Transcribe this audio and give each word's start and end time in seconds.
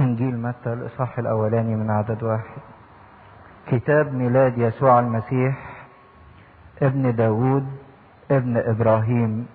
إنجيل 0.00 0.36
متى 0.42 0.72
الإصحاح 0.72 1.18
الأولاني 1.18 1.76
من 1.76 1.90
عدد 1.90 2.22
واحد. 2.22 2.62
كتاب 3.66 4.14
ميلاد 4.14 4.58
يسوع 4.58 5.00
المسيح 5.00 5.54
ابن 6.82 7.14
داود 7.16 7.66
ابن 8.30 8.56
إبراهيم. 8.56 9.46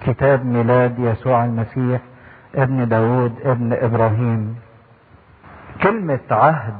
كتاب 0.00 0.46
ميلاد 0.46 0.98
يسوع 0.98 1.44
المسيح 1.44 2.00
ابن 2.54 2.88
داود 2.88 3.34
ابن 3.44 3.72
إبراهيم. 3.72 4.56
كلمة 5.82 6.20
عهد 6.30 6.74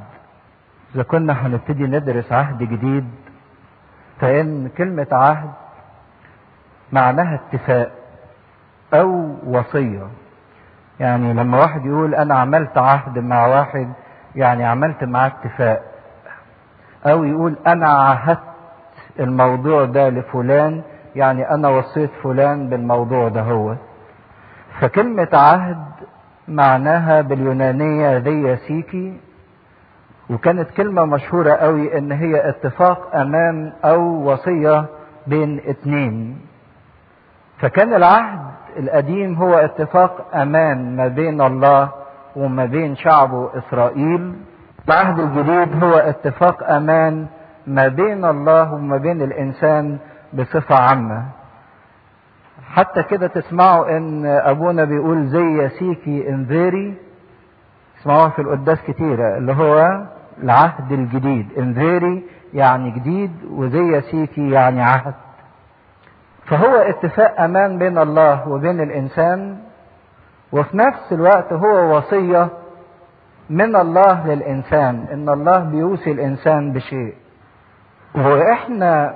إذا 0.94 1.02
كنا 1.02 1.46
هنبتدي 1.46 1.82
ندرس 1.82 2.32
عهد 2.32 2.58
جديد 2.58 3.04
فإن 4.20 4.68
كلمة 4.68 5.06
عهد 5.12 5.50
معناها 6.92 7.34
اتفاق 7.34 7.92
أو 8.94 9.36
وصية. 9.46 10.06
يعني 11.00 11.32
لما 11.32 11.58
واحد 11.58 11.86
يقول 11.86 12.14
أنا 12.14 12.34
عملت 12.34 12.78
عهد 12.78 13.18
مع 13.18 13.46
واحد 13.46 13.92
يعني 14.34 14.64
عملت 14.64 15.04
معاه 15.04 15.26
اتفاق. 15.44 15.82
أو 17.06 17.24
يقول 17.24 17.56
أنا 17.66 17.88
عهدت 17.88 18.38
الموضوع 19.20 19.84
ده 19.84 20.08
لفلان 20.08 20.82
يعني 21.16 21.50
أنا 21.50 21.68
وصيت 21.68 22.10
فلان 22.22 22.68
بالموضوع 22.68 23.28
ده 23.28 23.40
هو. 23.40 23.74
فكلمة 24.80 25.28
عهد 25.32 25.84
معناها 26.48 27.20
باليونانية 27.20 28.16
ذي 28.16 28.56
سيكي 28.56 29.20
وكانت 30.30 30.70
كلمة 30.70 31.04
مشهورة 31.04 31.52
قوي 31.52 31.98
إن 31.98 32.12
هي 32.12 32.48
اتفاق 32.48 33.16
أمان 33.16 33.72
أو 33.84 34.00
وصية 34.32 34.84
بين 35.26 35.60
اتنين. 35.66 36.40
فكان 37.58 37.94
العهد 37.94 38.53
القديم 38.78 39.34
هو 39.34 39.54
اتفاق 39.54 40.36
أمان 40.36 40.96
ما 40.96 41.08
بين 41.08 41.40
الله 41.40 41.88
وما 42.36 42.64
بين 42.64 42.96
شعبه 42.96 43.50
إسرائيل. 43.58 44.34
العهد 44.88 45.18
الجديد 45.18 45.84
هو 45.84 45.94
اتفاق 45.94 46.70
أمان 46.70 47.26
ما 47.66 47.88
بين 47.88 48.24
الله 48.24 48.74
وما 48.74 48.96
بين 48.96 49.22
الإنسان 49.22 49.98
بصفة 50.32 50.74
عامة. 50.74 51.24
حتى 52.74 53.02
كده 53.02 53.26
تسمعوا 53.26 53.96
إن 53.96 54.26
أبونا 54.26 54.84
بيقول 54.84 55.26
زي 55.26 55.68
سيكي 55.68 56.28
إنذيري. 56.28 56.94
تسمعوها 58.00 58.28
في 58.28 58.42
القداس 58.42 58.82
كتيرة 58.82 59.36
اللي 59.36 59.52
هو 59.52 60.02
العهد 60.42 60.92
الجديد. 60.92 61.48
إنذيري 61.58 62.24
يعني 62.54 62.90
جديد 62.90 63.32
وزي 63.50 64.00
سيكي 64.00 64.50
يعني 64.50 64.82
عهد. 64.82 65.14
فهو 66.46 66.74
اتفاق 66.76 67.40
أمان 67.40 67.78
بين 67.78 67.98
الله 67.98 68.48
وبين 68.48 68.80
الإنسان 68.80 69.58
وفي 70.52 70.76
نفس 70.76 71.12
الوقت 71.12 71.52
هو 71.52 71.96
وصية 71.96 72.48
من 73.50 73.76
الله 73.76 74.26
للإنسان 74.26 75.06
إن 75.12 75.28
الله 75.28 75.58
بيوصي 75.58 76.10
الإنسان 76.12 76.72
بشيء. 76.72 77.14
وإحنا 78.14 79.14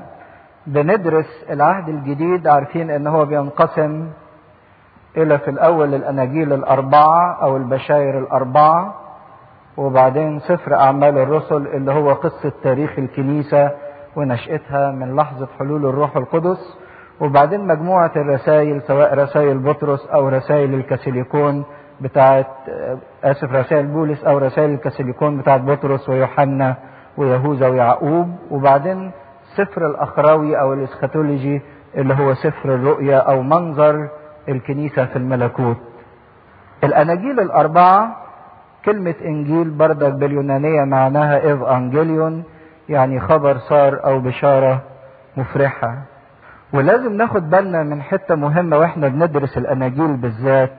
بندرس 0.67 1.45
العهد 1.51 1.89
الجديد 1.89 2.47
عارفين 2.47 2.91
إن 2.91 3.07
هو 3.07 3.25
بينقسم 3.25 4.09
إلى 5.17 5.39
في 5.39 5.51
الأول 5.51 5.95
الأناجيل 5.95 6.53
الأربعة 6.53 7.39
أو 7.43 7.57
البشاير 7.57 8.19
الأربعة 8.19 8.95
وبعدين 9.77 10.41
سفر 10.41 10.75
أعمال 10.75 11.19
الرسل 11.19 11.67
اللي 11.67 11.93
هو 11.93 12.13
قصة 12.13 12.53
تاريخ 12.63 12.99
الكنيسة 12.99 13.71
ونشأتها 14.17 14.91
من 14.91 15.17
لحظة 15.17 15.49
حلول 15.59 15.87
الروح 15.87 16.17
القدس. 16.17 16.79
وبعدين 17.21 17.67
مجموعة 17.67 18.11
الرسائل 18.17 18.83
سواء 18.83 19.15
رسائل 19.15 19.59
بطرس 19.59 20.07
أو 20.07 20.29
رسائل 20.29 20.75
الكاثوليكون 20.75 21.65
بتاعت 22.01 22.47
آسف 23.25 23.53
رسائل 23.53 23.87
بولس 23.87 24.25
أو 24.25 24.39
رسائل 24.39 24.71
الكاثوليكون 24.71 25.39
بتاعت 25.39 25.61
بطرس 25.61 26.09
ويوحنا 26.09 26.77
ويهوذا 27.17 27.69
ويعقوب. 27.69 28.29
وبعدين 28.51 29.11
سفر 29.57 29.87
الأخراوي 29.87 30.61
أو 30.61 30.73
الإسخاتولوجي 30.73 31.63
اللي 31.97 32.15
هو 32.15 32.35
سفر 32.35 32.75
الرؤيا 32.75 33.19
أو 33.19 33.43
منظر 33.43 34.09
الكنيسة 34.49 35.05
في 35.07 35.17
الملكوت. 35.17 35.77
الأناجيل 36.85 37.41
الأربعة 37.41 38.17
كلمة 38.85 39.15
إنجيل 39.25 39.71
برضك 39.71 40.13
باليونانية 40.13 40.85
معناها 40.85 41.39
ευαγγέλιον 41.41 42.45
يعني 42.89 43.21
خبر 43.21 43.59
سار 43.59 44.05
أو 44.05 44.21
بشارة 44.21 44.81
مفرحة. 45.37 45.95
ولازم 46.73 47.13
ناخد 47.13 47.51
بالنا 47.51 47.83
من 47.83 48.03
حتة 48.03 48.35
مهمة 48.35 48.77
وإحنا 48.79 49.09
بندرس 49.09 49.59
الأناجيل 49.59 50.17
بالذات 50.17 50.73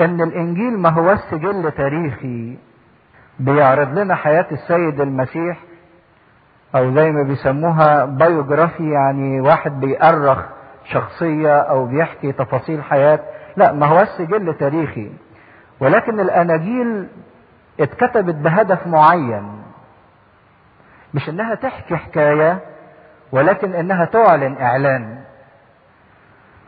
إن 0.00 0.20
الإنجيل 0.22 0.78
ما 0.78 0.88
هو 0.88 1.16
سجل 1.16 1.72
تاريخي 1.72 2.58
بيعرض 3.38 3.98
لنا 3.98 4.14
حياة 4.14 4.46
السيد 4.52 5.00
المسيح 5.00 5.58
أو 6.74 6.94
زي 6.94 7.10
ما 7.12 7.22
بيسموها 7.22 8.04
biography 8.04 8.90
يعني 8.90 9.40
واحد 9.40 9.80
بيأرخ 9.80 10.38
شخصية 10.84 11.58
أو 11.60 11.86
بيحكي 11.86 12.32
تفاصيل 12.32 12.82
حياة 12.82 13.20
لا 13.56 13.72
ما 13.72 13.86
هو 13.86 14.04
سجل 14.04 14.54
تاريخي. 14.54 15.10
ولكن 15.80 16.20
الأناجيل 16.20 17.08
اتكتبت 17.80 18.34
بهدف 18.34 18.86
معين 18.86 19.62
مش 21.14 21.28
إنها 21.28 21.54
تحكي 21.54 21.96
حكاية 21.96 22.60
ولكن 23.34 23.74
إنها 23.74 24.04
تعلن 24.04 24.56
اعلان 24.60 25.18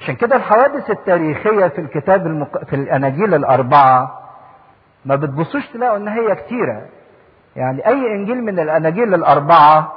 عشان 0.00 0.14
كده 0.16 0.36
الحوادث 0.36 0.90
التاريخية 0.90 1.66
في 1.68 1.80
الكتاب 1.80 2.26
المق... 2.26 2.64
في 2.64 2.76
الأناجيل 2.76 3.34
الأربعة 3.34 4.20
ما 5.04 5.16
بتبصوش 5.16 5.66
تلاقوا 5.68 5.96
إن 5.96 6.08
هي 6.08 6.34
كتيرة. 6.34 6.82
يعني 7.56 7.86
أي 7.86 8.06
إنجيل 8.14 8.44
من 8.44 8.58
الأناجيل 8.58 9.14
الأربعة 9.14 9.92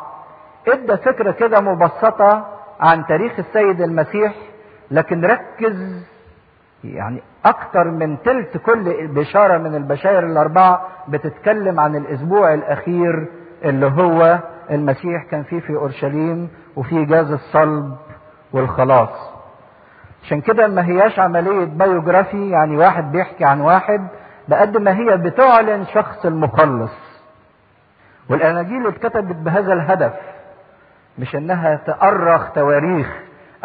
إدى 0.68 0.97
فكرة 0.97 1.31
كده 1.31 1.59
مبسطة 1.62 2.47
عن 2.80 3.06
تاريخ 3.06 3.40
السيد 3.40 3.81
المسيح 3.81 4.34
لكن 4.91 5.25
ركز 5.25 6.06
يعني 6.84 7.22
أكتر 7.46 7.84
من 7.91 8.22
تلت 8.22 8.57
كل 8.57 9.07
بشارة 9.07 9.57
من 9.57 9.75
البشائر 9.75 10.24
الأربعة 10.24 10.81
بتتكلم 11.07 11.80
عن 11.80 11.96
الأسبوع 11.96 12.53
الأخير 12.53 13.28
اللي 13.66 13.86
هو 13.86 14.40
المسيح 14.72 15.24
كان 15.31 15.44
فيه 15.44 15.59
في 15.59 15.75
أورشليم 15.75 16.50
وفيه 16.75 17.06
جاز 17.06 17.31
الصلب 17.31 17.96
والخلاص. 18.53 19.30
عشان 20.24 20.41
كده 20.41 20.68
ما 20.68 20.85
هياش 20.85 21.19
عملية 21.19 21.66
بايوجرافي 21.66 22.50
يعني 22.50 22.78
واحد 22.78 23.12
بيحكي 23.12 23.46
عن 23.46 23.62
واحد 23.62 24.07
بقد 24.47 24.78
ما 24.78 24.96
هي 24.97 25.18
بتعلن 25.18 25.85
شخص 25.85 26.25
المخلص. 26.25 26.91
والاناجيل 28.30 28.88
اتكتبت 28.88 29.35
بهذا 29.35 29.74
الهدف 29.74 30.13
مش 31.19 31.36
إنها 31.36 31.75
تأرخ 31.75 32.51
تواريخ 32.51 33.07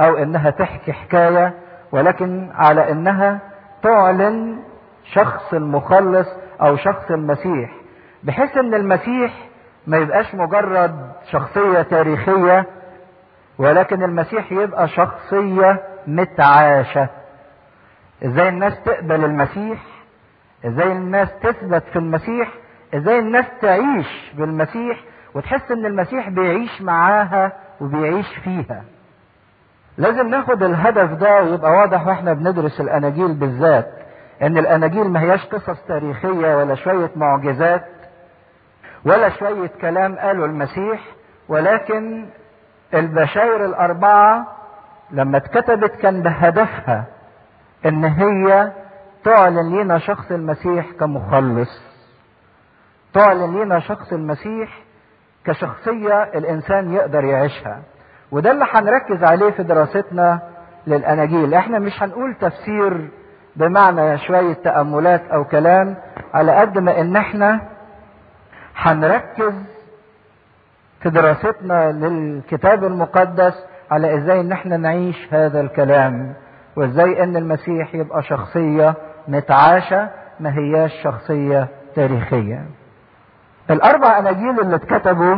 أو 0.01 0.17
إنها 0.17 0.51
تحكي 0.51 0.93
حكاية 0.93 1.55
ولكن 1.93 2.51
على 2.55 2.91
إنها 2.93 3.39
تعلن 3.83 4.59
شخص 5.13 5.55
المخلص 5.55 6.29
أو 6.61 6.77
شخص 6.77 7.11
المسيح 7.11 7.71
بحيث 8.23 8.57
إن 8.57 8.75
المسيح 8.75 9.33
ما 9.87 9.97
يبقاش 9.97 10.35
مجرد 10.35 11.13
شخصية 11.31 11.83
تاريخية 11.83 12.67
ولكن 13.59 14.03
المسيح 14.03 14.53
يبقى 14.53 14.89
شخصية 14.89 15.83
متعاشة. 16.07 17.09
إزاي 18.25 18.49
الناس 18.49 18.81
تقبل 18.85 19.25
المسيح؟ 19.25 19.79
إزاي 20.67 20.93
الناس 20.93 21.29
تثبت 21.43 21.83
في 21.93 21.97
المسيح؟ 21.99 22.49
إزاي 22.95 23.19
الناس 23.19 23.45
تعيش 23.63 24.33
بالمسيح؟ 24.35 25.01
وتحس 25.35 25.71
إن 25.73 25.87
المسيح 25.87 26.29
بيعيش 26.29 26.83
معاها 26.83 27.53
وبيعيش 27.81 28.27
فيها. 28.45 28.85
لازم 29.99 30.29
ناخد 30.29 30.63
الهدف 30.63 31.11
ده 31.11 31.43
ويبقى 31.43 31.71
واضح 31.71 32.07
وإحنا 32.07 32.33
بندرس 32.33 32.81
الأناجيل 32.81 33.35
بالذات 33.35 33.89
إن 34.43 34.59
الأناجيل 34.59 35.09
ما 35.11 35.21
هياش 35.21 35.47
قصص 35.47 35.83
تاريخية 35.89 36.57
ولا 36.57 36.75
شوية 36.75 37.11
معجزات 37.17 37.85
ولا 39.07 39.29
شوية 39.29 39.71
كلام 39.81 40.17
قاله 40.19 40.45
المسيح 40.45 41.01
ولكن 41.49 42.27
البشاير 42.95 43.65
الأربعة 43.65 44.47
لما 45.11 45.37
اتكتبت 45.37 45.91
كان 45.97 46.23
بهدفها 46.23 47.05
إن 47.87 48.05
هي 48.05 48.73
تعلن 49.25 49.81
لنا 49.81 49.99
شخص 49.99 50.31
المسيح 50.31 50.87
كمخلص. 51.01 51.83
تعلن 53.15 53.63
لنا 53.63 53.81
شخص 53.81 54.13
المسيح 54.13 54.79
كشخصية 55.45 56.23
الإنسان 56.23 56.93
يقدر 56.93 57.25
يعيشها. 57.25 57.83
وده 58.33 58.51
اللي 58.51 58.67
هنركز 58.73 59.25
عليه 59.25 59.51
في 59.51 59.63
دراستنا 59.63 60.41
للأناجيل. 60.87 61.55
إحنا 61.55 61.79
مش 61.79 62.03
هنقول 62.03 62.35
تفسير 62.35 63.09
بمعنى 63.57 64.19
شوية 64.19 64.53
تأملات 64.53 65.23
أو 65.31 65.45
كلام 65.45 65.97
على 66.35 66.53
قد 66.57 66.79
ما 66.79 67.01
إن 67.01 67.17
إحنا 67.17 67.61
هنركز 68.77 69.55
في 71.01 71.11
دراستنا 71.11 71.93
للكتاب 71.93 72.85
المقدس 72.85 73.65
على 73.91 74.17
إزاي 74.19 74.41
إن 74.41 74.53
إحنا 74.53 74.77
نعيش 74.77 75.29
هذا 75.35 75.61
الكلام 75.61 76.35
وإزاي 76.77 77.23
إن 77.23 77.37
المسيح 77.37 77.95
يبقى 77.95 78.23
شخصية 78.23 78.95
متعاشة 79.29 80.11
ما 80.41 80.59
هياش 80.59 80.93
شخصية 81.03 81.69
تاريخية. 81.95 82.67
الأربع 83.71 84.19
أناجيل 84.19 84.61
اللي 84.61 84.77
اتكتبوا 84.77 85.37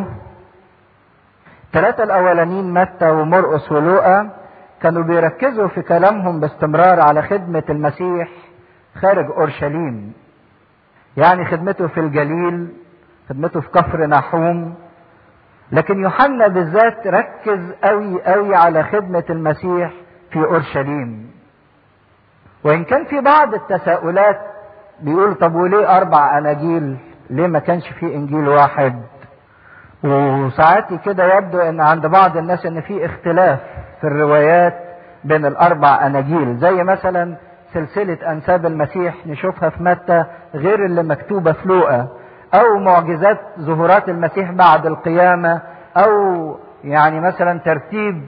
ثلاثة 1.73 2.03
الأولانيين 2.05 2.75
متى 2.75 3.11
ومرقس 3.11 3.73
ولوقا 3.73 4.31
كانوا 4.83 5.03
بيركزوا 5.03 5.69
في 5.69 5.83
كلامهم 5.83 6.41
باستمرار 6.41 7.01
على 7.01 7.23
خدمة 7.23 7.63
المسيح 7.71 8.29
خارج 9.03 9.27
أورشليم. 9.31 10.13
يعني 11.17 11.45
خدمته 11.45 11.87
في 11.87 12.01
الجليل 12.01 12.69
خدمته 13.29 13.61
في 13.61 13.69
كفر 13.69 14.07
نحوم 14.07 14.75
لكن 15.73 16.03
يوحنا 16.03 16.49
بالذات 16.49 17.07
ركز 17.07 17.73
قوي 17.85 18.23
قوي 18.23 18.57
على 18.57 18.83
خدمة 18.83 19.25
المسيح 19.31 19.93
في 20.31 20.39
أورشليم. 20.39 21.31
وإن 22.65 22.85
كان 22.85 23.05
في 23.05 23.21
بعض 23.21 23.55
التساؤلات 23.55 24.41
بيقول 25.01 25.35
طب 25.35 25.55
وليه 25.55 25.97
أربع 25.97 26.39
أناجيل؟ 26.39 26.97
ليه 27.31 27.47
ما 27.47 27.59
كانش 27.59 27.89
في 27.89 28.15
إنجيل 28.15 28.49
واحد؟ 28.49 29.03
وساعات 30.05 30.95
كده 31.05 31.37
يبدو 31.37 31.59
إن 31.59 31.81
عند 31.81 32.07
بعض 32.07 32.37
الناس 32.37 32.67
إن 32.67 32.81
في 32.81 33.07
اختلاف 33.07 33.59
في 34.01 34.07
الروايات 34.07 34.75
بين 35.25 35.47
الأربع 35.47 36.07
أناجيل. 36.07 36.57
زي 36.57 36.85
مثلا 36.85 37.37
سلسلة 37.75 38.33
أنساب 38.33 38.67
المسيح 38.67 39.27
نشوفها 39.27 39.69
في 39.71 39.83
متى 39.83 40.25
غير 40.55 40.85
اللي 40.85 41.03
مكتوبة 41.03 41.53
في 41.53 41.69
لوقا. 41.69 42.09
أو 42.55 42.79
معجزات 42.79 43.39
ظهورات 43.61 44.09
المسيح 44.09 44.51
بعد 44.51 44.87
القيامة 44.87 45.61
أو 45.97 46.57
يعني 46.85 47.21
مثلا 47.21 47.59
ترتيب 47.59 48.23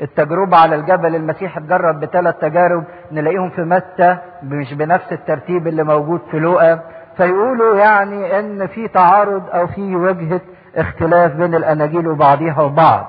التجربة 0.00 0.56
على 0.56 0.74
الجبل 0.76 1.14
المسيح 1.16 1.56
اتجرب 1.56 2.00
بثلاث 2.00 2.36
تجارب 2.38 2.84
نلاقيهم 3.12 3.50
في 3.50 3.60
متى 3.60 4.16
مش 4.42 4.74
بنفس 4.74 5.12
الترتيب 5.12 5.66
اللي 5.66 5.82
موجود 5.82 6.20
في 6.30 6.38
لوقا. 6.38 6.80
فيقولوا 7.16 7.76
يعني 7.76 8.38
إن 8.38 8.66
في 8.66 8.88
تعارض 8.88 9.42
أو 9.54 9.66
في 9.66 9.96
وجهة 9.96 10.40
اختلاف 10.76 11.32
بين 11.32 11.54
الأناجيل 11.54 12.08
وبعضيها 12.08 12.62
وبعض. 12.62 13.06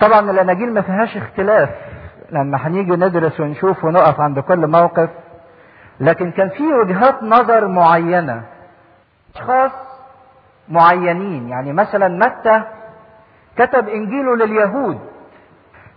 طبعا 0.00 0.30
الأناجيل 0.30 0.74
ما 0.74 0.80
فيهاش 0.80 1.16
اختلاف. 1.16 1.68
لما 2.30 2.58
هنيجي 2.66 2.92
ندرس 2.96 3.40
ونشوف 3.40 3.84
ونقف 3.84 4.20
عند 4.20 4.38
كل 4.38 4.66
موقف 4.66 5.10
لكن 6.00 6.30
كان 6.30 6.48
في 6.48 6.62
وجهات 6.74 7.22
نظر 7.22 7.66
معينة 7.68 8.42
أشخاص 9.36 9.70
معينين 10.68 11.48
يعني 11.48 11.72
مثلا 11.72 12.08
متى 12.08 12.62
كتب 13.56 13.88
إنجيله 13.88 14.36
لليهود 14.36 14.98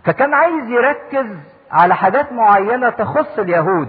فكان 0.04 0.34
عايز 0.34 0.68
يركز 0.70 1.26
على 1.70 1.94
حاجات 1.94 2.32
معينة 2.32 2.90
تخص 2.90 3.38
اليهود. 3.38 3.88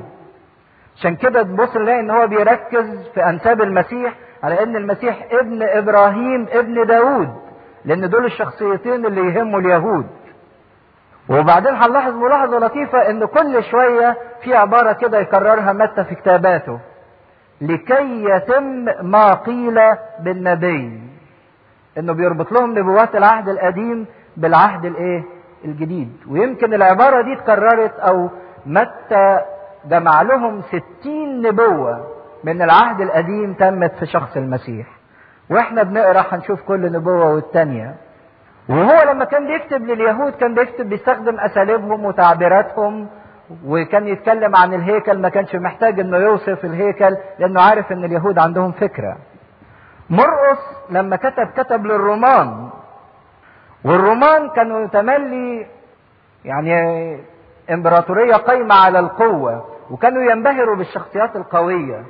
عشان 0.97 1.15
كده 1.15 1.43
تبص 1.43 1.75
نلاقي 1.77 1.99
إن 1.99 2.09
هو 2.09 2.27
بيركز 2.27 3.07
في 3.13 3.25
أنساب 3.25 3.61
المسيح 3.61 4.13
على 4.43 4.63
إن 4.63 4.75
المسيح 4.75 5.27
ابن 5.31 5.63
إبراهيم 5.63 6.47
ابن 6.51 6.85
داود 6.87 7.29
لأن 7.85 8.09
دول 8.09 8.25
الشخصيتين 8.25 9.05
اللي 9.05 9.21
يهموا 9.21 9.59
اليهود. 9.59 10.07
وبعدين 11.29 11.75
هنلاحظ 11.75 12.13
ملاحظة 12.13 12.59
لطيفة 12.59 13.09
إن 13.09 13.25
كل 13.25 13.63
شوية 13.63 14.17
في 14.43 14.55
عبارة 14.55 14.91
كده 14.93 15.19
يكررها 15.19 15.73
متى 15.73 16.03
في 16.03 16.15
كتاباته. 16.15 16.79
لكي 17.61 18.23
يتم 18.23 18.85
ما 19.01 19.33
قيل 19.33 19.79
بالنبي. 20.19 21.01
إنه 21.97 22.13
بيربط 22.13 22.51
لهم 22.51 22.79
نبوات 22.79 23.15
العهد 23.15 23.49
القديم 23.49 24.05
بالعهد 24.37 24.85
الإيه؟ 24.85 25.23
الجديد. 25.65 26.17
ويمكن 26.29 26.73
العبارة 26.73 27.21
دي 27.21 27.33
اتكررت 27.33 27.99
أو 27.99 28.29
متى 28.65 29.39
جمع 29.85 30.21
لهم 30.21 30.61
ستين 30.61 31.41
نبوة 31.41 32.07
من 32.43 32.61
العهد 32.61 33.01
القديم 33.01 33.53
تمت 33.53 33.91
في 33.99 34.05
شخص 34.05 34.37
المسيح. 34.37 34.87
وإحنا 35.49 35.83
بنقرأ 35.83 36.25
هنشوف 36.31 36.61
كل 36.61 36.91
نبوة 36.91 37.33
والتانية. 37.33 37.95
وهو 38.69 39.11
لما 39.11 39.25
كان 39.25 39.47
بيكتب 39.47 39.85
لليهود 39.85 40.33
كان 40.33 40.55
بيكتب 40.55 40.89
بيستخدم 40.89 41.39
أساليبهم 41.39 42.05
وتعبيراتهم 42.05 43.07
وكان 43.65 44.07
يتكلم 44.07 44.55
عن 44.55 44.73
الهيكل 44.73 45.17
ما 45.19 45.29
كانش 45.29 45.55
محتاج 45.55 45.99
إنه 45.99 46.17
يوصف 46.17 46.65
الهيكل 46.65 47.17
لأنه 47.39 47.61
عارف 47.61 47.91
إن 47.91 48.03
اليهود 48.03 48.39
عندهم 48.39 48.71
فكرة. 48.71 49.17
مرقس 50.09 50.59
لما 50.89 51.15
كتب 51.15 51.47
كتب 51.57 51.85
للرومان. 51.85 52.69
والرومان 53.85 54.49
كانوا 54.49 54.87
تملي 54.87 55.67
يعني 56.45 56.73
إمبراطورية 57.71 58.33
قايمة 58.35 58.75
على 58.75 58.99
القوة 58.99 59.65
وكانوا 59.91 60.31
ينبهروا 60.31 60.75
بالشخصيات 60.75 61.35
القوية. 61.35 62.03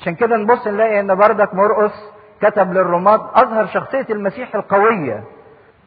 عشان 0.00 0.14
كده 0.14 0.36
نبص 0.36 0.66
نلاقي 0.66 1.00
إن 1.00 1.14
بردك 1.14 1.54
مرقس 1.54 2.10
كتب 2.42 2.72
للرومان 2.72 3.20
أظهر 3.34 3.66
شخصية 3.66 4.06
المسيح 4.10 4.54
القوية. 4.54 5.24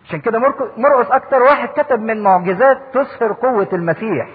عشان 0.06 0.20
كده 0.20 0.40
مرقس 0.78 1.12
أكتر 1.12 1.42
واحد 1.42 1.68
كتب 1.70 2.00
من 2.00 2.24
معجزات 2.24 2.78
تظهر 2.94 3.34
قوة 3.34 3.68
المسيح. 3.74 4.28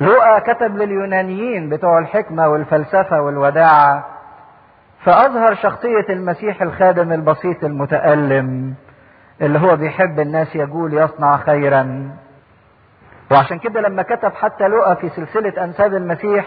لوقا 0.00 0.38
كتب 0.38 0.76
لليونانيين 0.76 1.68
بتوع 1.68 1.98
الحكمة 1.98 2.48
والفلسفة 2.48 3.20
والوداعة. 3.22 4.06
فأظهر 5.04 5.54
شخصية 5.54 6.06
المسيح 6.10 6.62
الخادم 6.62 7.12
البسيط 7.12 7.64
المتألم 7.64 8.74
اللي 9.42 9.58
هو 9.58 9.76
بيحب 9.76 10.20
الناس 10.20 10.56
يقول 10.56 10.94
يصنع 10.94 11.36
خيرا. 11.36 12.10
وعشان 13.30 13.58
كده 13.58 13.80
لما 13.80 14.02
كتب 14.02 14.32
حتى 14.34 14.68
لقى 14.68 14.96
في 14.96 15.08
سلسلة 15.08 15.64
أنساب 15.64 15.94
المسيح 15.94 16.46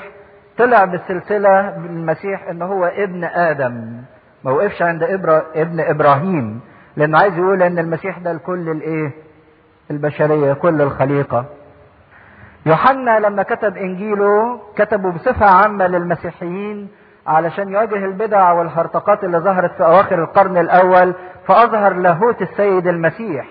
طلع 0.57 0.85
بالسلسلة 0.85 1.69
بالمسيح 1.69 2.47
إن 2.49 2.61
هو 2.61 2.85
ابن 2.85 3.23
آدم. 3.23 4.01
ما 4.45 4.51
وقفش 4.51 4.81
عند 4.81 5.03
إبرا 5.03 5.41
ابن 5.55 5.79
إبراهيم 5.79 6.59
لأنه 6.97 7.19
عايز 7.19 7.37
يقول 7.37 7.63
إن 7.63 7.79
المسيح 7.79 8.17
ده 8.17 8.33
لكل 8.33 8.69
الإيه؟ 8.69 9.11
البشرية 9.91 10.53
كل 10.53 10.81
الخليقة. 10.81 11.45
يوحنا 12.65 13.19
لما 13.19 13.43
كتب 13.43 13.77
إنجيله 13.77 14.59
كتبه 14.75 15.11
بصفة 15.11 15.45
عامة 15.45 15.87
للمسيحيين 15.87 16.87
علشان 17.27 17.69
يواجه 17.69 17.95
البدع 18.05 18.51
والهرطقات 18.51 19.23
اللي 19.23 19.37
ظهرت 19.39 19.71
في 19.71 19.85
أواخر 19.85 20.23
القرن 20.23 20.57
الأول 20.57 21.13
فأظهر 21.47 21.93
لاهوت 21.93 22.41
السيد 22.41 22.87
المسيح 22.87 23.45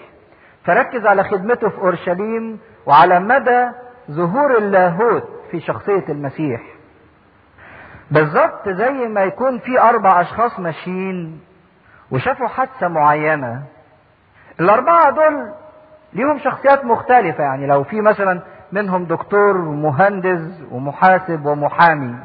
فركز 0.65 1.07
على 1.07 1.25
خدمته 1.25 1.69
في 1.69 1.79
أورشليم 1.79 2.59
وعلى 2.87 3.21
مدى 3.21 3.67
ظهور 4.11 4.59
اللاهوت 4.59 5.23
في 5.51 5.61
شخصية 5.61 6.05
المسيح 6.09 6.61
بالظبط 8.11 8.69
زي 8.69 8.91
ما 9.09 9.23
يكون 9.25 9.59
في 9.59 9.81
أربع 9.81 10.21
أشخاص 10.21 10.61
ماشيين 10.61 11.41
وشافوا 12.11 12.49
حادثة 12.49 12.89
معينة. 12.89 13.63
الأربعة 14.61 15.11
دول 15.11 15.53
ليهم 16.13 16.39
شخصيات 16.39 16.85
مختلفة 16.85 17.45
يعني 17.45 17.67
لو 17.67 17.85
في 17.85 18.01
مثلا 18.01 18.41
منهم 18.73 19.05
دكتور 19.05 19.57
ومهندس 19.57 20.63
ومحاسب 20.71 21.47
ومحامي 21.47 22.17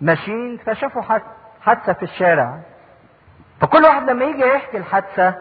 ماشيين 0.00 0.56
فشافوا 0.66 1.02
حادثة 1.62 1.92
في 1.92 2.02
الشارع. 2.02 2.58
فكل 3.60 3.82
واحد 3.82 4.10
لما 4.10 4.24
يجي 4.24 4.40
يحكي 4.42 4.76
الحادثة 4.76 5.34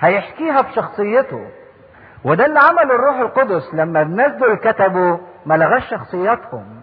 هيحكيها 0.00 0.60
بشخصيته. 0.60 1.46
وده 2.24 2.46
اللي 2.46 2.58
عمله 2.60 2.94
الروح 2.94 3.16
القدس 3.18 3.74
لما 3.74 4.02
الناس 4.02 4.32
دول 4.32 4.54
كتبوا 4.56 5.18
ما 5.46 5.54
لغاش 5.54 5.90
شخصياتهم. 5.90 6.80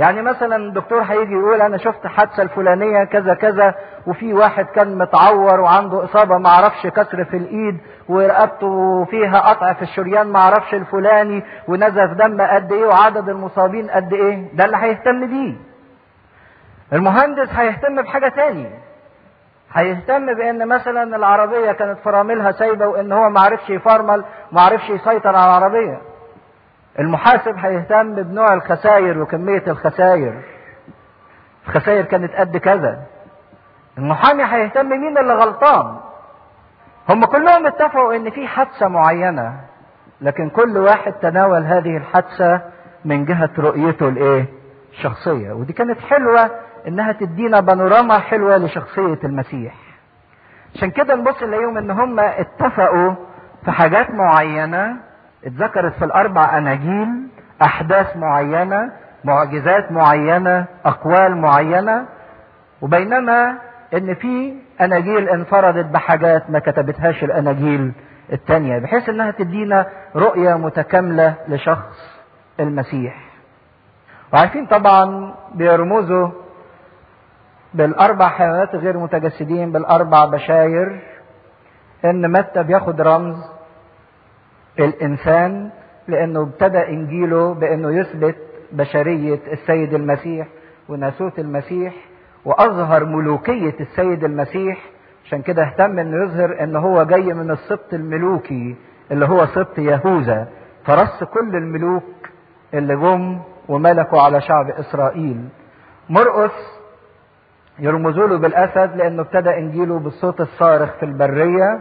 يعني 0.00 0.22
مثلا 0.22 0.56
الدكتور 0.56 1.02
هيجي 1.02 1.32
يقول 1.32 1.62
أنا 1.62 1.76
شفت 1.76 2.06
حادثة 2.06 2.42
الفلانية 2.42 3.04
كذا 3.04 3.34
كذا 3.34 3.74
وفي 4.06 4.34
واحد 4.34 4.64
كان 4.66 4.98
متعور 4.98 5.60
وعنده 5.60 6.04
إصابة 6.04 6.38
ما 6.38 6.48
أعرفش 6.48 6.86
كسر 6.86 7.24
في 7.24 7.36
الإيد 7.36 7.78
ورقبته 8.08 9.04
فيها 9.04 9.38
قطع 9.40 9.72
في 9.72 9.82
الشريان 9.82 10.26
ما 10.26 10.38
أعرفش 10.38 10.74
الفلاني 10.74 11.42
ونزف 11.68 12.10
دم 12.10 12.40
قد 12.42 12.72
إيه 12.72 12.84
وعدد 12.86 13.28
المصابين 13.28 13.90
قد 13.90 14.12
إيه. 14.12 14.48
ده 14.54 14.64
اللي 14.64 14.76
هيهتم 14.76 15.26
بيه. 15.26 15.54
المهندس 16.92 17.48
هيهتم 17.54 18.02
بحاجة 18.02 18.28
تاني 18.28 18.70
هيهتم 19.72 20.34
بإن 20.34 20.68
مثلا 20.68 21.16
العربية 21.16 21.72
كانت 21.72 21.98
فراملها 22.04 22.52
سايبة 22.52 22.86
وإن 22.86 23.12
هو 23.12 23.28
ما 23.30 23.40
عرفش 23.40 23.70
يفرمل 23.70 24.24
ما 24.52 24.60
عرفش 24.60 24.90
يسيطر 24.90 25.36
على 25.36 25.44
العربية. 25.58 26.00
المحاسب 26.98 27.56
هيهتم 27.56 28.14
بنوع 28.14 28.54
الخسائر 28.54 29.22
وكمية 29.22 29.62
الخسائر. 29.66 30.42
الخسائر 31.68 32.04
كانت 32.04 32.34
قد 32.34 32.56
كذا. 32.56 33.02
المحامي 33.98 34.44
هيهتم 34.44 34.88
مين 34.88 35.18
اللي 35.18 35.34
غلطان. 35.34 35.96
هم 37.08 37.24
كلهم 37.24 37.66
اتفقوا 37.66 38.14
إن 38.16 38.30
في 38.30 38.46
حادثة 38.48 38.88
معينة 38.88 39.60
لكن 40.20 40.50
كل 40.50 40.76
واحد 40.78 41.12
تناول 41.12 41.62
هذه 41.64 41.96
الحادثة 41.96 42.60
من 43.04 43.24
جهة 43.24 43.50
رؤيته 43.58 44.08
الايه 44.08 44.44
الشخصيه 44.92 45.52
ودي 45.52 45.72
كانت 45.72 46.00
حلوة 46.00 46.50
إنها 46.88 47.12
تدينا 47.12 47.60
بانوراما 47.60 48.18
حلوة 48.18 48.56
لشخصية 48.56 49.18
المسيح. 49.24 49.74
عشان 50.74 50.90
كده 50.90 51.14
نبص 51.14 51.42
نلاقيهم 51.42 51.78
إن 51.78 51.90
هم 51.90 52.20
اتفقوا 52.20 53.14
في 53.64 53.70
حاجات 53.70 54.10
معينة 54.10 54.96
اتذكرت 55.46 55.92
في 55.94 56.04
الأربع 56.04 56.58
أناجيل 56.58 57.08
أحداث 57.62 58.16
معينة 58.16 58.92
معجزات 59.24 59.92
معينة 59.92 60.64
أقوال 60.84 61.36
معينة 61.36 62.06
وبينما 62.82 63.58
إن 63.94 64.14
في 64.14 64.54
أناجيل 64.80 65.28
انفردت 65.28 65.86
بحاجات 65.86 66.50
ما 66.50 66.58
كتبتهاش 66.58 67.24
الأناجيل 67.24 67.92
التانية 68.32 68.78
بحيث 68.78 69.08
إنها 69.08 69.30
تدينا 69.30 69.86
رؤية 70.16 70.54
متكاملة 70.54 71.34
لشخص 71.48 72.20
المسيح. 72.60 73.14
وعارفين 74.32 74.66
طبعا 74.66 75.34
بيرمزوا 75.54 76.28
بالأربع 77.74 78.28
حيوانات 78.28 78.74
غير 78.74 78.98
متجسدين 78.98 79.72
بالأربع 79.72 80.24
بشاير 80.24 81.00
إن 82.04 82.32
متى 82.32 82.62
بياخد 82.62 83.00
رمز؟ 83.00 83.59
الإنسان 84.78 85.70
لأنه 86.08 86.40
ابتدى 86.42 86.78
إنجيله 86.88 87.54
بأنه 87.54 87.94
يثبت 88.00 88.36
بشرية 88.72 89.40
السيد 89.52 89.94
المسيح 89.94 90.46
وناسوت 90.88 91.38
المسيح 91.38 91.94
وأظهر 92.44 93.04
ملوكية 93.04 93.74
السيد 93.80 94.24
المسيح. 94.24 94.78
عشان 95.24 95.42
كده 95.42 95.62
اهتم 95.62 95.98
إنه 95.98 96.24
يظهر 96.24 96.62
إن 96.62 96.76
هو 96.76 97.02
جاي 97.04 97.34
من 97.34 97.50
السبط 97.50 97.94
الملوكي 97.94 98.76
اللي 99.10 99.26
هو 99.26 99.46
سبط 99.46 99.78
يهوذا. 99.78 100.48
فرص 100.84 101.24
كل 101.24 101.56
الملوك 101.56 102.04
اللي 102.74 102.96
جم 102.96 103.40
وملكوا 103.68 104.20
على 104.22 104.40
شعب 104.40 104.70
إسرائيل. 104.70 105.48
مرقس 106.08 106.80
يرمزوا 107.78 108.26
له 108.26 108.38
بالأسد 108.38 108.96
لأنه 108.96 109.22
ابتدى 109.22 109.50
إنجيله 109.50 109.98
بالصوت 109.98 110.40
الصارخ 110.40 110.90
في 110.96 111.02
البرية. 111.02 111.80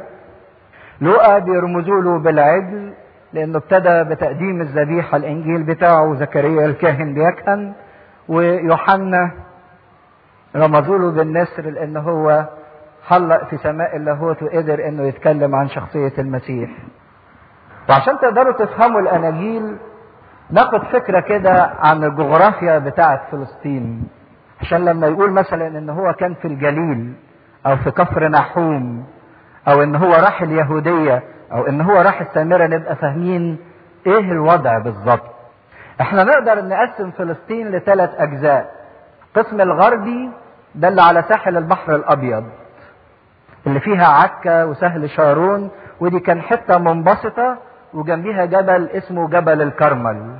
لوقا 1.01 1.39
بيرمزوا 1.39 2.01
له 2.01 2.19
بالعجل 2.19 2.93
لأنه 3.33 3.57
ابتدى 3.57 4.03
بتقديم 4.03 4.61
الذبيحة 4.61 5.17
الإنجيل 5.17 5.63
بتاعه 5.63 6.15
زكريا 6.15 6.65
الكاهن 6.65 7.13
بيكهن 7.13 7.73
ويوحنا 8.27 9.31
رمزوا 10.55 10.97
له 10.97 11.11
بالنسر 11.11 11.63
لأن 11.69 11.97
هو 11.97 12.45
حلق 13.07 13.43
في 13.49 13.57
سماء 13.57 13.95
اللاهوت 13.95 14.43
وقدر 14.43 14.87
إنه 14.87 15.03
يتكلم 15.03 15.55
عن 15.55 15.67
شخصية 15.69 16.13
المسيح. 16.17 16.69
وعشان 17.89 18.19
تقدروا 18.19 18.53
تفهموا 18.53 19.01
الأناجيل 19.01 19.77
ناخد 20.51 20.83
فكرة 20.83 21.19
كده 21.19 21.71
عن 21.79 22.03
الجغرافيا 22.03 22.77
بتاعه 22.79 23.21
فلسطين. 23.31 24.07
عشان 24.61 24.85
لما 24.85 25.07
يقول 25.07 25.31
مثلا 25.31 25.67
إن 25.67 25.89
هو 25.89 26.13
كان 26.13 26.33
في 26.33 26.47
الجليل 26.47 27.13
أو 27.65 27.77
في 27.77 27.91
كفر 27.91 28.27
نحوم 28.27 29.05
أو 29.67 29.83
إن 29.83 29.95
هو 29.95 30.11
راح 30.13 30.41
اليهودية 30.41 31.23
أو 31.51 31.67
إن 31.67 31.81
هو 31.81 32.01
راح 32.01 32.21
السامرة 32.21 32.67
نبقى 32.67 32.95
فاهمين 32.95 33.57
إيه 34.07 34.19
الوضع 34.31 34.77
بالظبط. 34.77 35.29
إحنا 36.01 36.23
نقدر 36.23 36.65
نقسم 36.65 37.11
فلسطين 37.11 37.67
لثلاث 37.71 38.09
أجزاء. 38.17 38.71
القسم 39.35 39.61
الغربي 39.61 40.29
ده 40.75 40.87
اللي 40.87 41.01
على 41.01 41.23
ساحل 41.29 41.57
البحر 41.57 41.95
الأبيض 41.95 42.43
اللي 43.67 43.79
فيها 43.79 44.07
عكا 44.07 44.63
وسهل 44.63 45.09
شارون 45.09 45.69
ودي 45.99 46.19
كان 46.19 46.41
حتة 46.41 46.77
منبسطة 46.77 47.57
وجنبيها 47.93 48.45
جبل 48.45 48.89
اسمه 48.89 49.27
جبل 49.29 49.61
الكرمل. 49.61 50.35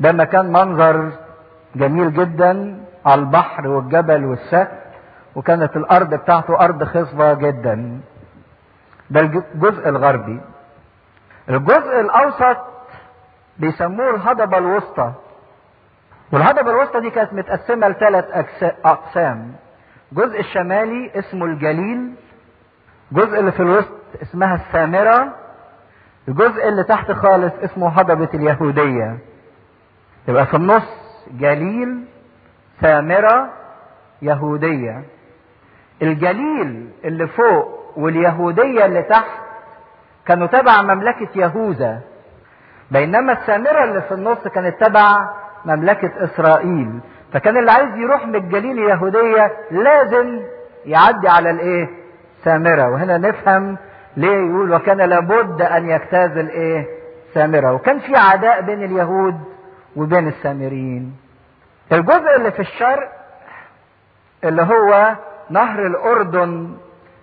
ده 0.00 0.12
مكان 0.12 0.52
منظر 0.52 1.10
جميل 1.76 2.12
جدا 2.12 2.80
على 3.06 3.20
البحر 3.20 3.68
والجبل 3.68 4.24
والسهل 4.24 4.68
وكانت 5.36 5.76
الأرض 5.76 6.14
بتاعته 6.14 6.60
أرض 6.60 6.84
خصبة 6.84 7.34
جدا. 7.34 8.00
ده 9.12 9.20
الجزء 9.20 9.88
الغربي. 9.88 10.40
الجزء 11.50 12.00
الأوسط 12.00 12.56
بيسموه 13.58 14.10
الهضبة 14.14 14.58
الوسطى. 14.58 15.12
والهضبة 16.32 16.70
الوسطى 16.70 17.00
دي 17.00 17.10
كانت 17.10 17.32
متقسمة 17.32 17.88
لثلاث 17.88 18.24
أقسام. 18.84 19.52
الجزء 20.12 20.40
الشمالي 20.40 21.10
اسمه 21.18 21.44
الجليل. 21.46 22.14
الجزء 23.12 23.38
اللي 23.40 23.52
في 23.52 23.60
الوسط 23.60 23.92
اسمها 24.22 24.54
السامرة. 24.54 25.32
الجزء 26.28 26.68
اللي 26.68 26.84
تحت 26.84 27.12
خالص 27.12 27.52
اسمه 27.62 27.88
هضبة 27.88 28.28
اليهودية. 28.34 29.18
يبقى 30.28 30.46
في 30.46 30.54
النص 30.56 30.88
جليل 31.30 32.04
سامرة 32.80 33.50
يهودية. 34.22 35.02
الجليل 36.02 36.90
اللي 37.04 37.26
فوق 37.26 37.81
واليهودية 37.96 38.84
اللي 38.84 39.02
تحت 39.02 39.40
كانوا 40.26 40.46
تبع 40.46 40.82
مملكة 40.82 41.28
يهوذا 41.34 42.00
بينما 42.90 43.32
السامرة 43.32 43.84
اللي 43.84 44.02
في 44.02 44.14
النص 44.14 44.48
كانت 44.48 44.84
تبع 44.84 45.28
مملكة 45.64 46.24
إسرائيل. 46.24 47.00
فكان 47.32 47.56
اللي 47.56 47.70
عايز 47.72 47.96
يروح 47.96 48.26
من 48.26 48.34
الجليل 48.34 48.78
اليهودية 48.78 49.52
لازم 49.70 50.40
يعدي 50.86 51.28
على 51.28 51.50
الإيه؟ 51.50 51.88
سامرة. 52.44 52.88
وهنا 52.90 53.18
نفهم 53.18 53.76
ليه 54.16 54.28
يقول 54.50 54.74
وكان 54.74 54.98
لابد 55.00 55.62
أن 55.62 55.90
يجتاز 55.90 56.36
الإيه؟ 56.36 56.86
سامرة. 57.34 57.72
وكان 57.72 57.98
في 57.98 58.16
عداء 58.16 58.60
بين 58.60 58.84
اليهود 58.84 59.40
وبين 59.96 60.28
السامريين. 60.28 61.16
الجزء 61.92 62.36
اللي 62.36 62.50
في 62.50 62.60
الشرق 62.60 63.12
اللي 64.44 64.62
هو 64.62 65.14
نهر 65.50 65.86
الأردن 65.86 66.76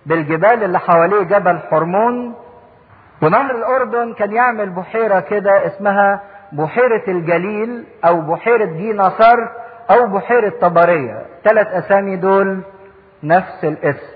بالجبال 0.06 0.64
اللي 0.64 0.78
حواليه 0.78 1.22
جبل 1.22 1.58
حرمون 1.70 2.34
ونهر 3.22 3.50
الأردن 3.50 4.14
كان 4.14 4.32
يعمل 4.32 4.70
بحيرة 4.70 5.20
كده 5.20 5.66
اسمها 5.66 6.20
بحيرة 6.52 7.02
الجليل 7.08 7.84
أو 8.04 8.20
بحيرة 8.20 8.64
جيناصر 8.64 9.36
أو 9.90 10.06
بحيرة 10.06 10.52
طبرية. 10.60 11.26
ثلاث 11.44 11.66
أسامي 11.66 12.16
دول 12.16 12.60
نفس 13.22 13.64
الاسم. 13.64 14.06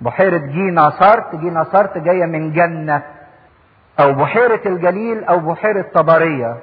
بحيرة 0.00 0.36
جيناصرت 0.36 1.36
جيناصرت 1.36 1.98
جاية 1.98 2.24
من 2.26 2.52
جنة. 2.52 3.02
أو 4.00 4.12
بحيرة 4.12 4.60
الجليل 4.66 5.24
أو 5.24 5.38
بحيرة 5.40 5.84
طبرية. 5.94 6.56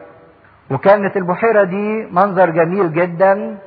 وكانت 0.72 1.18
البحيرة 1.18 1.64
دي 1.64 2.08
منظر 2.12 2.50
جميل 2.50 2.94
جدا 2.94 3.58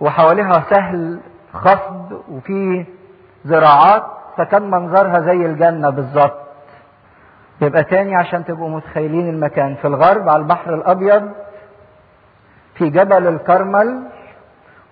وحواليها 0.00 0.64
سهل 0.70 1.20
خفض 1.52 2.22
وفي 2.28 2.84
زراعات. 3.44 4.04
فكان 4.36 4.70
منظرها 4.70 5.20
زي 5.20 5.46
الجنة 5.46 5.90
بالظبط. 5.90 6.38
يبقى 7.60 7.84
تاني 7.84 8.16
عشان 8.16 8.44
تبقوا 8.44 8.68
متخيلين 8.68 9.28
المكان. 9.28 9.74
في 9.74 9.86
الغرب 9.86 10.28
على 10.28 10.42
البحر 10.42 10.74
الأبيض 10.74 11.30
في 12.74 12.90
جبل 12.90 13.28
الكرمل 13.28 14.02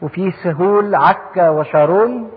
وفي 0.02 0.30
سهول 0.30 0.94
عكا 0.94 1.49
وشارون. 1.49 2.30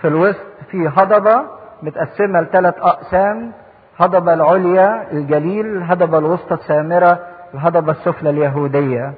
في 0.00 0.08
الوسط 0.08 0.46
في 0.70 0.88
هضبة 0.96 1.42
متقسمة 1.82 2.40
لثلاث 2.40 2.74
أقسام. 2.78 3.52
هضبة 3.98 4.34
العليا 4.34 5.12
الجليل 5.12 5.66
الهضبة 5.66 6.18
الوسطى 6.18 6.54
السامرة 6.54 7.18
الهضبة 7.54 7.92
السفلى 7.92 8.30
اليهودية. 8.30 9.14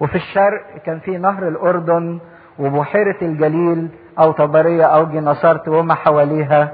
وفي 0.00 0.14
الشرق 0.14 0.62
كان 0.86 0.98
في 0.98 1.18
نهر 1.18 1.48
الأردن 1.48 2.18
وبحيرة 2.58 3.16
الجليل. 3.22 3.88
أو 4.18 4.32
طبرية 4.32 4.84
أو 4.84 5.04
جناصرت 5.04 5.68
وما 5.68 5.94
حواليها 5.94 6.72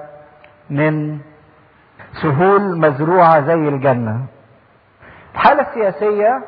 من 0.70 1.18
سهول 2.22 2.78
مزروعة 2.78 3.40
زي 3.40 3.68
الجنة. 3.68 4.20
الحالة 5.34 5.62
السياسية 5.62 6.42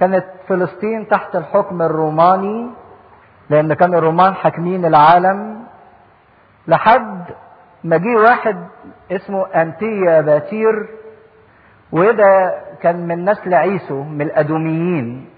كانت 0.00 0.24
فلسطين 0.48 1.08
تحت 1.08 1.36
الحكم 1.36 1.82
الروماني 1.82 2.70
لأن 3.50 3.74
كان 3.74 3.94
الرومان 3.94 4.34
حاكمين 4.34 4.84
العالم. 4.86 5.58
لحد 6.68 7.24
ما 7.84 7.96
جه 7.96 8.16
واحد 8.16 8.56
اسمه 9.12 9.46
أنتيا 9.46 10.20
باتير 10.20 10.88
وده 11.92 12.54
كان 12.82 13.06
من 13.08 13.30
نسل 13.30 13.54
عيسو 13.54 14.02
من 14.02 14.20
الأدوميين. 14.20 15.28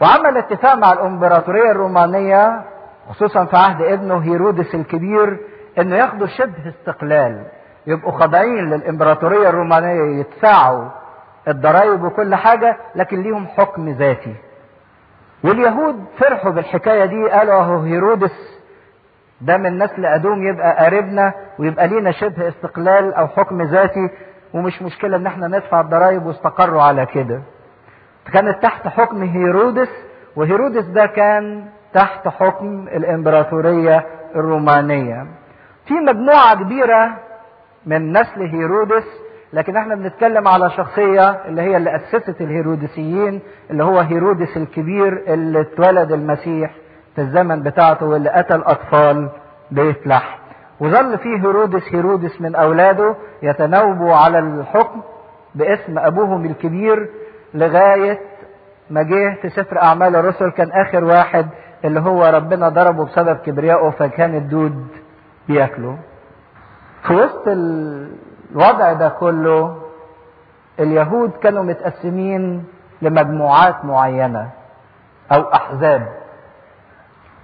وعمل 0.00 0.36
اتفاق 0.36 0.74
مع 0.74 0.92
الإمبراطورية 0.92 1.70
الرومانية 1.70 2.64
خصوصا 3.08 3.44
في 3.44 3.56
عهد 3.56 3.82
ابنه 3.82 4.18
هيرودس 4.18 4.74
الكبير 4.74 5.38
إنه 5.78 5.96
ياخدوا 5.96 6.26
شبه 6.26 6.68
استقلال 6.68 7.46
يبقوا 7.86 8.12
خاضعين 8.12 8.70
للإمبراطورية 8.70 9.48
الرومانية 9.48 10.18
يدفعوا 10.20 10.88
الضرائب 11.48 12.02
وكل 12.04 12.34
حاجة 12.34 12.76
لكن 12.94 13.22
ليهم 13.22 13.46
حكم 13.46 13.88
ذاتي. 13.88 14.34
واليهود 15.44 16.04
فرحوا 16.18 16.50
بالحكاية 16.50 17.04
دي 17.04 17.28
قالوا 17.30 17.54
أهو 17.60 17.78
هيرودس 17.78 18.60
ده 19.40 19.56
من 19.56 19.78
نسل 19.82 20.06
أدوم 20.06 20.46
يبقى 20.46 20.84
قريبنا 20.84 21.32
ويبقى 21.58 21.88
لينا 21.88 22.10
شبه 22.12 22.48
استقلال 22.48 23.14
أو 23.14 23.26
حكم 23.28 23.62
ذاتي 23.62 24.10
ومش 24.54 24.82
مشكلة 24.82 25.16
إن 25.16 25.26
إحنا 25.26 25.48
ندفع 25.48 25.80
الضرائب 25.80 26.26
واستقروا 26.26 26.82
على 26.82 27.06
كده. 27.06 27.42
كانت 28.32 28.62
تحت 28.62 28.88
حكم 28.88 29.22
هيرودس 29.22 29.88
وهيرودس 30.36 30.84
ده 30.84 31.06
كان 31.06 31.64
تحت 31.94 32.28
حكم 32.28 32.88
الإمبراطورية 32.88 34.06
الرومانية. 34.36 35.26
في 35.86 35.94
مجموعة 35.94 36.54
كبيرة 36.54 37.10
من 37.86 38.12
نسل 38.12 38.42
هيرودس 38.42 39.04
لكن 39.52 39.76
إحنا 39.76 39.94
بنتكلم 39.94 40.48
على 40.48 40.70
شخصية 40.70 41.30
اللي 41.30 41.62
هي 41.62 41.76
اللي 41.76 41.96
أسست 41.96 42.40
الهيروديسيين 42.40 43.40
اللي 43.70 43.84
هو 43.84 43.98
هيرودس 44.00 44.56
الكبير 44.56 45.22
اللي 45.26 45.60
اتولد 45.60 46.12
المسيح 46.12 46.70
في 47.14 47.20
الزمن 47.20 47.62
بتاعته 47.62 48.06
واللي 48.06 48.30
قتل 48.30 48.60
أطفال 48.62 49.28
بيت 49.70 50.06
لحم. 50.06 50.38
وظل 50.80 51.18
فيه 51.18 51.36
هيرودس 51.36 51.94
هيرودس 51.94 52.40
من 52.40 52.54
أولاده 52.54 53.14
يتناوبوا 53.42 54.14
على 54.14 54.38
الحكم 54.38 55.00
باسم 55.54 55.98
أبوهم 55.98 56.44
الكبير 56.44 57.08
لغاية 57.54 58.20
ما 58.90 59.02
جه 59.02 59.38
في 59.42 59.48
سفر 59.48 59.82
أعمال 59.82 60.16
الرسل. 60.16 60.50
كان 60.50 60.70
آخر 60.72 61.04
واحد 61.04 61.46
اللي 61.84 62.00
هو 62.00 62.24
ربنا 62.26 62.68
ضربه 62.68 63.04
بسبب 63.04 63.36
كبريائه 63.36 63.90
فكان 63.90 64.34
الدود 64.34 64.86
بياكله. 65.48 65.98
في 67.06 67.14
وسط 67.14 67.42
الوضع 67.48 68.92
ده 68.92 69.08
كله 69.08 69.82
اليهود 70.80 71.30
كانوا 71.30 71.62
متقسمين 71.62 72.64
لمجموعات 73.02 73.84
معينة 73.84 74.50
أو 75.32 75.40
أحزاب. 75.42 76.08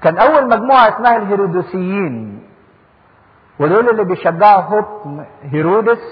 كان 0.03 0.19
أول 0.19 0.49
مجموعة 0.49 0.89
اسمها 0.89 1.17
الهيرودوسيين 1.17 2.43
ودول 3.61 3.89
اللي 3.91 4.05
بيشجعوا 4.05 4.63
حكم 4.63 5.25
هيرودس 5.43 6.03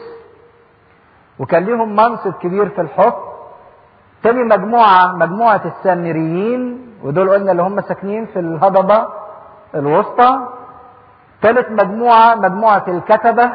وكان 1.38 1.64
ليهم 1.64 1.96
منصب 1.96 2.32
كبير 2.32 2.68
في 2.68 2.80
الحكم. 2.80 3.28
تاني 4.22 4.44
مجموعة 4.44 5.12
مجموعة 5.16 5.60
السامريين 5.64 6.88
ودول 7.04 7.30
قلنا 7.30 7.52
اللي 7.52 7.62
هم 7.62 7.80
ساكنين 7.80 8.26
في 8.26 8.38
الهضبة 8.38 9.06
الوسطى. 9.74 10.38
ثالث 11.42 11.70
مجموعة 11.70 12.34
مجموعة 12.34 12.84
الكتبة. 12.88 13.50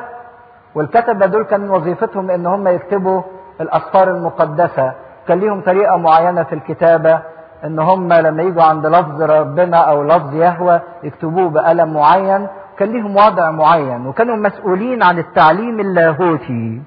والكتبة 0.76 1.26
دول 1.26 1.44
كان 1.44 1.70
وظيفتهم 1.70 2.32
إن 2.32 2.46
هم 2.46 2.68
يكتبوا 2.68 3.22
الاسفار 3.62 4.08
المقدسة. 4.12 4.94
كان 5.28 5.40
ليهم 5.40 5.62
طريقة 5.62 5.98
معينة 5.98 6.44
في 6.44 6.56
الكتابة 6.56 7.20
إن 7.64 7.80
هم 7.80 8.14
لما 8.14 8.44
يجوا 8.44 8.64
عند 8.64 8.86
لفظ 8.86 9.22
ربنا 9.22 9.78
أو 9.78 10.04
لفظ 10.04 10.34
يهوى 10.36 10.80
يكتبوه 11.04 11.50
بقلم 11.50 11.94
معين. 11.94 12.48
كان 12.78 12.90
ليهم 12.90 13.16
وضع 13.16 13.52
معين 13.52 14.08
وكانوا 14.08 14.36
مسؤولين 14.36 15.04
عن 15.04 15.20
التعليم 15.20 15.80
اللاهوتي 15.80 16.82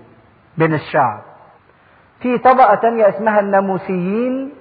بين 0.59 0.75
الشعب. 0.75 1.21
في 2.21 2.39
طبقة 2.39 2.75
تانية 2.75 3.09
اسمها 3.09 3.41
الناموسيين 3.41 4.53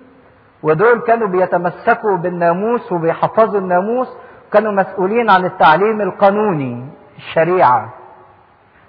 ودول 0.64 1.00
كانوا 1.02 1.28
بيتمسكوا 1.28 2.18
بالناموس 2.18 2.92
وبيحفظوا 2.92 3.60
الناموس 3.60 4.08
كانوا 4.54 4.72
مسؤولين 4.72 5.30
عن 5.30 5.46
التعليم 5.46 6.02
القانوني 6.02 6.86
الشريعة. 7.18 7.94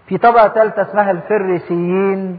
في 0.06 0.18
طبقة 0.18 0.49
ثالثة 0.49 0.82
اسمها 0.82 1.11
الفريسيين 1.11 2.38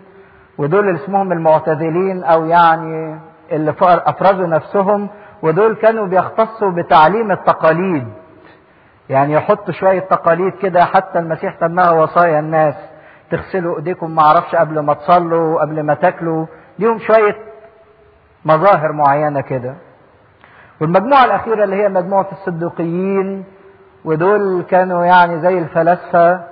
ودول 0.57 0.95
اسمهم 0.95 1.31
المعتزلين 1.31 2.23
أو 2.23 2.45
يعني 2.45 3.19
اللي 3.51 3.73
أفرزوا 3.81 4.47
نفسهم 4.47 5.09
ودول 5.41 5.75
كانوا 5.75 6.05
بيختصوا 6.07 6.71
بتعليم 6.71 7.31
التقاليد. 7.31 8.07
يعني 9.09 9.33
يحطوا 9.33 9.73
شوية 9.73 9.99
تقاليد 9.99 10.53
كده 10.61 10.85
حتى 10.85 11.19
المسيح 11.19 11.59
سماها 11.59 11.91
وصايا 11.91 12.39
الناس. 12.39 12.75
تغسلوا 13.31 13.77
ايديكم 13.77 14.15
ما 14.15 14.21
أعرفش 14.21 14.55
قبل 14.55 14.79
ما 14.79 14.93
تصلوا 14.93 15.61
قبل 15.61 15.83
ما 15.83 15.93
تاكلوا. 15.93 16.45
ليهم 16.79 16.99
شوية 16.99 17.35
مظاهر 18.45 18.91
معينة 18.91 19.41
كده. 19.41 19.73
والمجموعة 20.81 21.25
الأخيرة 21.25 21.63
اللي 21.63 21.75
هي 21.75 21.89
مجموعة 21.89 22.27
الصديقيين 22.31 23.43
ودول 24.05 24.63
كانوا 24.69 25.05
يعني 25.05 25.39
زي 25.41 25.57
الفلاسفة 25.59 26.43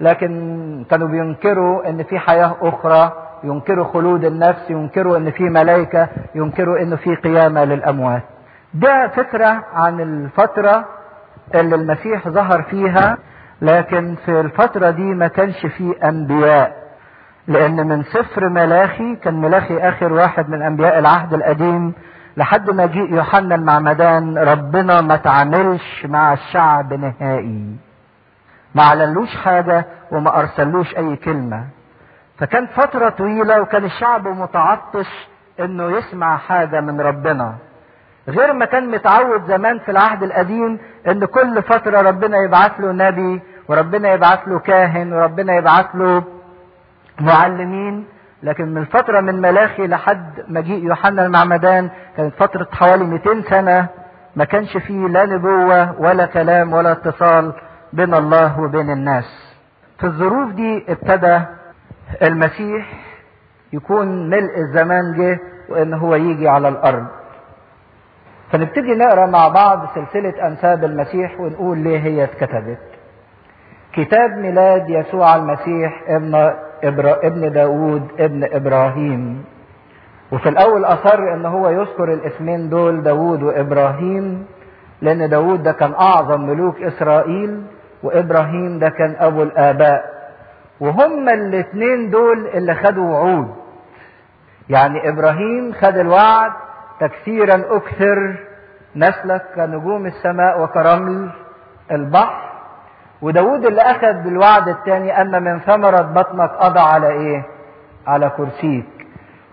لكن 0.00 0.84
كانوا 0.90 1.08
بينكروا 1.08 1.88
إن 1.88 2.02
في 2.02 2.18
حياة 2.18 2.56
أخرى 2.62 3.12
ينكروا 3.44 3.84
خلود 3.84 4.24
النفس 4.24 4.70
ينكروا 4.70 5.16
إن 5.16 5.30
في 5.30 5.42
ملائكة 5.44 6.08
ينكروا 6.34 6.78
إنه 6.82 6.96
في 6.96 7.14
قيامة 7.14 7.64
للأموات. 7.64 8.22
ده 8.74 9.08
فكرة 9.08 9.64
عن 9.74 10.00
الفترة 10.00 10.84
اللي 11.54 11.74
المسيح 11.76 12.28
ظهر 12.28 12.62
فيها. 12.62 13.18
لكن 13.62 14.14
في 14.24 14.40
الفترة 14.40 14.90
دي 14.90 15.02
ما 15.02 15.28
كانش 15.28 15.66
فيه 15.66 16.08
أنبياء. 16.08 16.88
لأن 17.48 17.86
من 17.86 18.02
سفر 18.02 18.48
ملاخي 18.48 19.16
كان 19.16 19.40
ملاخي 19.40 19.78
آخر 19.78 20.12
واحد 20.12 20.48
من 20.50 20.62
أنبياء 20.62 20.98
العهد 20.98 21.34
القديم 21.34 21.92
لحد 22.36 22.70
ما 22.70 22.86
جيء 22.86 23.14
يوحنا 23.14 23.54
المعمدان 23.54 24.38
ربنا 24.38 25.00
ما 25.00 25.16
تعاملش 25.16 26.06
مع 26.06 26.32
الشعب 26.32 26.92
نهائي. 26.92 27.76
ما 28.74 28.82
عللوش 28.82 29.36
حاجة 29.36 29.84
وما 30.12 30.40
أرسلوش 30.40 30.96
أي 30.96 31.16
كلمة. 31.16 31.64
فكان 32.38 32.66
فترة 32.66 33.08
طويلة 33.08 33.60
وكان 33.60 33.84
الشعب 33.84 34.28
متعطش 34.28 35.28
إنه 35.60 35.90
يسمع 35.90 36.36
حاجة 36.36 36.80
من 36.80 37.00
ربنا. 37.00 37.54
غير 38.28 38.52
ما 38.52 38.64
كان 38.64 38.90
متعود 38.90 39.44
زمان 39.48 39.78
في 39.78 39.90
العهد 39.90 40.22
القديم 40.22 40.78
إن 41.08 41.24
كل 41.24 41.62
فترة 41.62 42.00
ربنا 42.00 42.38
يبعث 42.38 42.80
له 42.80 42.92
نبي 42.92 43.42
وربنا 43.68 44.12
يبعث 44.12 44.48
له 44.48 44.58
كاهن 44.58 45.12
وربنا 45.12 45.54
يبعث 45.54 45.86
له 45.94 46.24
معلمين. 47.20 48.04
لكن 48.42 48.74
من 48.74 48.84
فترة 48.84 49.20
من 49.20 49.40
ملاخي 49.40 49.86
لحد 49.86 50.44
مجيء 50.48 50.84
يوحنا 50.84 51.26
المعمدان 51.26 51.90
كانت 52.16 52.34
فترة 52.34 52.68
حوالي 52.72 53.04
200 53.04 53.42
سنة 53.50 53.86
ما 54.36 54.44
كانش 54.44 54.76
فيه 54.76 55.08
لا 55.08 55.26
نبوة 55.26 56.00
ولا 56.00 56.26
كلام 56.26 56.72
ولا 56.72 56.92
اتصال 56.92 57.52
بين 57.92 58.14
الله 58.14 58.60
وبين 58.60 58.90
الناس. 58.90 59.56
في 59.98 60.04
الظروف 60.04 60.52
دي 60.52 60.84
ابتدى 60.88 61.40
المسيح 62.22 62.86
يكون 63.72 64.30
ملء 64.30 64.58
الزمان 64.58 65.14
جه 65.18 65.40
وإن 65.68 65.94
هو 65.94 66.14
يجي 66.14 66.48
على 66.48 66.68
الأرض. 66.68 67.06
فنبتدي 68.52 68.94
نقرأ 68.94 69.26
مع 69.26 69.48
بعض 69.48 69.86
سلسلة 69.94 70.46
أنساب 70.46 70.84
المسيح 70.84 71.40
ونقول 71.40 71.78
ليه 71.78 71.98
هي 71.98 72.24
اتكتبت. 72.24 72.78
كتاب 73.92 74.30
ميلاد 74.38 74.90
يسوع 74.90 75.36
المسيح 75.36 76.02
ابن 76.08 76.34
إبرا 76.84 77.16
ابن 77.26 77.52
داود 77.52 78.08
ابن 78.18 78.44
إبراهيم. 78.52 79.44
وفي 80.32 80.48
الأول 80.48 80.84
أصر 80.84 81.18
إن 81.34 81.46
هو 81.46 81.68
يذكر 81.68 82.12
الاسمين 82.12 82.68
دول 82.70 83.02
داود 83.02 83.42
وإبراهيم 83.42 84.46
لأن 85.02 85.28
داود 85.28 85.62
ده 85.62 85.72
كان 85.72 85.94
أعظم 85.94 86.40
ملوك 86.40 86.82
إسرائيل 86.82 87.62
وإبراهيم 88.02 88.78
ده 88.78 88.88
كان 88.88 89.16
أبو 89.18 89.42
الآباء. 89.42 90.18
وهما 90.80 91.34
الاثنين 91.34 92.10
دول 92.10 92.46
اللي 92.46 92.74
خدوا 92.74 93.04
وعود. 93.10 93.54
يعني 94.68 95.08
إبراهيم 95.08 95.72
خد 95.72 95.96
الوعد 95.96 96.52
تكثيرا 97.00 97.54
أكثر 97.76 98.36
نسلك 98.96 99.42
كنجوم 99.54 100.06
السماء 100.06 100.60
وكرمل 100.62 101.30
البحر. 101.92 102.48
وداود 103.22 103.66
اللي 103.66 103.80
أخذ 103.82 104.12
بالوعد 104.12 104.68
الثاني 104.68 105.20
أن 105.20 105.42
من 105.42 105.60
ثمرة 105.60 106.00
بطنك 106.02 106.50
قضى 106.50 106.80
على 106.80 107.08
إيه؟ 107.08 107.42
على 108.06 108.30
كرسيك. 108.36 108.86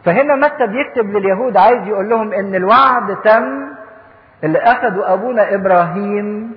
فهنا 0.05 0.35
متى 0.35 0.67
بيكتب 0.67 1.05
لليهود 1.09 1.57
عايز 1.57 1.87
يقول 1.87 2.09
لهم 2.09 2.33
إن 2.33 2.55
الوعد 2.55 3.15
تم 3.23 3.67
اللي 4.43 4.59
أخذه 4.59 5.13
أبونا 5.13 5.53
إبراهيم 5.55 6.55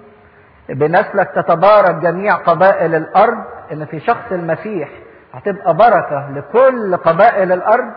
بنسلك 0.68 1.30
تتبارك 1.34 1.94
جميع 1.94 2.34
قبائل 2.34 2.94
الأرض 2.94 3.38
إن 3.72 3.84
في 3.86 4.00
شخص 4.00 4.32
المسيح 4.32 4.88
هتبقى 5.34 5.74
بركة 5.74 6.30
لكل 6.34 6.96
قبائل 6.96 7.52
الأرض. 7.52 7.92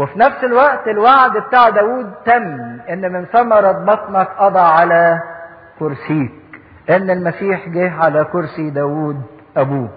وفي 0.00 0.18
نفس 0.18 0.44
الوقت 0.44 0.88
الوعد 0.88 1.36
بتاع 1.38 1.68
داود 1.68 2.12
تم 2.24 2.78
إن 2.90 3.12
من 3.12 3.24
ثمرة 3.24 3.72
بطنك 3.72 4.28
قضى 4.38 4.58
على 4.58 5.20
كرسيك 5.78 6.32
إن 6.90 7.10
المسيح 7.10 7.68
جه 7.68 7.92
على 7.94 8.24
كرسي 8.24 8.70
داود 8.70 9.22
أبوه. 9.56 9.88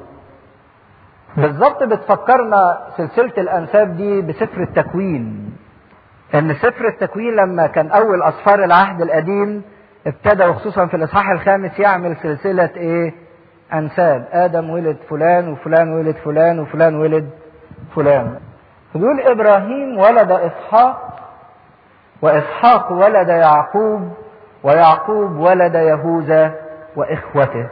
بالظبط 1.37 1.83
بتفكرنا 1.83 2.79
سلسلة 2.97 3.33
الأنساب 3.37 3.97
دي 3.97 4.21
بسفر 4.21 4.61
التكوين 4.61 5.53
إن 6.35 6.53
سفر 6.53 6.87
التكوين 6.87 7.35
لما 7.35 7.67
كان 7.67 7.91
أول 7.91 8.23
أسفار 8.23 8.63
العهد 8.63 9.01
القديم 9.01 9.61
ابتدى 10.07 10.45
وخصوصا 10.45 10.85
في 10.85 10.93
الإصحاح 10.97 11.29
الخامس 11.29 11.79
يعمل 11.79 12.17
سلسلة 12.23 12.69
إيه؟ 12.75 13.13
أنساب. 13.73 14.27
آدم 14.31 14.69
ولد 14.69 14.97
فلان 15.09 15.47
وفلان 15.51 15.93
ولد 15.93 16.15
فلان 16.15 16.59
وفلان 16.59 16.95
ولد 16.95 17.29
فلان. 17.95 18.39
يقول 18.95 19.21
إبراهيم 19.21 19.99
ولد 19.99 20.31
إسحاق 20.31 21.13
وإسحاق 22.21 22.91
ولد 22.91 23.29
يعقوب 23.29 24.13
ويعقوب 24.63 25.37
ولد 25.37 25.75
يهوذا 25.75 26.55
وإخوته. 26.95 27.69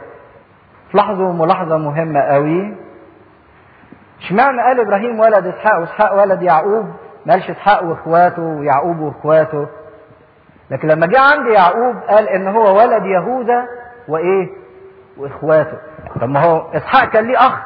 لاحظوا 0.94 1.32
ملاحظة 1.32 1.76
مهمة 1.76 2.20
قوي 2.20 2.76
اشمعنى 4.20 4.62
قال 4.62 4.80
إبراهيم 4.80 5.20
ولد 5.20 5.46
إسحاق 5.46 5.78
وإسحاق 5.78 6.22
ولد 6.22 6.42
يعقوب؟ 6.42 6.86
ما 7.26 7.32
قالش 7.32 7.50
إسحاق 7.50 7.84
وإخواته 7.84 8.42
ويعقوب 8.42 9.00
وإخواته. 9.00 9.66
لكن 10.70 10.88
لما 10.88 11.06
جه 11.06 11.20
عند 11.20 11.46
يعقوب 11.46 11.96
قال 12.08 12.28
إن 12.28 12.48
هو 12.48 12.78
ولد 12.78 13.04
يهوذا 13.04 13.66
وإيه؟ 14.08 14.50
وإخواته. 15.16 15.78
طب 16.20 16.28
ما 16.28 16.44
هو 16.44 16.70
إسحاق 16.74 17.08
كان 17.08 17.26
ليه 17.26 17.38
أخ 17.38 17.60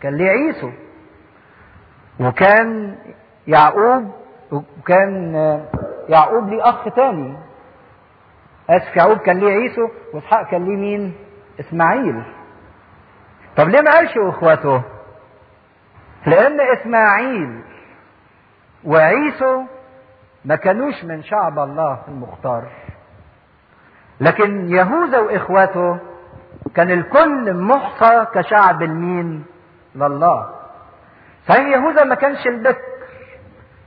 كان 0.00 0.14
ليه 0.14 0.30
عيسو. 0.30 0.70
وكان 2.20 2.96
يعقوب 3.46 4.10
وكان 4.52 5.34
يعقوب 6.08 6.48
ليه 6.48 6.68
أخ 6.68 6.84
تاني. 6.96 7.36
آسف 8.70 8.96
يعقوب 8.96 9.18
كان 9.18 9.38
ليه 9.38 9.52
عيسو 9.52 9.88
وإسحاق 10.14 10.50
كان 10.50 10.64
ليه 10.64 10.76
مين؟ 10.76 11.14
إسماعيل. 11.60 12.22
طب 13.56 13.68
ليه 13.68 13.80
ما 13.80 13.90
قالش 13.90 14.18
اخوته 14.18 14.82
لأن 16.26 16.60
إسماعيل 16.60 17.60
وعيسو 18.84 19.62
ما 20.44 20.56
كانوش 20.56 21.04
من 21.04 21.22
شعب 21.22 21.58
الله 21.58 21.98
المختار. 22.08 22.64
لكن 24.20 24.68
يهوذا 24.68 25.18
وإخواته 25.18 25.98
كان 26.74 26.90
الكل 26.90 27.54
محصى 27.54 28.26
كشعب 28.34 28.82
المين؟ 28.82 29.44
لله. 29.94 30.61
صحيح 31.48 31.66
يهوذا 31.66 32.04
ما 32.04 32.14
كانش 32.14 32.46
البكر 32.46 32.82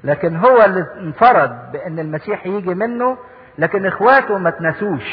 لكن 0.04 0.36
هو 0.36 0.64
اللي 0.64 0.86
انفرد 1.00 1.72
بأن 1.72 2.00
المسيح 2.00 2.46
يجي 2.46 2.74
منه 2.76 3.18
لكن 3.58 3.86
إخواته 3.86 4.38
ما 4.38 4.50
تنسوش 4.50 5.06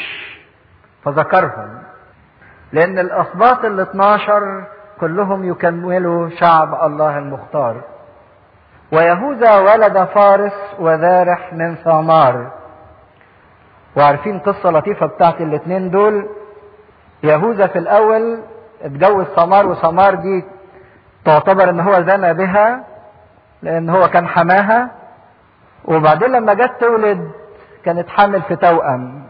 فذكرهم 1.05 1.83
لأن 2.73 2.99
الاسباط 2.99 3.65
ال 3.65 3.79
12 3.79 4.65
كلهم 4.99 5.49
يكملوا 5.51 6.29
شعب 6.29 6.83
الله 6.83 7.17
المختار. 7.17 7.81
ويهوذا 8.91 9.57
ولد 9.57 10.03
فارس 10.03 10.53
وذارح 10.79 11.53
من 11.53 11.75
ثمار. 11.75 12.51
وعارفين 13.97 14.39
قصة 14.39 14.69
لطيفة 14.71 15.05
بتاعت 15.05 15.41
الاتنين 15.41 15.89
دول؟ 15.89 16.29
يهوذا 17.23 17.67
في 17.67 17.79
الأول 17.79 18.39
اتجوز 18.81 19.25
ثمار 19.25 19.65
وثمار 19.67 20.15
دي 20.15 20.45
تعتبر 21.25 21.69
إن 21.69 21.79
هو 21.79 21.93
زنى 22.01 22.33
بها 22.33 22.83
لأن 23.61 23.89
هو 23.89 24.07
كان 24.09 24.27
حماها. 24.27 24.91
وبعدين 25.85 26.31
لما 26.31 26.53
جت 26.53 26.71
تولد 26.79 27.31
كانت 27.85 28.09
حامل 28.09 28.41
في 28.41 28.55
توأم. 28.55 29.23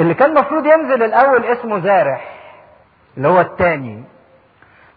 اللي 0.00 0.14
كان 0.14 0.30
المفروض 0.36 0.66
ينزل 0.66 1.02
الأول 1.02 1.44
اسمه 1.44 1.80
زارح 1.80 2.34
اللي 3.16 3.28
هو 3.28 3.40
التاني. 3.40 4.04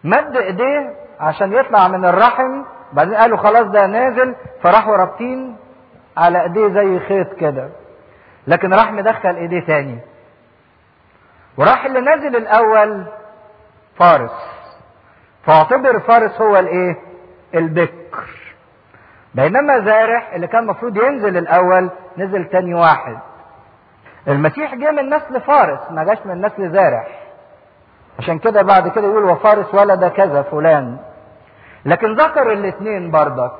مد 0.03 0.37
إيديه 0.37 0.93
عشان 1.19 1.53
يطلع 1.53 1.87
من 1.87 2.05
الرحم 2.05 2.63
بعدين 2.93 3.15
قالوا 3.15 3.37
خلاص 3.37 3.65
ده 3.65 3.87
نازل 3.87 4.35
فراحوا 4.63 4.95
رابطين 4.95 5.57
على 6.17 6.43
إيديه 6.43 6.67
زي 6.67 6.99
خيط 6.99 7.33
كده. 7.33 7.69
لكن 8.47 8.73
راح 8.73 8.91
مدخل 8.91 9.35
إيديه 9.35 9.65
تاني. 9.65 9.99
وراح 11.57 11.85
اللي 11.85 12.01
نازل 12.01 12.35
الأول 12.35 13.05
فارس. 13.99 14.56
فاعتبر 15.47 15.99
فارس 15.99 16.41
هو 16.41 16.57
الايه؟ 16.59 16.95
البكر. 17.55 18.27
بينما 19.35 19.79
زارح 19.79 20.33
اللي 20.33 20.47
كان 20.47 20.63
المفروض 20.63 20.97
ينزل 20.97 21.37
الأول 21.37 21.89
نزل 22.17 22.45
تاني 22.45 22.73
واحد. 22.73 23.17
المسيح 24.27 24.75
جه 24.75 24.91
من 24.91 25.09
نسل 25.09 25.41
فارس 25.41 25.79
ما 25.91 26.03
جاش 26.03 26.17
من 26.25 26.45
نسل 26.45 26.71
زارح. 26.71 27.07
عشان 28.19 28.39
كده 28.39 28.61
بعد 28.61 28.87
كده 28.87 29.07
يقول 29.07 29.23
وفارس 29.23 29.73
ولد 29.73 30.05
كذا 30.05 30.41
فلان. 30.41 30.97
لكن 31.85 32.15
ذكر 32.15 32.51
الاثنين 32.51 33.11
برضك. 33.11 33.51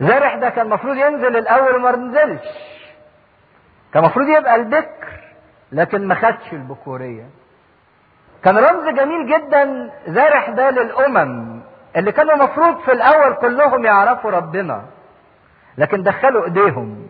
زارح 0.00 0.34
ده 0.36 0.50
كان 0.50 0.66
المفروض 0.66 0.96
ينزل 0.96 1.36
الأول 1.36 1.74
وما 1.76 1.96
نزلش. 1.96 2.48
كان 3.94 4.04
المفروض 4.04 4.28
يبقى 4.28 4.54
البكر 4.56 5.08
لكن 5.72 6.06
ما 6.08 6.14
خدش 6.14 6.52
البكورية. 6.52 7.24
كان 8.44 8.58
رمز 8.58 8.88
جميل 8.94 9.26
جدا 9.26 9.90
زارح 10.06 10.50
ده 10.50 10.70
للامم 10.70 11.60
اللي 11.96 12.12
كانوا 12.12 12.34
المفروض 12.34 12.78
في 12.80 12.92
الأول 12.92 13.34
كلهم 13.34 13.84
يعرفوا 13.84 14.30
ربنا 14.30 14.82
لكن 15.78 16.02
دخلوا 16.02 16.44
إيديهم. 16.44 17.06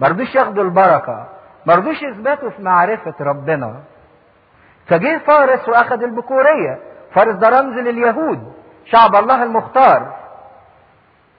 ما 0.00 0.08
رضوش 0.08 0.34
ياخدوا 0.34 0.64
البركة 0.64 1.26
ما 1.66 1.74
رضوش 1.74 2.02
يثبتوا 2.02 2.50
في 2.50 2.62
معرفة 2.62 3.14
ربنا. 3.20 3.74
فجه 4.86 5.18
فارس 5.18 5.68
وأخذ 5.68 6.02
البكورية. 6.02 6.78
فارس 7.14 7.34
ده 7.34 7.48
رمز 7.48 7.74
لليهود 7.78 8.52
شعب 8.84 9.14
الله 9.16 9.42
المختار. 9.42 10.16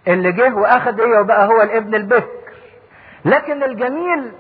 اللي 0.08 0.32
جه 0.32 0.54
وأخذ 0.56 1.02
إيه 1.02 1.20
وبقى 1.20 1.48
هو 1.48 1.62
الابن 1.62 1.96
البكر. 1.96 2.28
لكن 3.26 3.64
الجميل 3.64 4.32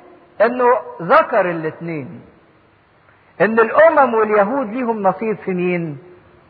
إنه 0.41 0.65
ذكر 1.01 1.49
الاثنين 1.49 2.21
إن 3.41 3.59
الأمم 3.59 4.13
واليهود 4.13 4.69
ليهم 4.69 5.03
نصيب 5.03 5.37
في 5.37 5.51
مين؟ 5.53 5.97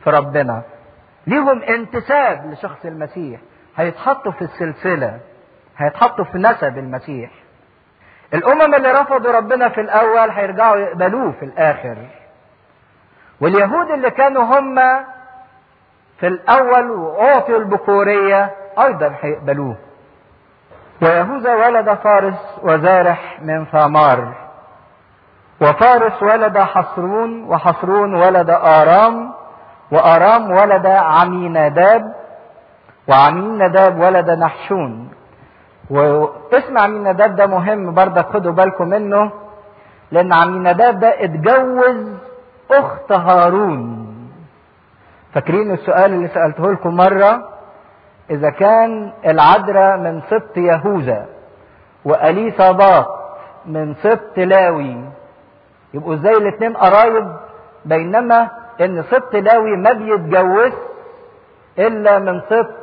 في 0.04 0.10
ربنا. 0.10 0.62
ليهم 1.28 1.62
انتساب 1.64 2.52
لشخص 2.52 2.86
المسيح. 2.86 3.40
هيتحطوا 3.76 4.32
في 4.32 4.42
السلسلة. 4.42 5.20
هيتحطوا 5.78 6.26
في 6.26 6.38
نسب 6.38 6.78
المسيح. 6.78 7.30
الأمم 8.34 8.76
اللي 8.76 8.92
رفضوا 8.92 9.32
ربنا 9.32 9.70
في 9.70 9.82
الأول 9.82 10.30
هيرجعوا 10.30 10.78
يقبلوه 10.78 11.32
في 11.32 11.46
الآخر. 11.46 11.98
واليهود 13.42 13.92
اللي 13.92 14.10
كانوا 14.12 14.44
هم 14.44 14.76
في 16.20 16.28
الأول 16.28 16.92
وأعطوا 16.92 17.58
البكورية 17.58 18.52
أيضا 18.80 19.16
هيقبلوه. 19.22 19.76
ويهوذا 21.02 21.56
ولد 21.56 21.94
فارس 21.94 22.60
وزارح 22.64 23.40
من 23.42 23.66
ثمار. 23.66 24.34
وفارس 25.62 26.24
ولد 26.24 26.58
حصرون 26.58 27.44
وحصرون 27.44 28.14
ولد 28.16 28.50
آرام 28.50 29.32
وآرام 29.92 30.52
ولد 30.52 30.86
عميناداب 30.86 32.14
وعميناداب 33.08 34.00
ولد 34.00 34.30
نحشون. 34.30 35.10
واسم 35.90 36.78
عميناداب 36.78 37.36
ده 37.36 37.48
مهم 37.48 37.94
برضك 37.94 38.26
خدوا 38.34 38.52
بالكم 38.52 38.88
منه 38.88 39.32
لأن 40.12 40.34
عميناداب 40.34 41.00
ده 41.00 41.24
اتجوز 41.24 42.10
أخت 42.72 43.12
هارون. 43.12 44.08
فاكرين 45.34 45.72
السؤال 45.72 46.14
اللي 46.14 46.28
سألته 46.28 46.72
لكم 46.72 46.96
مرة؟ 46.96 47.48
إذا 48.30 48.50
كان 48.50 49.12
العذراء 49.26 49.98
من 49.98 50.22
سبط 50.30 50.58
يهوذا 50.58 51.26
وأليصابات 52.06 53.08
من 53.66 53.96
سبط 53.96 54.38
لاوي 54.38 54.98
يبقوا 55.94 56.14
إزاي 56.14 56.34
الاثنين 56.34 56.78
قرايب 56.78 57.28
بينما 57.86 58.50
إن 58.82 59.04
سبط 59.12 59.36
لاوي 59.36 59.78
ما 59.78 59.92
بيتجوز 59.92 60.72
إلا 61.80 62.20
من 62.20 62.42
سبط 62.50 62.76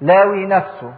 لاوي 0.00 0.46
نفسه. 0.46 0.92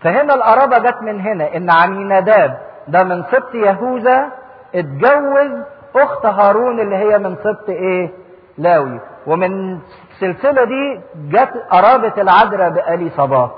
فهنا 0.00 0.34
القرابة 0.34 0.78
جت 0.78 1.02
من 1.02 1.20
هنا 1.20 1.56
إن 1.56 1.70
عميناداب 1.70 2.58
ده 2.88 3.04
من 3.04 3.22
سبط 3.22 3.54
يهوذا 3.54 4.28
اتجوز 4.74 5.50
أخت 5.96 6.26
هارون 6.26 6.80
اللي 6.80 6.96
هي 6.96 7.18
من 7.18 7.36
سبط 7.36 7.68
إيه؟ 7.68 8.10
لاوي. 8.58 9.00
ومن 9.26 9.78
السلسلة 10.12 10.64
دي 10.64 11.00
جت 11.30 11.52
قرابة 11.70 12.12
العذراء 12.22 12.70
بأليصابات 12.70 13.50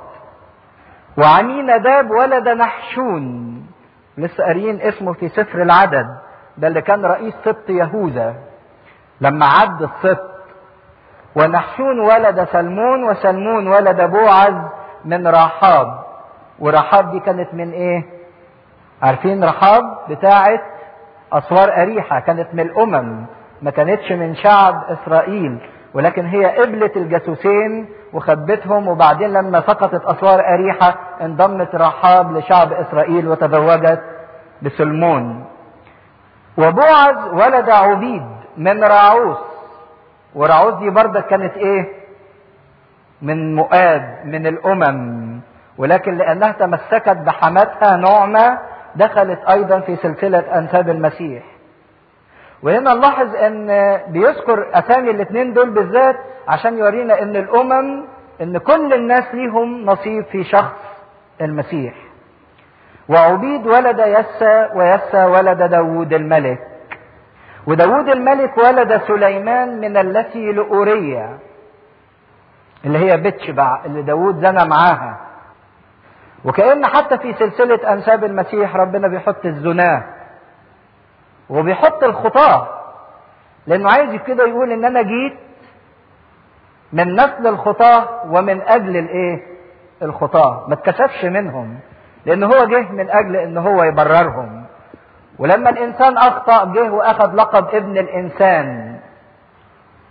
وعميناداب 1.18 2.10
ولد 2.10 2.48
نحشون 2.48 3.54
لسه 4.18 4.44
قاريين 4.44 4.80
اسمه 4.80 5.12
في 5.12 5.28
سفر 5.28 5.62
العدد. 5.62 6.06
ده 6.58 6.68
اللي 6.68 6.80
كان 6.82 7.04
رئيس 7.06 7.34
سبط 7.44 7.70
يهوذا. 7.70 8.34
لما 9.20 9.46
عد 9.46 9.82
السبط 9.82 10.30
ونحشون 11.36 12.00
ولد 12.00 12.44
سلمون 12.52 13.04
وسلمون 13.04 13.68
ولد 13.68 14.00
بوعز 14.02 14.54
من 15.04 15.26
رحاب. 15.28 15.98
ورحاب 16.58 17.10
دي 17.10 17.20
كانت 17.20 17.54
من 17.54 17.70
إيه؟ 17.72 18.04
عارفين 19.02 19.44
رحاب 19.44 19.82
بتاعت 20.08 20.60
أسوار 21.32 21.82
أريحة 21.82 22.20
كانت 22.20 22.48
من 22.52 22.60
الأمم 22.60 23.26
ما 23.62 23.70
كانتش 23.70 24.12
من 24.12 24.34
شعب 24.34 24.82
إسرائيل. 24.88 25.58
ولكن 25.94 26.26
هي 26.26 26.46
قبلت 26.46 26.96
الجاسوسين 26.96 27.88
وخبتهم 28.12 28.88
وبعدين 28.88 29.32
لما 29.32 29.60
سقطت 29.60 30.04
أسوار 30.04 30.40
أريحة 30.54 30.94
انضمت 31.20 31.74
رحاب 31.74 32.36
لشعب 32.36 32.72
إسرائيل 32.72 33.28
وتزوجت 33.28 34.02
بسلمون. 34.62 35.44
وبوعز 36.58 37.28
ولد 37.32 37.70
عبيد 37.70 38.26
من 38.56 38.84
راعوس 38.84 39.38
وراعوس 40.34 40.74
دي 40.74 40.90
برضك 40.90 41.26
كانت 41.26 41.56
إيه؟ 41.56 41.88
من 43.22 43.54
مؤاب 43.54 44.18
من 44.24 44.46
الأمم. 44.46 45.40
ولكن 45.78 46.14
لأنها 46.16 46.52
تمسكت 46.52 47.08
بحماتها 47.16 47.96
نعمة 47.96 48.58
دخلت 48.96 49.38
أيضا 49.50 49.80
في 49.80 49.96
سلسلة 49.96 50.38
أنساب 50.58 50.88
المسيح. 50.90 51.42
وهنا 52.62 52.94
نلاحظ 52.94 53.36
إن 53.36 53.66
بيذكر 54.08 54.66
أسامي 54.74 55.10
الاثنين 55.10 55.52
دول 55.52 55.70
بالذات 55.70 56.16
عشان 56.48 56.78
يورينا 56.78 57.22
إن 57.22 57.36
الأمم 57.36 58.04
إن 58.42 58.58
كل 58.58 58.94
الناس 58.94 59.24
ليهم 59.34 59.84
نصيب 59.86 60.24
في 60.24 60.44
شخص 60.44 60.76
المسيح. 61.40 61.94
وعبيد 63.08 63.66
ولد 63.66 63.98
يسى 63.98 64.68
ويسى 64.74 65.24
ولد 65.24 65.62
داود 65.62 66.12
الملك. 66.12 66.58
وداود 67.66 68.08
الملك 68.08 68.58
ولد 68.58 69.00
سليمان 69.06 69.80
من 69.80 69.96
التي 69.96 70.52
لأورية 70.52 71.38
اللي 72.84 72.98
هي 72.98 73.16
بتشبع 73.16 73.84
اللي 73.84 74.02
داود 74.02 74.40
زنى 74.46 74.64
معاها. 74.64 75.20
وكأن 76.44 76.86
حتى 76.86 77.18
في 77.18 77.34
سلسلة 77.34 77.92
أنساب 77.92 78.24
المسيح 78.24 78.76
ربنا 78.76 79.08
بيحط 79.08 79.44
الزناه 79.46 80.04
وبيحط 81.50 82.04
الخطاة. 82.04 82.68
لأنه 83.66 83.90
عايز 83.90 84.20
كده 84.26 84.46
يقول 84.46 84.72
إن 84.72 84.84
أنا 84.84 85.02
جيت 85.02 85.38
من 86.92 87.12
نسل 87.14 87.46
الخطاة 87.46 88.08
ومن 88.26 88.60
أجل 88.62 88.96
الإيه؟ 88.96 89.42
الخطاة. 90.02 90.64
ما 90.68 90.74
اتكسفش 90.74 91.24
منهم. 91.24 91.78
لأن 92.28 92.42
هو 92.44 92.64
جه 92.64 92.92
من 92.92 93.10
أجل 93.10 93.36
إن 93.36 93.58
هو 93.58 93.84
يبررهم. 93.84 94.64
ولما 95.38 95.70
الإنسان 95.70 96.16
أخطأ 96.18 96.64
جه 96.64 96.90
وأخذ 96.92 97.34
لقب 97.34 97.66
ابن 97.74 97.98
الإنسان. 97.98 98.96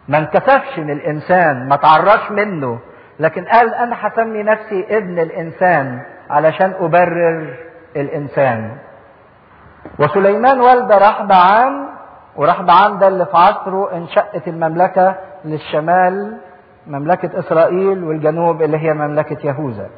ما 0.08 0.18
انكسفش 0.18 0.80
من 0.80 0.90
الإنسان 0.92 1.68
ما 1.70 1.76
تعرش 1.76 2.32
منه. 2.32 2.80
لكن 3.20 3.46
قال 3.46 3.74
أنا 3.74 3.96
هسمي 4.08 4.44
نفسي 4.44 4.98
ابن 4.98 5.20
الإنسان 5.20 6.02
علشان 6.30 6.74
أبرر 6.80 7.54
الإنسان. 7.96 8.72
وسليمان 10.00 10.62
ولد 10.62 10.92
رحبعام 10.92 11.88
ورحبعام 12.36 13.00
ده 13.00 13.08
اللي 13.08 13.26
في 13.26 13.38
عصره 13.38 13.94
انشأت 13.94 14.48
المملكة 14.48 15.16
للشمال 15.46 16.38
مملكة 16.88 17.40
إسرائيل 17.40 18.04
والجنوب 18.04 18.62
اللي 18.62 18.78
هي 18.78 18.94
مملكة 18.94 19.48
يهوذا. 19.48 19.90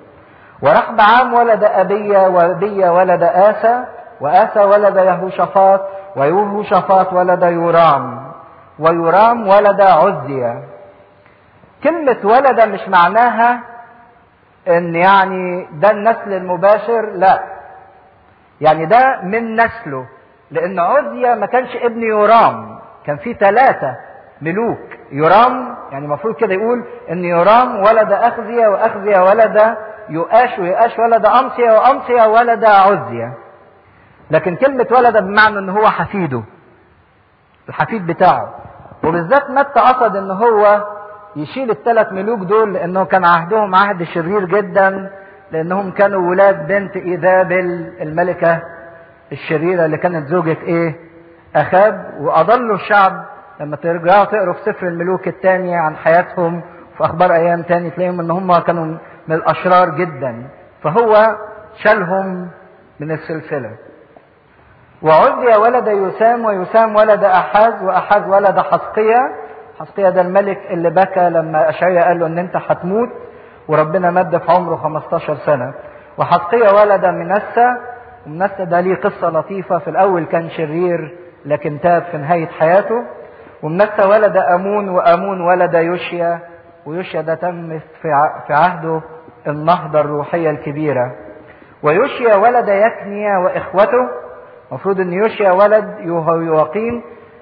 ورحبعام 0.61 1.33
ولد 1.33 1.63
أبية 1.63 2.27
وأبية 2.27 2.89
ولد 2.89 3.23
آسى 3.23 3.83
وآسى 4.21 4.59
ولد 4.59 4.95
يهوشافاط 4.95 5.81
ويهوشافاط 6.15 7.13
ولد 7.13 7.43
يورام 7.43 8.31
ويورام 8.79 9.47
ولد 9.47 9.81
عزية. 9.81 10.63
كلمة 11.83 12.17
ولد 12.23 12.61
مش 12.61 12.87
معناها 12.89 13.59
إن 14.67 14.95
يعني 14.95 15.67
ده 15.73 15.91
النسل 15.91 16.33
المباشر 16.33 17.09
لا. 17.15 17.43
يعني 18.61 18.85
ده 18.85 19.19
من 19.23 19.55
نسله 19.55 20.05
لأن 20.51 20.79
عزية 20.79 21.33
ما 21.35 21.45
كانش 21.45 21.75
ابن 21.75 22.01
يورام 22.03 22.79
كان 23.05 23.17
في 23.17 23.33
ثلاثة 23.33 23.95
ملوك. 24.41 24.79
يورام 25.11 25.75
يعني 25.91 26.05
المفروض 26.05 26.35
كده 26.35 26.53
يقول 26.53 26.83
إن 27.11 27.23
يورام 27.25 27.79
ولد 27.79 28.11
أخزية 28.11 28.67
وأخزية 28.67 29.19
ولد 29.23 29.75
يؤاش 30.09 30.59
ويؤاش 30.59 30.99
ولد 30.99 31.25
امصية 31.25 31.71
وامصية 31.71 32.23
ولد 32.27 32.65
عزية. 32.65 33.33
لكن 34.31 34.55
كلمة 34.55 34.87
ولد 34.91 35.17
بمعنى 35.17 35.59
إن 35.59 35.69
هو 35.69 35.87
حفيده. 35.89 36.43
الحفيد 37.69 38.07
بتاعه. 38.07 38.53
وبالذات 39.03 39.49
متى 39.49 39.79
قصد 39.79 40.15
إن 40.15 40.31
هو 40.31 40.83
يشيل 41.35 41.69
الثلاث 41.71 42.13
ملوك 42.13 42.39
دول 42.39 42.73
لأنه 42.73 43.05
كان 43.05 43.25
عهدهم 43.25 43.75
عهد 43.75 44.03
شرير 44.03 44.45
جدا 44.45 45.11
لأنهم 45.51 45.91
كانوا 45.91 46.29
ولاد 46.29 46.67
بنت 46.67 46.95
ايزابل 46.97 47.93
الملكة 48.01 48.61
الشريرة 49.31 49.85
اللي 49.85 49.97
كانت 49.97 50.27
زوجة 50.27 50.57
إيه؟ 50.63 50.95
أخاب. 51.55 52.13
وأضلوا 52.19 52.75
الشعب. 52.75 53.25
لما 53.59 53.75
ترجعوا 53.75 54.25
تقروا 54.25 54.53
في 54.53 54.59
سفر 54.65 54.87
الملوك 54.87 55.27
الثاني 55.27 55.75
عن 55.75 55.95
حياتهم 55.95 56.61
في 56.97 57.05
أخبار 57.05 57.33
أيام 57.33 57.61
تاني 57.61 57.89
تلاقيهم 57.89 58.19
إن 58.19 58.31
هم 58.31 58.57
كانوا 58.59 58.97
من 59.29 59.35
الأشرار 59.35 59.89
جدا 59.89 60.47
فهو 60.83 61.35
شالهم 61.83 62.49
من 62.99 63.11
السلسلة. 63.11 63.71
وعزي 65.01 65.55
ولد 65.61 65.87
يسام 65.87 66.45
ويسام 66.45 66.95
ولد 66.95 67.23
أحاز 67.23 67.83
وأحاز 67.83 68.27
ولد 68.27 68.59
حسقية. 68.59 69.19
حسقية 69.79 70.09
ده 70.09 70.21
الملك 70.21 70.57
اللي 70.71 70.89
بكى 70.89 71.29
لما 71.29 71.69
أشعيا 71.69 72.03
قال 72.03 72.19
له 72.19 72.25
إن 72.27 72.39
أنت 72.39 72.55
هتموت 72.67 73.09
وربنا 73.67 74.11
مد 74.11 74.37
في 74.37 74.51
عمره 74.51 74.75
15 74.75 75.35
سنة. 75.45 75.73
وحسقية 76.17 76.69
ولد 76.81 77.05
منسى. 77.05 77.67
ومنسى 78.27 78.65
ده 78.65 78.79
ليه 78.79 78.95
قصة 78.95 79.29
لطيفة. 79.29 79.77
في 79.79 79.89
الأول 79.89 80.25
كان 80.25 80.49
شرير 80.49 81.17
لكن 81.45 81.79
تاب 81.81 82.03
في 82.11 82.17
نهاية 82.17 82.47
حياته. 82.47 83.03
ومنسى 83.63 84.05
ولد 84.05 84.37
أمون 84.37 84.89
وأمون 84.89 85.41
ولد 85.41 85.73
يوشيا. 85.73 86.39
ويوشيا 86.85 87.21
ده 87.21 87.35
تم 87.35 87.79
في 88.01 88.53
عهده. 88.53 89.01
النهضة 89.47 89.99
الروحية 89.99 90.49
الكبيرة. 90.49 91.11
ويوشيا 91.83 92.35
ولد 92.35 92.67
يكنيا 92.69 93.37
وإخوته. 93.37 94.09
المفروض 94.69 94.99
إن 94.99 95.13
يوشيا 95.13 95.51
ولد 95.51 95.95
يهويواقيم 95.99 97.01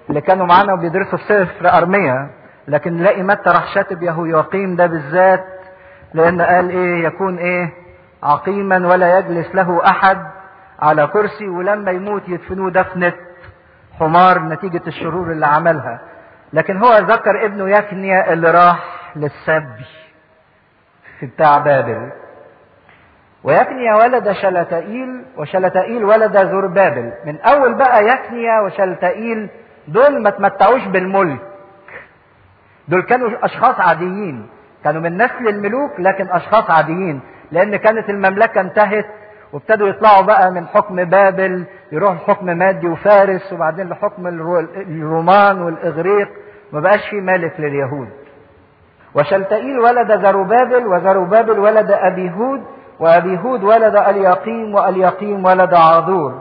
اللي 0.09 0.21
كانوا 0.21 0.45
معانا 0.45 0.73
وبيدرسوا 0.73 1.17
في 1.17 1.23
سفر 1.23 1.77
ارميا 1.77 2.29
لكن 2.67 2.93
نلاقي 2.97 3.23
متى 3.23 3.49
راح 3.49 3.73
شاتب 3.73 4.03
يهويواقيم 4.03 4.75
ده 4.75 4.85
بالذات 4.85 5.45
لأن 6.13 6.41
قال 6.41 6.69
إيه 6.69 7.03
يكون 7.05 7.37
إيه 7.37 7.69
عقيما 8.23 8.87
ولا 8.87 9.19
يجلس 9.19 9.55
له 9.55 9.81
أحد 9.85 10.17
على 10.79 11.07
كرسي 11.07 11.47
ولما 11.47 11.91
يموت 11.91 12.29
يدفنوه 12.29 12.71
دفنة 12.71 13.13
حمار 13.99 14.39
نتيجة 14.39 14.81
الشرور 14.87 15.31
اللي 15.31 15.45
عملها. 15.45 15.99
لكن 16.53 16.77
هو 16.77 16.97
ذكر 16.97 17.45
ابنه 17.45 17.69
يكنيا 17.69 18.33
اللي 18.33 18.51
راح 18.51 18.79
للسبي. 19.15 19.85
في 21.19 21.25
بتاع 21.25 21.57
بابل 21.57 22.09
ويكنيا 23.43 23.95
ولد 23.95 24.31
شلتائيل 24.31 25.23
وشلتائيل 25.37 26.03
ولد 26.05 26.37
زربابل. 26.37 27.11
من 27.25 27.39
أول 27.41 27.73
بقى 27.73 28.07
يكنيا 28.07 28.59
وشلتائيل 28.61 29.49
دول 29.87 30.21
ما 30.21 30.29
تمتعوش 30.29 30.85
بالملك. 30.85 31.39
دول 32.87 33.01
كانوا 33.01 33.45
أشخاص 33.45 33.79
عاديين. 33.79 34.47
كانوا 34.83 35.01
من 35.01 35.17
نسل 35.17 35.47
الملوك 35.47 35.91
لكن 35.99 36.27
أشخاص 36.29 36.69
عاديين. 36.71 37.19
لأن 37.51 37.75
كانت 37.75 38.09
المملكة 38.09 38.61
انتهت 38.61 39.05
وابتدوا 39.53 39.87
يطلعوا 39.87 40.21
بقى 40.21 40.51
من 40.51 40.67
حكم 40.67 41.03
بابل 41.03 41.63
يروحوا 41.91 42.15
لحكم 42.15 42.45
مادي 42.45 42.87
وفارس 42.87 43.53
وبعدين 43.53 43.89
لحكم 43.89 44.27
الرومان 44.27 45.61
والإغريق. 45.61 46.29
ما 46.73 46.79
بقاش 46.79 47.09
في 47.09 47.21
ملك 47.21 47.53
لليهود. 47.59 48.09
وشلتائيل 49.17 49.79
ولد 49.79 50.25
زروبابل 50.25 50.87
وزروبابل 50.87 51.59
ولد 51.59 51.91
ابيهود 51.91 52.61
وأبيهود 52.99 53.63
ولد 53.63 53.95
اليقيم 53.95 54.75
واليقيم 54.75 55.45
ولد 55.45 55.73
عاذور. 55.73 56.33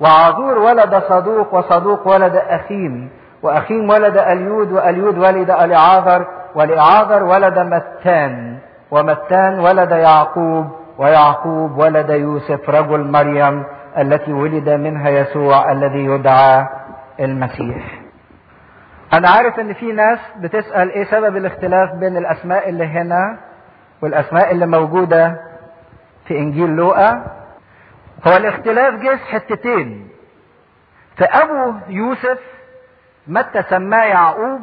وعاذور 0.00 0.58
ولد 0.58 1.02
صدوق 1.08 1.54
وصدوق 1.54 2.08
ولد 2.08 2.36
أخيم. 2.36 3.10
وأخيم 3.42 3.90
ولد 3.90 4.18
اليود 4.18 4.72
واليود 4.72 5.18
ولد 5.18 5.50
الإعاذر 5.50 6.26
والإعاذر 6.54 7.22
ولد 7.24 7.58
متان. 7.58 8.58
ومتان 8.90 9.60
ولد 9.60 9.90
يعقوب 9.90 10.66
ويعقوب 10.98 11.78
ولد 11.78 12.10
يوسف 12.10 12.70
رجل 12.70 13.10
مريم 13.10 13.64
التي 13.98 14.32
ولد 14.32 14.70
منها 14.70 15.10
يسوع 15.10 15.72
الذي 15.72 16.04
يدعى 16.04 16.66
المسيح. 17.20 18.03
أنا 19.12 19.28
عارف 19.30 19.60
إن 19.60 19.72
في 19.74 19.92
ناس 19.92 20.18
بتسأل 20.36 20.90
إيه 20.90 21.04
سبب 21.04 21.36
الاختلاف 21.36 21.90
بين 21.94 22.16
الأسماء 22.16 22.68
اللي 22.68 22.84
هنا 22.86 23.38
والأسماء 24.02 24.50
اللي 24.52 24.66
موجودة 24.66 25.40
في 26.28 26.38
إنجيل 26.38 26.70
لوقا. 26.76 27.26
هو 28.26 28.36
الاختلاف 28.36 28.94
جه 28.94 29.16
في 29.16 29.24
حتتين. 29.24 30.08
فابو 31.16 31.74
يوسف 31.88 32.38
متى 33.26 33.62
سماه 33.62 34.04
يعقوب 34.04 34.60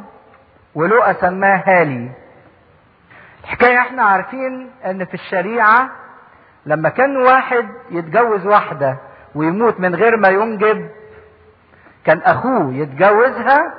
ولوقا 0.75 1.13
سماه 1.13 1.63
هالي. 1.67 2.11
الحكاية 3.43 3.77
إحنا 3.79 4.03
عارفين 4.03 4.71
إن 4.85 5.05
في 5.05 5.13
الشريعة 5.13 5.89
لما 6.65 6.89
كان 6.89 7.17
واحد 7.17 7.67
يتجوز 7.91 8.45
واحدة 8.45 8.97
ويموت 9.35 9.79
من 9.79 9.95
غير 9.95 10.17
ما 10.17 10.29
ينجب 10.29 10.89
كان 12.05 12.17
أخوه 12.21 12.73
يتجوزها 12.73 13.73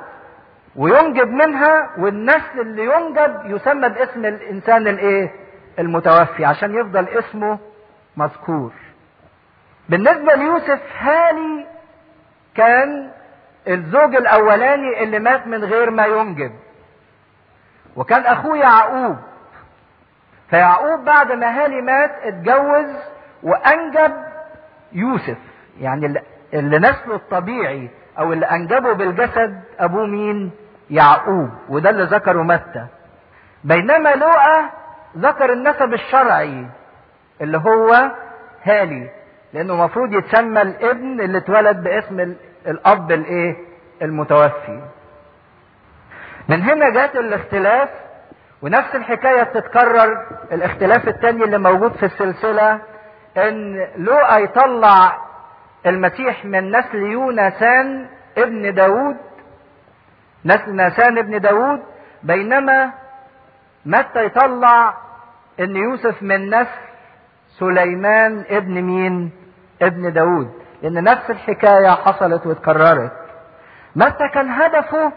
وينجب 0.75 1.27
منها 1.27 1.89
والنسل 1.97 2.59
اللي 2.59 2.83
ينجب 2.85 3.41
يسمى 3.45 3.89
باسم 3.89 4.25
الإنسان 4.25 4.87
الإيه؟ 4.87 5.31
المتوفي 5.79 6.45
عشان 6.45 6.75
يفضل 6.75 7.07
اسمه 7.07 7.59
مذكور. 8.17 8.71
بالنسبة 9.89 10.33
ليوسف 10.35 10.79
هاني 10.99 11.65
كان 12.55 13.11
الزوج 13.67 14.15
الأولاني 14.15 15.03
اللي 15.03 15.19
مات 15.19 15.47
من 15.47 15.63
غير 15.63 15.89
ما 15.91 16.05
ينجب. 16.05 16.51
وكان 17.95 18.21
أخوه 18.21 18.57
يعقوب. 18.57 19.15
فيعقوب 20.49 21.05
بعد 21.05 21.31
ما 21.31 21.63
هاني 21.63 21.81
مات 21.81 22.11
اتجوز 22.23 22.95
وأنجب 23.43 24.13
يوسف. 24.91 25.37
يعني 25.79 26.21
اللي 26.53 26.77
نسله 26.79 27.15
الطبيعي 27.15 27.89
أو 28.19 28.33
اللي 28.33 28.45
أنجبه 28.45 28.93
بالجسد 28.93 29.61
أبوه 29.79 30.05
مين؟ 30.05 30.51
يعقوب 30.89 31.49
وده 31.69 31.89
اللي 31.89 32.03
ذكره 32.03 32.43
متى. 32.43 32.85
بينما 33.63 34.15
لوقا 34.15 34.69
ذكر 35.17 35.53
النسب 35.53 35.93
الشرعي 35.93 36.65
اللي 37.41 37.57
هو 37.57 38.11
هالي 38.63 39.09
لأنه 39.53 39.73
المفروض 39.73 40.13
يتسمى 40.13 40.61
الابن 40.61 41.21
اللي 41.21 41.37
اتولد 41.37 41.83
باسم 41.83 42.35
الأب 42.67 43.11
الإيه؟ 43.11 43.55
المتوفي. 44.01 44.81
من 46.49 46.61
هنا 46.61 46.89
جات 46.89 47.15
الاختلاف 47.15 47.89
ونفس 48.61 48.95
الحكاية 48.95 49.43
بتتكرر 49.43 50.25
الاختلاف 50.51 51.07
التاني 51.07 51.43
اللي 51.43 51.57
موجود 51.57 51.91
في 51.91 52.05
السلسلة 52.05 52.79
إن 53.37 53.87
لوقا 53.97 54.37
يطلع 54.37 55.17
المسيح 55.85 56.45
من 56.45 56.71
نسل 56.77 56.95
يونسان 56.97 58.07
ابن 58.37 58.73
داود 58.73 59.17
نسل 60.45 60.75
ناسان 60.75 61.17
ابن 61.17 61.39
داود 61.41 61.79
بينما 62.23 62.91
متى 63.85 64.25
يطلع 64.25 64.97
إن 65.59 65.75
يوسف 65.75 66.23
من 66.23 66.49
نسل 66.49 66.69
سليمان 67.59 68.45
ابن 68.49 68.81
مين؟ 68.81 69.31
ابن 69.81 70.13
داود. 70.13 70.51
لأن 70.81 71.03
نفس 71.03 71.29
الحكاية 71.29 71.89
حصلت 71.89 72.45
واتكررت. 72.47 73.11
متى 73.95 74.27
كان 74.33 74.49
هدفه 74.49 75.11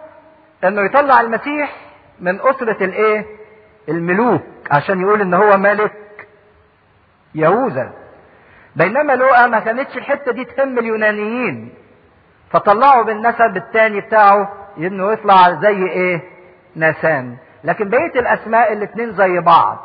إنه 0.65 0.83
يطلع 0.83 1.21
المسيح 1.21 1.77
من 2.21 2.41
أسرة 2.41 2.85
الإيه؟ 2.85 3.25
الملوك 3.89 4.43
عشان 4.71 5.01
يقول 5.01 5.21
إن 5.21 5.35
هو 5.35 5.57
ملك 5.57 6.27
يهوذا. 7.35 7.93
بينما 8.77 9.13
لوقا 9.13 9.47
ما 9.47 9.61
كانتش 9.61 9.97
الحتة 9.97 10.33
دي 10.33 10.45
تهم 10.45 10.79
اليونانيين 10.79 11.75
فطلعوا 12.51 13.03
بالنسب 13.05 13.57
الثاني 13.57 14.01
بتاعه 14.01 14.53
انه 14.79 15.13
يطلع 15.13 15.51
زي 15.51 15.87
إيه؟ 15.87 16.21
ناسان 16.77 17.37
لكن 17.65 17.89
بقية 17.89 18.21
الأسماء 18.21 18.73
الاثنين 18.73 19.13
زي 19.13 19.41
بعض 19.41 19.79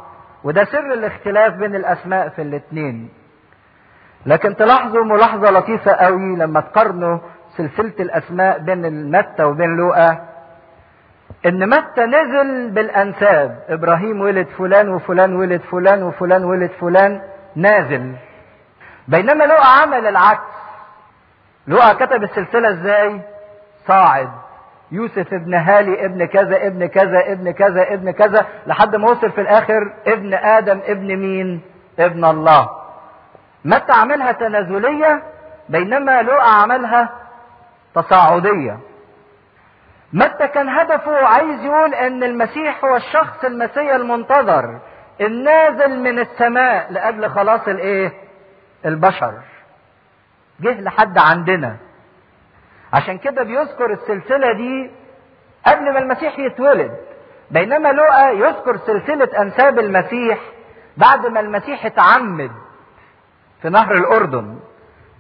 وده 0.44 0.64
سر 0.66 0.94
الاختلاف 0.94 1.54
بين 1.54 1.76
الأسماء 1.76 2.30
في 2.30 2.42
الاثنين 2.42 3.10
لكن 4.26 4.56
تلاحظوا 4.56 5.04
ملاحظة 5.04 5.52
لطيفة 5.52 5.92
قوي 5.92 6.36
لما 6.36 6.62
تقارنوا 6.62 7.18
سلسلة 7.58 7.94
الأسماء 8.00 8.60
بين 8.60 9.12
متى 9.12 9.44
وبين 9.44 9.78
لوقا. 9.78 10.28
إن 11.46 11.70
متى 11.70 12.02
نزل 12.06 12.70
بالأنساب. 12.72 13.64
إبراهيم 13.70 14.22
ولد 14.22 14.48
فلان 14.48 14.90
وفلان 14.90 15.36
ولد 15.36 15.62
فلان 15.62 16.04
وفلان 16.04 16.44
ولد 16.44 16.72
فلان 16.82 17.22
نازل. 17.56 18.16
بينما 19.08 19.44
لوقا 19.44 19.68
عمل 19.82 20.08
العكس. 20.08 20.52
لوقا 21.68 21.94
كتب 21.94 22.24
السلسلة 22.24 22.70
إزاي؟ 22.70 23.22
صاعد. 23.88 24.32
يوسف 24.92 25.34
ابن 25.34 25.54
هالي 25.54 26.06
ابن 26.06 26.26
كذا 26.26 26.68
ابن 26.68 26.86
كذا 26.86 27.32
ابن 27.32 27.52
كذا 27.52 27.94
ابن 27.94 28.12
كذا 28.12 28.46
لحد 28.68 28.96
ما 28.96 29.10
وصل 29.12 29.32
في 29.32 29.42
الآخر 29.42 29.94
ابن 30.08 30.34
آدم 30.34 30.80
ابن 30.86 31.16
مين؟ 31.16 31.62
ابن 32.00 32.26
الله. 32.26 32.70
متى 33.66 33.92
عملها 33.94 34.32
تنازليه 34.32 35.24
بينما 35.70 36.22
لوقا 36.22 36.50
عملها 36.62 37.10
تصاعدية. 37.96 38.80
متى 40.14 40.48
كان 40.48 40.70
هدفه 40.70 41.28
عايز 41.28 41.64
يقول 41.64 41.94
إن 41.94 42.24
المسيح 42.24 42.86
هو 42.86 42.96
الشخص 42.96 43.46
المسيح 43.46 43.94
المنتظر 43.94 44.80
النازل 45.22 46.00
من 46.00 46.20
السماء 46.20 46.92
لأجل 46.92 47.30
خلاص 47.30 47.68
الإيه؟ 47.68 48.14
البشر. 48.86 49.34
جه 50.60 50.82
لحد 50.82 51.18
عندنا. 51.18 51.78
عشان 52.94 53.18
كده 53.18 53.44
بيذكر 53.44 53.92
السلسلة 53.94 54.54
دي 54.54 54.92
قبل 55.68 55.94
ما 55.94 56.00
المسيح 56.00 56.40
يتولد. 56.40 56.92
بينما 57.52 57.90
لوقا 57.92 58.30
يذكر 58.32 58.78
سلسلة 58.78 59.42
أنساب 59.42 59.80
المسيح 59.80 60.40
بعد 60.98 61.26
ما 61.28 61.40
المسيح 61.40 61.86
اتعمد 61.86 62.52
في 63.62 63.70
نهر 63.70 63.92
الأردن. 63.94 64.60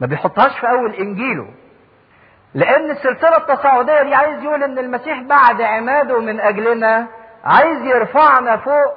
ما 0.01 0.07
بيحطهاش 0.07 0.59
في 0.59 0.69
أول 0.69 0.93
إنجيله. 0.95 1.47
لأن 2.53 2.91
السلسلة 2.91 3.37
التصاعدية 3.37 4.01
دي 4.03 4.13
عايز 4.15 4.43
يقول 4.43 4.63
إن 4.63 4.79
المسيح 4.79 5.21
بعد 5.21 5.61
عماده 5.61 6.19
من 6.19 6.39
أجلنا 6.39 7.07
عايز 7.43 7.81
يرفعنا 7.81 8.57
فوق 8.57 8.93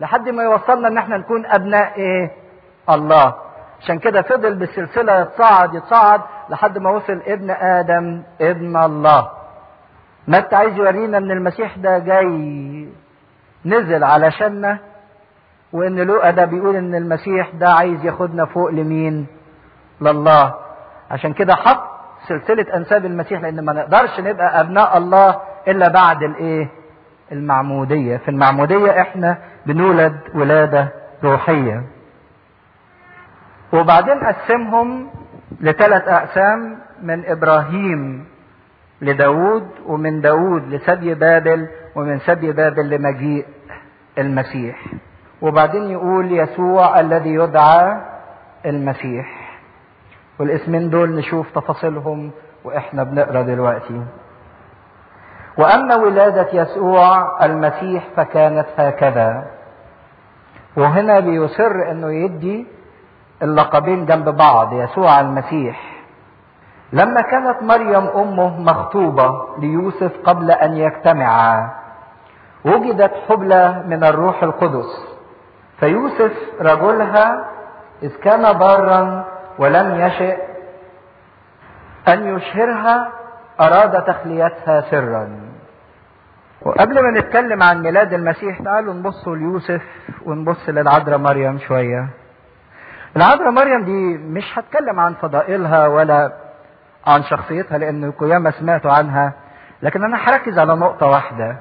لحد 0.00 0.28
ما 0.28 0.42
يوصلنا 0.42 0.88
إن 0.88 0.98
إحنا 0.98 1.16
نكون 1.16 1.46
أبناء 1.46 1.92
إيه؟ 1.96 2.30
الله. 2.90 3.34
عشان 3.80 3.98
كده 3.98 4.22
فضل 4.22 4.54
بالسلسلة 4.54 5.20
يتصاعد 5.20 5.74
يتصاعد. 5.74 6.20
لحد 6.52 6.78
ما 6.78 6.90
وصل 6.90 7.20
ابن 7.26 7.50
آدم 7.50 8.22
ابن 8.40 8.76
الله 8.76 9.28
متى 10.28 10.56
عايز 10.56 10.76
يورينا 10.76 11.18
إن 11.18 11.30
المسيح 11.30 11.76
ده 11.78 11.98
جاي 11.98 12.88
نزل 13.64 14.04
علشاننا 14.04 14.78
وإن 15.72 15.96
لوقا 16.00 16.30
ده 16.30 16.44
بيقول 16.44 16.76
إن 16.76 16.94
المسيح 16.94 17.50
ده 17.54 17.68
عايز 17.68 18.04
ياخدنا 18.04 18.44
فوق 18.44 18.70
لمين 18.70 19.26
لله 20.00 20.54
عشان 21.10 21.32
كده 21.32 21.54
حط 21.54 21.82
سلسلة 22.28 22.76
أنساب 22.76 23.04
المسيح 23.06 23.40
لأن 23.40 23.64
ما 23.64 23.72
نقدرش 23.72 24.20
نبقى 24.20 24.60
أبناء 24.60 24.98
الله 24.98 25.40
إلا 25.68 25.88
بعد 25.88 26.22
الإيه؟ 26.22 26.68
المعمودية، 27.32 28.16
في 28.16 28.28
المعمودية 28.28 29.00
إحنا 29.00 29.38
بنولد 29.66 30.16
ولادة 30.34 30.88
روحية. 31.24 31.82
وبعدين 33.72 34.18
قسمهم 34.24 35.10
لثلاث 35.60 36.08
أقسام 36.08 36.78
من 37.02 37.26
إبراهيم 37.26 38.24
لداود 39.02 39.68
ومن 39.86 40.20
داود 40.20 40.68
لسبي 40.68 41.14
بابل 41.14 41.68
ومن 41.94 42.18
سبي 42.18 42.52
بابل 42.52 42.90
لمجيء 42.90 43.46
المسيح. 44.18 44.84
وبعدين 45.42 45.90
يقول 45.90 46.32
يسوع 46.32 47.00
الذي 47.00 47.30
يدعى 47.34 48.00
المسيح. 48.66 49.42
والاسمين 50.38 50.90
دول 50.90 51.10
نشوف 51.14 51.50
تفاصيلهم 51.54 52.30
وإحنا 52.64 53.02
بنقرأ 53.02 53.42
دلوقتي 53.42 54.02
وأما 55.58 55.96
ولادة 55.96 56.48
يسوع 56.52 57.44
المسيح 57.44 58.08
فكانت 58.16 58.66
هكذا 58.76 59.44
وهنا 60.76 61.20
بيصر 61.20 61.90
إنه 61.90 62.12
يدي 62.12 62.66
اللقبين 63.42 64.06
جنب 64.06 64.28
بعض 64.28 64.72
يسوع 64.72 65.20
المسيح. 65.20 65.92
لما 66.92 67.20
كانت 67.20 67.62
مريم 67.62 68.06
أمه 68.06 68.60
مخطوبة 68.60 69.48
ليوسف 69.58 70.12
قبل 70.24 70.50
أن 70.50 70.76
يجتمعا 70.76 71.70
وجدت 72.64 73.12
حبلى 73.28 73.84
من 73.86 74.04
الروح 74.04 74.42
القدس. 74.42 75.18
فيوسف 75.80 76.32
رجلها 76.60 77.44
اذ 78.02 78.16
كان 78.16 78.52
بارا 78.52 79.24
ولم 79.58 80.00
يشئ 80.00 80.36
أن 82.08 82.36
يشهرها 82.36 83.08
أراد 83.60 84.04
تخليتها 84.04 84.80
سرا. 84.80 85.28
وقبل 86.62 87.02
ما 87.02 87.20
نتكلم 87.20 87.62
عن 87.62 87.82
ميلاد 87.82 88.12
المسيح 88.12 88.62
تعالوا 88.62 88.94
نبص 88.94 89.28
ليوسف 89.28 89.82
ونبص 90.26 90.68
للعذراء 90.68 91.18
مريم 91.18 91.58
شوية. 91.58 92.08
العذراء 93.16 93.50
مريم 93.50 93.84
دي 93.84 94.18
مش 94.18 94.58
هتكلم 94.58 95.00
عن 95.00 95.14
فضائلها 95.14 95.86
ولا 95.86 96.32
عن 97.06 97.22
شخصيتها 97.22 97.78
لأنكم 97.78 98.26
ياما 98.26 98.50
سمعتوا 98.50 98.92
عنها 98.92 99.32
لكن 99.82 100.04
أنا 100.04 100.16
هركز 100.16 100.58
على 100.58 100.74
نقطة 100.76 101.06
واحدة. 101.06 101.56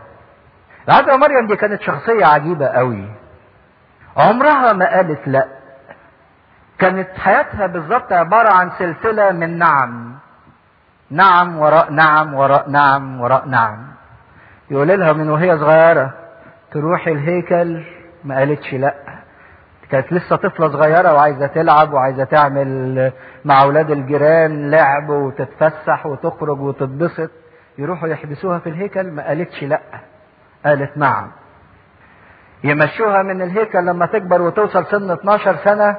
العذراء 0.87 1.17
مريم 1.17 1.47
دي 1.47 1.55
كانت 1.55 1.81
شخصية 1.81 2.25
عجيبة 2.25 2.67
قوي. 2.67 3.05
عمرها 4.17 4.73
ما 4.73 4.95
قالت 4.95 5.27
لأ. 5.27 5.45
كانت 6.79 7.09
حياتها 7.17 7.67
بالظبط 7.67 8.13
عبارة 8.13 8.53
عن 8.53 8.71
سلسلة 8.79 9.31
من 9.31 9.57
نعم. 9.57 10.15
نعم 11.11 11.57
وراء 11.59 11.91
نعم 11.91 12.33
وراء 12.33 12.69
نعم 12.69 13.21
وراء 13.21 13.47
نعم. 13.47 13.87
يقول 14.71 14.87
لها 14.87 15.13
من 15.13 15.29
وهي 15.29 15.57
صغيرة 15.57 16.13
تروح 16.71 17.07
الهيكل 17.07 17.83
ما 18.23 18.37
قالتش 18.37 18.73
لأ. 18.73 19.10
كانت 19.91 20.13
لسه 20.13 20.35
طفلة 20.35 20.69
صغيرة 20.69 21.13
وعايزة 21.13 21.47
تلعب 21.47 21.93
وعايزة 21.93 22.23
تعمل 22.23 23.11
مع 23.45 23.63
أولاد 23.63 23.91
الجيران 23.91 24.71
لعب 24.71 25.09
وتتفسح 25.09 26.05
وتخرج 26.05 26.61
وتتبسط. 26.61 27.31
يروحوا 27.77 28.07
يحبسوها 28.07 28.59
في 28.59 28.69
الهيكل 28.69 29.11
ما 29.11 29.27
قالتش 29.27 29.63
لأ. 29.63 29.81
قالت 30.65 30.97
نعم. 30.97 31.31
يمشوها 32.63 33.23
من 33.23 33.41
الهيكل 33.41 33.85
لما 33.85 34.05
تكبر 34.05 34.41
وتوصل 34.41 34.85
سن 34.85 35.11
12 35.11 35.55
سنة 35.55 35.95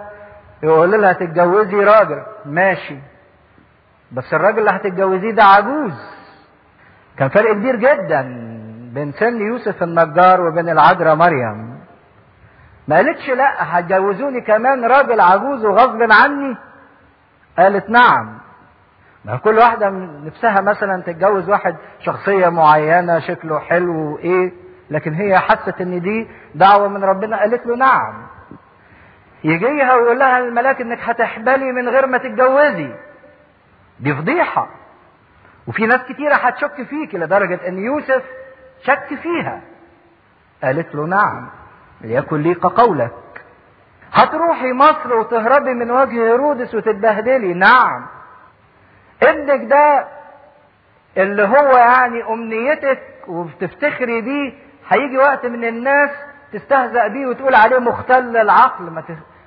يقول 0.62 1.02
لها 1.02 1.12
تتجوزي 1.12 1.76
راجل. 1.76 2.22
ماشي. 2.46 2.96
بس 4.12 4.34
الراجل 4.34 4.58
اللي 4.58 4.70
هتتجوزيه 4.70 5.30
ده 5.30 5.44
عجوز. 5.44 5.92
كان 7.18 7.28
فرق 7.28 7.52
كبير 7.52 7.76
جدا 7.76 8.22
بين 8.94 9.12
سن 9.12 9.40
يوسف 9.40 9.82
النجار 9.82 10.40
وبين 10.40 10.68
العذراء 10.68 11.14
مريم. 11.14 11.71
ما 12.88 12.96
قالتش 12.96 13.30
لا 13.30 13.78
هتجوزوني 13.78 14.40
كمان 14.40 14.84
راجل 14.84 15.20
عجوز 15.20 15.64
وغصب 15.64 16.12
عني؟ 16.12 16.56
قالت 17.58 17.90
نعم. 17.90 18.38
ما 19.24 19.36
كل 19.36 19.58
واحدة 19.58 19.90
نفسها 20.24 20.60
مثلا 20.60 21.02
تتجوز 21.02 21.48
واحد 21.48 21.76
شخصية 22.00 22.48
معينة 22.48 23.18
شكله 23.18 23.58
حلو 23.58 24.14
وإيه 24.14 24.52
لكن 24.90 25.14
هي 25.14 25.38
حست 25.38 25.80
إن 25.80 26.00
دي 26.00 26.28
دعوة 26.54 26.88
من 26.88 27.04
ربنا 27.04 27.38
قالت 27.40 27.66
له 27.66 27.76
نعم. 27.76 28.26
يجيها 29.44 29.94
ويقول 29.94 30.18
لها 30.18 30.38
الملاك 30.38 30.80
إنك 30.80 30.98
هتحبلي 31.02 31.72
من 31.72 31.88
غير 31.88 32.06
ما 32.06 32.18
تتجوزي. 32.18 32.94
دي 34.00 34.14
فضيحة. 34.14 34.68
وفي 35.66 35.86
ناس 35.86 36.00
كتيرة 36.08 36.34
هتشك 36.34 36.82
فيك 36.82 37.14
لدرجة 37.14 37.68
إن 37.68 37.78
يوسف 37.78 38.22
شك 38.82 39.14
فيها. 39.22 39.60
قالت 40.62 40.94
له 40.94 41.06
نعم. 41.06 41.50
ليكن 42.02 42.36
لي 42.42 42.54
كقولك. 42.54 43.12
هتروحي 44.12 44.72
مصر 44.72 45.14
وتهربي 45.14 45.74
من 45.74 45.90
وجه 45.90 46.12
هيرودس 46.24 46.74
وتتبهدلي؟ 46.74 47.54
نعم. 47.54 48.06
ابنك 49.22 49.64
ده 49.70 50.06
اللي 51.16 51.42
هو 51.42 51.76
يعني 51.76 52.24
أمنيتك 52.28 53.02
وبتفتخري 53.28 54.20
بيه 54.20 54.52
هيجي 54.88 55.18
وقت 55.18 55.46
من 55.46 55.64
الناس 55.64 56.10
تستهزأ 56.52 57.06
بيه 57.08 57.26
وتقول 57.26 57.54
عليه 57.54 57.78
مختل 57.78 58.36
العقل. 58.36 58.84
ما 58.84 59.02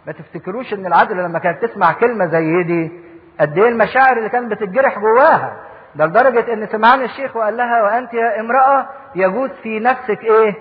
ما 0.07 0.11
تفتكروش 0.13 0.73
إن 0.73 0.85
العدل 0.85 1.17
لما 1.17 1.39
كانت 1.39 1.65
تسمع 1.65 1.91
كلمة 1.93 2.25
زي 2.25 2.63
دي 2.63 2.91
قد 3.39 3.57
إيه 3.57 3.67
المشاعر 3.69 4.17
اللي 4.17 4.29
كانت 4.29 4.51
بتتجرح 4.51 4.99
جواها؟ 4.99 5.55
ده 5.95 6.05
لدرجة 6.05 6.53
إن 6.53 6.67
سمعان 6.67 7.03
الشيخ 7.03 7.35
وقال 7.35 7.57
لها 7.57 7.83
وأنت 7.83 8.13
يا 8.13 8.39
امرأة 8.39 8.89
يجوز 9.15 9.49
في 9.63 9.79
نفسك 9.79 10.23
إيه؟ 10.23 10.53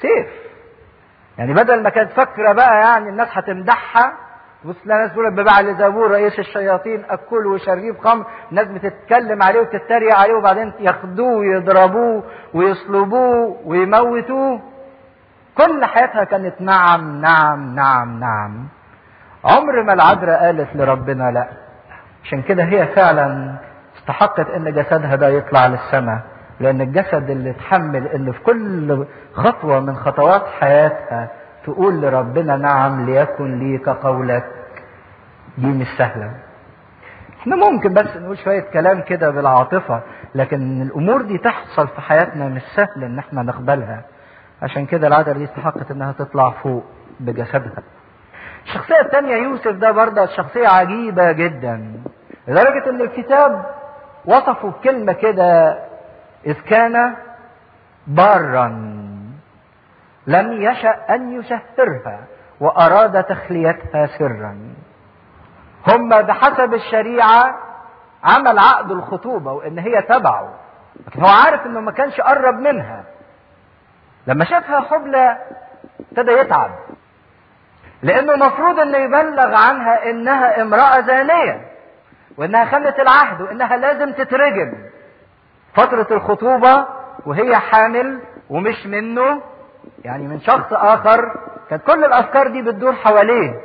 سيف. 0.00 0.26
يعني 1.38 1.54
بدل 1.54 1.82
ما 1.82 1.90
كانت 1.90 2.12
فاكرة 2.12 2.52
بقى 2.52 2.78
يعني 2.80 3.08
الناس 3.08 3.28
هتمدحها 3.32 4.12
بص 4.64 4.76
ناس 4.86 5.12
تقول 5.12 5.30
ببعل 5.34 5.76
زبور 5.76 6.10
رئيس 6.10 6.38
الشياطين 6.38 7.04
أكل 7.10 7.46
وشريب 7.46 7.98
خمر 7.98 8.26
ناس 8.50 8.66
بتتكلم 8.66 9.42
عليه 9.42 9.60
وتتريق 9.60 10.14
عليه 10.16 10.34
وبعدين 10.34 10.72
ياخدوه 10.80 11.32
ويضربوه 11.38 12.22
ويصلبوه 12.54 13.56
ويموتوه. 13.64 14.60
كل 15.58 15.84
حياتها 15.84 16.24
كانت 16.24 16.60
نعم 16.60 17.20
نعم 17.20 17.74
نعم 17.74 18.20
نعم. 18.20 18.68
عمر 19.44 19.82
ما 19.82 19.92
العذراء 19.92 20.44
قالت 20.44 20.76
لربنا 20.76 21.30
لا. 21.30 21.48
عشان 22.24 22.42
كده 22.42 22.64
هي 22.64 22.86
فعلا 22.86 23.54
استحقت 23.98 24.50
إن 24.50 24.72
جسدها 24.72 25.16
ده 25.16 25.28
يطلع 25.28 25.66
للسماء. 25.66 26.18
لأن 26.60 26.80
الجسد 26.80 27.30
اللي 27.30 27.50
اتحمل 27.50 28.06
ان 28.08 28.32
في 28.32 28.40
كل 28.40 29.04
خطوة 29.34 29.80
من 29.80 29.96
خطوات 29.96 30.42
حياتها 30.60 31.28
تقول 31.64 32.00
لربنا 32.02 32.56
نعم 32.56 33.06
ليكن 33.06 33.58
لي 33.58 33.78
كقولك. 33.78 34.44
دي 35.58 35.66
مش 35.66 35.86
سهلة. 35.98 36.30
إحنا 37.40 37.56
ممكن 37.56 37.94
بس 37.94 38.16
نقول 38.16 38.38
شوية 38.38 38.60
كلام 38.60 39.00
كده 39.00 39.30
بالعاطفة 39.30 40.00
لكن 40.34 40.82
الأمور 40.82 41.22
دي 41.22 41.38
تحصل 41.38 41.88
في 41.88 42.00
حياتنا 42.00 42.48
مش 42.48 42.62
سهل 42.76 43.04
إن 43.04 43.18
إحنا 43.18 43.42
نقبلها. 43.42 44.02
عشان 44.62 44.86
كده 44.86 45.06
العذراء 45.08 45.36
دي 45.38 45.44
استحقت 45.44 45.90
إنها 45.90 46.12
تطلع 46.12 46.50
فوق 46.50 46.84
بجسدها. 47.20 47.82
الشخصية 48.64 49.00
الثانية 49.00 49.36
يوسف 49.36 49.72
ده 49.72 49.90
برضه 49.90 50.26
شخصية 50.26 50.68
عجيبة 50.68 51.32
جدا. 51.32 51.92
لدرجة 52.48 52.90
إن 52.90 53.00
الكتاب 53.00 53.64
وصفه 54.24 54.68
بكلمة 54.70 55.12
كده 55.12 55.78
إذ 56.46 56.60
كان 56.60 57.16
بارا 58.06 58.66
لم 60.26 60.62
يشأ 60.62 61.14
أن 61.14 61.32
يشهرها 61.32 62.24
وأراد 62.60 63.24
تخليتها 63.24 64.06
سرا. 64.18 64.74
هم 65.86 66.08
بحسب 66.08 66.74
الشريعة 66.74 67.58
عمل 68.24 68.58
عقد 68.58 68.90
الخطوبة 68.90 69.52
وإن 69.52 69.78
هي 69.78 70.02
تبعه 70.02 70.54
لكن 71.06 71.22
هو 71.22 71.28
عارف 71.28 71.66
إنه 71.66 71.80
ما 71.80 71.92
كانش 71.92 72.20
قرب 72.20 72.54
منها. 72.54 73.04
لما 74.26 74.44
شافها 74.44 74.80
حبلى 74.80 75.38
ابتدى 76.00 76.32
يتعب 76.32 76.70
لأنه 78.02 78.34
المفروض 78.34 78.80
إنه 78.80 78.98
يبلغ 78.98 79.54
عنها 79.54 80.10
إنها 80.10 80.62
امرأة 80.62 81.00
زانية 81.00 81.70
وإنها 82.36 82.64
خلت 82.64 83.00
العهد 83.00 83.40
وإنها 83.40 83.76
لازم 83.76 84.12
تترجم. 84.12 84.74
فترة 85.74 86.06
الخطوبة 86.10 86.86
وهي 87.26 87.56
حامل 87.56 88.20
ومش 88.50 88.86
منه 88.86 89.42
يعني 90.04 90.26
من 90.28 90.40
شخص 90.40 90.72
آخر. 90.72 91.20
كانت 91.70 91.82
كل 91.86 92.04
الأفكار 92.04 92.48
دي 92.48 92.62
بتدور 92.62 92.92
حواليه. 92.92 93.60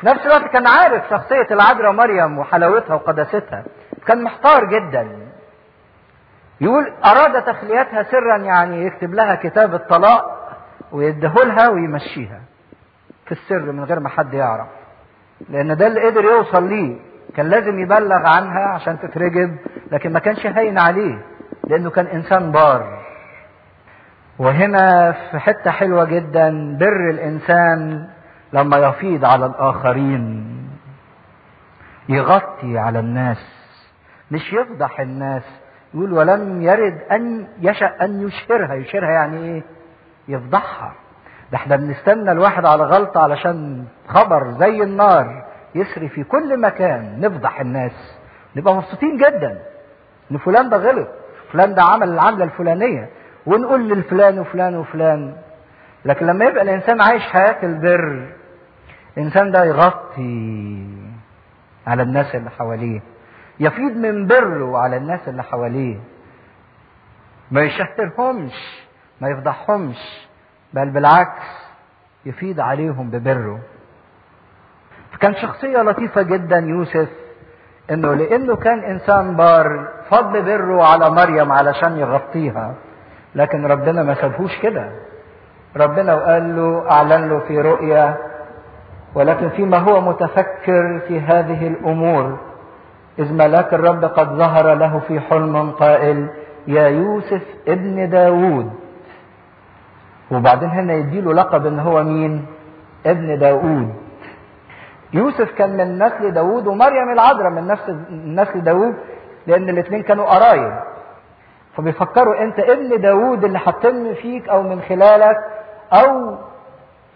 في 0.00 0.06
نفس 0.06 0.26
الوقت 0.26 0.44
كان 0.52 0.66
عارف 0.66 1.02
شخصية 1.10 1.46
العذراء 1.50 1.92
مريم 1.92 2.38
وحلاوتها 2.38 2.94
وقداستها. 2.94 3.64
كان 4.06 4.22
محتار 4.22 4.64
جدا. 4.64 5.18
يقول 6.60 6.92
أراد 7.04 7.42
تخليتها 7.44 8.02
سرا 8.02 8.36
يعني 8.36 8.86
يكتب 8.86 9.14
لها 9.14 9.34
كتاب 9.34 9.74
الطلاق 9.74 10.36
ويديهولها 10.92 11.68
ويمشيها 11.68 12.40
في 13.26 13.32
السر 13.32 13.58
من 13.72 13.84
غير 13.84 14.00
ما 14.00 14.08
حد 14.08 14.34
يعرف. 14.34 14.66
لأن 15.48 15.76
ده 15.76 15.86
اللي 15.86 16.06
قدر 16.06 16.24
يوصل 16.24 16.68
ليه. 16.68 16.96
كان 17.36 17.46
لازم 17.48 17.78
يبلغ 17.78 18.26
عنها 18.26 18.68
عشان 18.74 18.98
تترجب 19.00 19.56
لكن 19.92 20.12
ما 20.12 20.18
كانش 20.18 20.46
هين 20.46 20.78
عليه 20.78 21.18
لأنه 21.68 21.90
كان 21.90 22.06
إنسان 22.06 22.52
بار 22.52 23.00
وهنا 24.38 25.12
في 25.12 25.38
حتة 25.38 25.70
حلوة 25.70 26.04
جدا 26.04 26.76
بر 26.80 27.10
الإنسان 27.10 28.08
لما 28.52 28.76
يفيض 28.78 29.24
على 29.24 29.46
الآخرين 29.46 30.46
يغطي 32.08 32.78
على 32.78 32.98
الناس 32.98 33.46
مش 34.30 34.52
يفضح 34.52 35.00
الناس 35.00 35.42
يقول 35.94 36.12
ولم 36.12 36.62
يرد 36.62 36.98
أن 37.12 37.46
يشأ 37.60 37.96
أن 38.02 38.20
يشهرها. 38.28 38.74
يشهرها 38.74 39.10
يعني 39.10 39.36
إيه؟ 39.36 39.62
يفضحها. 40.28 40.92
ده 41.52 41.56
إحنا 41.58 41.76
بنستنى 41.76 42.32
الواحد 42.32 42.64
على 42.66 42.82
غلطة 42.84 43.22
علشان 43.22 43.84
خبر 44.08 44.50
زي 44.50 44.82
النار. 44.82 45.44
يسري 45.74 46.08
في 46.08 46.24
كل 46.24 46.60
مكان 46.60 47.20
نفضح 47.20 47.60
الناس. 47.60 48.18
نبقى 48.56 48.74
مبسوطين 48.74 49.16
جدا. 49.16 49.58
إن 50.32 50.38
فلان 50.38 50.68
ده 50.68 50.76
غلط 50.76 51.08
فلان 51.52 51.74
ده 51.74 51.82
عمل 51.82 52.08
العملة 52.08 52.44
الفلانية. 52.44 53.08
ونقول 53.46 53.88
للفلان 53.88 54.38
وفلان 54.38 54.76
وفلان. 54.76 55.36
لكن 56.04 56.26
لما 56.26 56.44
يبقى 56.44 56.62
الإنسان 56.62 57.00
عايش 57.00 57.22
حياة 57.22 57.56
البر 57.62 58.26
الإنسان 59.16 59.50
ده 59.50 59.64
يغطي 59.64 60.86
على 61.86 62.02
الناس 62.02 62.34
اللي 62.34 62.50
حواليه. 62.50 63.00
يفيد 63.60 63.96
من 63.96 64.26
بره 64.26 64.78
على 64.78 64.96
الناس 64.96 65.28
اللي 65.28 65.42
حواليه. 65.42 65.96
ما 67.50 67.60
يشهرهمش 67.60 68.82
ما 69.20 69.28
يفضحهمش 69.28 70.28
بل 70.72 70.90
بالعكس 70.90 71.42
يفيد 72.26 72.60
عليهم 72.60 73.10
ببره. 73.10 73.60
فكان 75.20 75.34
شخصية 75.34 75.82
لطيفة 75.82 76.22
جدا 76.22 76.58
يوسف 76.58 77.08
إنه 77.90 78.14
لإنه 78.14 78.56
كان 78.56 78.78
إنسان 78.78 79.36
بار 79.36 79.88
فضل 80.10 80.42
بره 80.42 80.82
على 80.84 81.10
مريم 81.10 81.52
علشان 81.52 81.96
يغطيها. 81.96 82.74
لكن 83.34 83.66
ربنا 83.66 84.02
ما 84.02 84.14
سابهوش 84.14 84.58
كده. 84.62 84.90
ربنا 85.76 86.14
وقال 86.14 86.56
له 86.56 86.90
أعلن 86.90 87.28
له 87.28 87.38
في 87.38 87.60
رؤيا 87.60 88.16
ولكن 89.14 89.48
فيما 89.48 89.78
هو 89.78 90.00
متفكر 90.00 91.00
في 91.08 91.20
هذه 91.20 91.66
الأمور 91.68 92.38
إذ 93.18 93.32
ملاك 93.32 93.74
الرب 93.74 94.04
قد 94.04 94.28
ظهر 94.28 94.74
له 94.74 95.00
في 95.08 95.20
حلم 95.20 95.70
قائل 95.70 96.28
يا 96.66 96.88
يوسف 96.88 97.42
ابن 97.68 98.10
داود 98.10 98.70
وبعدين 100.30 100.68
هنا 100.68 100.92
يديله 100.94 101.34
لقب 101.34 101.66
إن 101.66 101.78
هو 101.78 102.02
مين؟ 102.04 102.46
ابن 103.06 103.38
داود 103.38 103.94
يوسف 105.12 105.52
كان 105.52 105.76
من 105.76 106.02
نسل 106.02 106.30
داود 106.30 106.66
ومريم 106.66 107.12
العذراء 107.12 107.50
من 107.50 107.66
نفس 107.66 107.90
نسل 108.10 108.60
داود 108.64 108.94
لأن 109.46 109.68
الاثنين 109.68 110.02
كانوا 110.02 110.24
قرايب. 110.24 110.72
فبيفكروا 111.76 112.42
أنت 112.42 112.58
ابن 112.58 113.00
داود 113.00 113.44
اللي 113.44 113.58
هتتم 113.64 114.14
فيك 114.14 114.48
أو 114.48 114.62
من 114.62 114.80
خلالك 114.82 115.36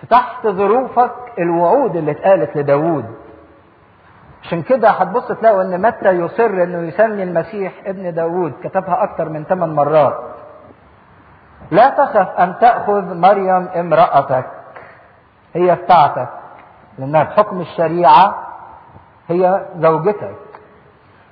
في 0.00 0.06
تحت 0.10 0.46
ظروفك 0.46 1.10
الوعود 1.38 1.96
اللي 1.96 2.10
اتقالت 2.10 2.56
لداود 2.56 3.04
عشان 4.42 4.62
كده 4.62 4.88
هتبص 4.90 5.28
تلاقوا 5.32 5.62
إن 5.62 5.82
متى 5.82 6.08
يصر 6.10 6.46
إنه 6.46 6.88
يسمي 6.88 7.22
المسيح 7.22 7.72
ابن 7.86 8.14
داود 8.14 8.52
كتبها 8.64 9.02
أكتر 9.02 9.28
من 9.28 9.44
ثمان 9.44 9.74
مرات. 9.74 10.18
لا 11.70 11.88
تخف 11.90 12.28
أن 12.40 12.54
تأخذ 12.60 13.14
مريم 13.14 13.68
امرأتك 13.76 14.46
هي 15.54 15.74
بتاعتك. 15.74 16.28
لأنها 16.98 17.22
بحكم 17.22 17.60
الشريعة 17.60 18.34
هي 19.28 19.66
زوجتك. 19.78 20.36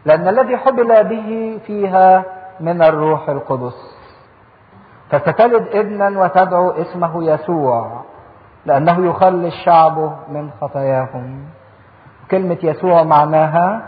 لأن 0.04 0.28
الذي 0.28 0.56
حبل 0.56 1.04
به 1.04 1.60
فيها 1.66 2.24
من 2.60 2.82
الروح 2.82 3.28
القدس. 3.28 4.02
فستلد 5.10 5.68
ابنا 5.76 6.20
وتدعو 6.20 6.70
اسمه 6.70 7.24
يسوع 7.24 8.02
لأنه 8.66 9.06
يخلص 9.06 9.54
شعبه 9.54 10.16
من 10.28 10.50
خطاياهم. 10.60 11.44
كلمة 12.30 12.58
يسوع 12.62 13.02
معناها 13.02 13.82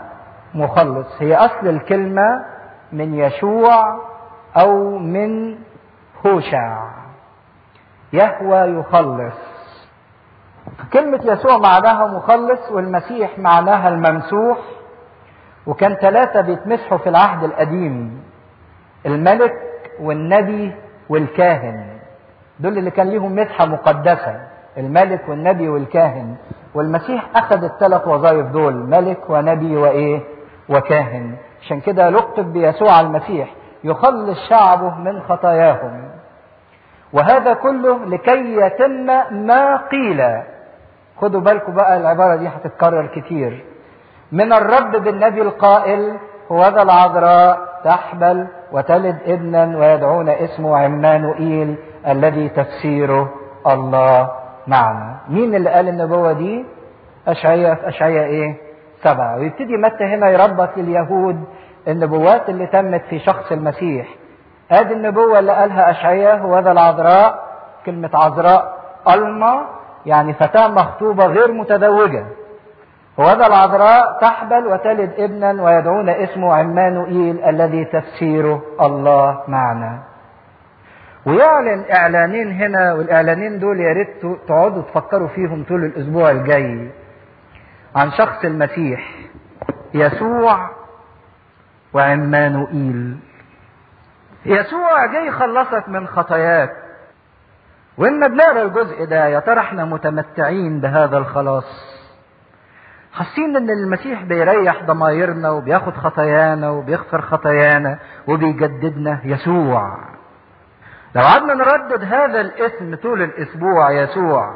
مخلص. 0.53 1.07
هي 1.19 1.35
أصل 1.35 1.67
الكلمة 1.67 2.45
من 2.91 3.13
يشوع 3.13 3.99
أو 4.57 4.97
من 4.97 5.57
هوشع. 6.25 6.83
يهوى 8.13 8.59
يخلص. 8.79 9.54
كلمة 10.93 11.19
يسوع 11.23 11.57
معناها 11.57 12.07
مخلص 12.07 12.71
والمسيح 12.71 13.39
معناها 13.39 13.89
الممسوح 13.89 14.57
وكان 15.67 15.95
ثلاثة 15.95 16.41
بيتمسحوا 16.41 16.97
في 16.97 17.09
العهد 17.09 17.43
القديم 17.43 18.23
الملك 19.05 19.53
والنبي 19.99 20.75
والكاهن. 21.09 21.85
دول 22.59 22.77
اللي 22.77 22.91
كان 22.91 23.09
ليهم 23.09 23.35
مسحة 23.35 23.65
مقدسة 23.65 24.41
الملك 24.77 25.29
والنبي 25.29 25.69
والكاهن. 25.69 26.35
والمسيح 26.75 27.25
أخذ 27.35 27.63
الثلاث 27.63 28.07
وظائف 28.07 28.45
دول 28.47 28.73
ملك 28.73 29.29
ونبي 29.29 29.77
وإيه؟ 29.77 30.21
وكاهن. 30.69 31.35
عشان 31.61 31.79
كده 31.79 32.09
لقب 32.09 32.53
بيسوع 32.53 32.99
المسيح 33.01 33.53
يخلص 33.83 34.49
شعبه 34.49 34.95
من 34.95 35.21
خطاياهم. 35.21 36.09
وهذا 37.13 37.53
كله 37.53 38.05
لكي 38.05 38.55
يتم 38.55 39.05
ما 39.45 39.77
قيل 39.91 40.21
خدوا 41.17 41.41
بالكم 41.41 41.73
بقى 41.75 41.97
العبارة 41.97 42.35
دي 42.35 42.47
هتتكرر 42.47 43.07
كتير. 43.15 43.65
من 44.31 44.53
الرب 44.53 44.91
بالنبي 44.91 45.41
القائل 45.41 46.17
هو 46.51 46.63
ذا 46.67 46.81
العذراء 46.81 47.59
تحبل 47.83 48.47
وتلد 48.71 49.17
ابنا 49.25 49.77
ويدعون 49.77 50.29
اسمه 50.29 50.77
عمانوئيل 50.77 51.75
الذي 52.07 52.49
تفسيره 52.49 53.29
الله 53.67 54.31
معنا. 54.67 55.15
مين 55.29 55.55
اللي 55.55 55.69
قال 55.69 55.87
النبوة 55.89 56.31
دي؟ 56.33 56.65
أشعية 57.27 57.73
في 57.73 57.87
أشعية 57.87 58.21
إيه؟ 58.25 58.55
سبعة. 59.03 59.35
ويبتدي 59.37 59.77
متى 59.77 60.03
هنا 60.03 60.29
يربط 60.29 60.69
لليهود 60.77 61.43
النبوات 61.87 62.49
اللي 62.49 62.67
تمت 62.67 63.01
في 63.09 63.19
شخص 63.19 63.51
المسيح. 63.51 64.07
ادي 64.71 64.93
النبوة 64.93 65.39
اللي 65.39 65.51
قالها 65.51 65.91
أشعية 65.91 66.33
هو 66.33 66.59
ذا 66.59 66.71
العذراء 66.71 67.43
كلمة 67.85 68.09
عذراء 68.13 68.77
ألما. 69.09 69.65
يعني 70.05 70.33
فتاة 70.33 70.67
مخطوبة 70.67 71.25
غير 71.25 71.51
متزوجة. 71.51 72.25
هو 73.19 73.25
ذا 73.25 73.47
العذراء 73.47 74.19
تحبل 74.21 74.67
وتلد 74.67 75.13
ابنا 75.17 75.63
ويدعون 75.63 76.09
اسمه 76.09 76.53
عمانوئيل 76.53 77.43
الذي 77.43 77.85
تفسيره 77.85 78.61
الله 78.81 79.43
معنا. 79.47 79.99
ويعلن 81.25 81.85
إعلانين 81.93 82.51
هنا 82.51 82.93
والإعلانين 82.93 83.59
دول 83.59 83.79
يا 83.79 83.93
ريت 83.93 84.25
تقعدوا 84.47 84.81
تفكروا 84.81 85.27
فيهم 85.27 85.63
طول 85.63 85.85
الأسبوع 85.85 86.31
الجاي. 86.31 86.91
عن 87.95 88.11
شخص 88.11 88.45
المسيح 88.45 89.09
يسوع 89.93 90.69
وعمانوئيل. 91.93 93.17
يسوع 94.45 95.05
جاي 95.05 95.27
يخلصك 95.27 95.89
من 95.89 96.07
خطاياك. 96.07 96.84
وإن 97.97 98.27
بنقرا 98.27 98.61
الجزء 98.61 99.05
ده 99.05 99.25
يا 99.27 99.39
ترى 99.39 99.59
إحنا 99.59 99.85
متمتعين 99.85 100.79
بهذا 100.81 101.17
الخلاص؟ 101.17 101.95
حاسين 103.13 103.55
إن 103.57 103.69
المسيح 103.69 104.21
بيريح 104.23 104.83
ضمايرنا 104.83 105.49
وبياخد 105.49 105.93
خطايانا 105.93 106.69
وبيغفر 106.69 107.21
خطايانا 107.21 107.99
وبيجددنا 108.27 109.19
يسوع. 109.23 109.97
لو 111.15 111.21
قعدنا 111.21 111.53
نردد 111.53 112.03
هذا 112.03 112.41
الاسم 112.41 112.95
طول 112.95 113.21
الأسبوع 113.21 113.91
يسوع 113.91 114.55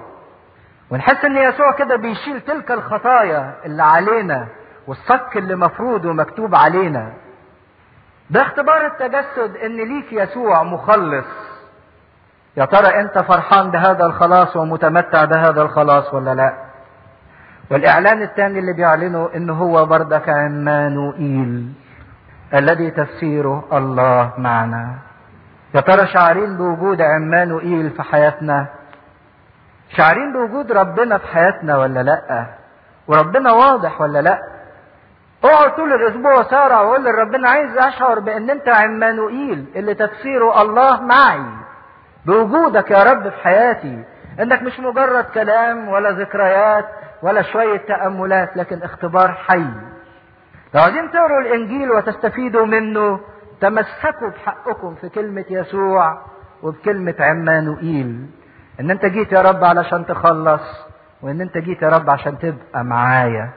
ونحس 0.91 1.25
إن 1.25 1.37
يسوع 1.37 1.71
كده 1.71 1.95
بيشيل 1.95 2.41
تلك 2.41 2.71
الخطايا 2.71 3.55
اللي 3.65 3.83
علينا 3.83 4.47
والصك 4.87 5.37
اللي 5.37 5.55
مفروض 5.55 6.05
ومكتوب 6.05 6.55
علينا 6.55 7.13
ده 8.29 8.41
اختبار 8.41 8.85
التجسد 8.85 9.55
إن 9.57 9.75
ليك 9.77 10.13
يسوع 10.13 10.63
مخلص. 10.63 11.25
يا 12.59 12.65
ترى 12.65 12.99
أنت 12.99 13.19
فرحان 13.19 13.71
بهذا 13.71 14.05
الخلاص 14.05 14.55
ومتمتع 14.55 15.25
بهذا 15.25 15.61
الخلاص 15.61 16.13
ولا 16.13 16.35
لا؟ 16.35 16.53
والإعلان 17.71 18.21
الثاني 18.21 18.59
اللي 18.59 18.73
بيعلنه 18.73 19.29
ان 19.35 19.49
هو 19.49 19.85
بردك 19.85 20.29
عمانوئيل 20.29 21.73
الذي 22.53 22.91
تفسيره 22.91 23.63
الله 23.73 24.33
معنا. 24.37 24.95
يا 25.75 25.81
ترى 25.81 26.07
شعرين 26.07 26.57
بوجود 26.57 27.01
عمانوئيل 27.01 27.89
في 27.89 28.03
حياتنا؟ 28.03 28.67
شعرين 29.97 30.33
بوجود 30.33 30.71
ربنا 30.71 31.17
في 31.17 31.27
حياتنا 31.27 31.77
ولا 31.77 32.03
لا؟ 32.03 32.45
وربنا 33.07 33.51
واضح 33.51 34.01
ولا 34.01 34.21
لا؟ 34.21 34.39
اقعد 35.43 35.75
طول 35.75 35.93
الأسبوع 35.93 36.43
سارع 36.43 36.81
وقول 36.81 37.05
لربنا 37.05 37.49
عايز 37.49 37.77
أشعر 37.77 38.19
بأن 38.19 38.49
أنت 38.49 38.69
عمانوئيل 38.69 39.65
اللي 39.75 39.93
تفسيره 39.93 40.61
الله 40.61 41.01
معي. 41.01 41.58
بوجودك 42.29 42.91
يا 42.91 43.03
رب 43.03 43.29
في 43.29 43.37
حياتي. 43.43 44.03
إنك 44.39 44.61
مش 44.61 44.79
مجرد 44.79 45.23
كلام 45.23 45.89
ولا 45.89 46.11
ذكريات 46.11 46.85
ولا 47.23 47.41
شوية 47.41 47.77
تأملات 47.77 48.57
لكن 48.57 48.83
اختبار 48.83 49.31
حي. 49.31 49.65
لو 50.73 50.81
عايزين 50.81 51.11
تقروا 51.11 51.41
الإنجيل 51.41 51.91
وتستفيدوا 51.91 52.65
منه 52.65 53.19
تمسكوا 53.61 54.29
بحقكم 54.29 54.95
في 54.95 55.09
كلمة 55.09 55.45
يسوع 55.49 56.21
وبكلمة 56.63 57.15
عمانوئيل. 57.19 58.25
إن 58.79 58.91
أنت 58.91 59.05
جيت 59.05 59.31
يا 59.31 59.41
رب 59.41 59.63
علشان 59.63 60.05
تخلص 60.05 60.61
وإن 61.21 61.41
أنت 61.41 61.57
جيت 61.57 61.81
يا 61.81 61.89
رب 61.89 62.09
عشان 62.09 62.37
تبقى 62.39 62.83
معايا. 62.83 63.49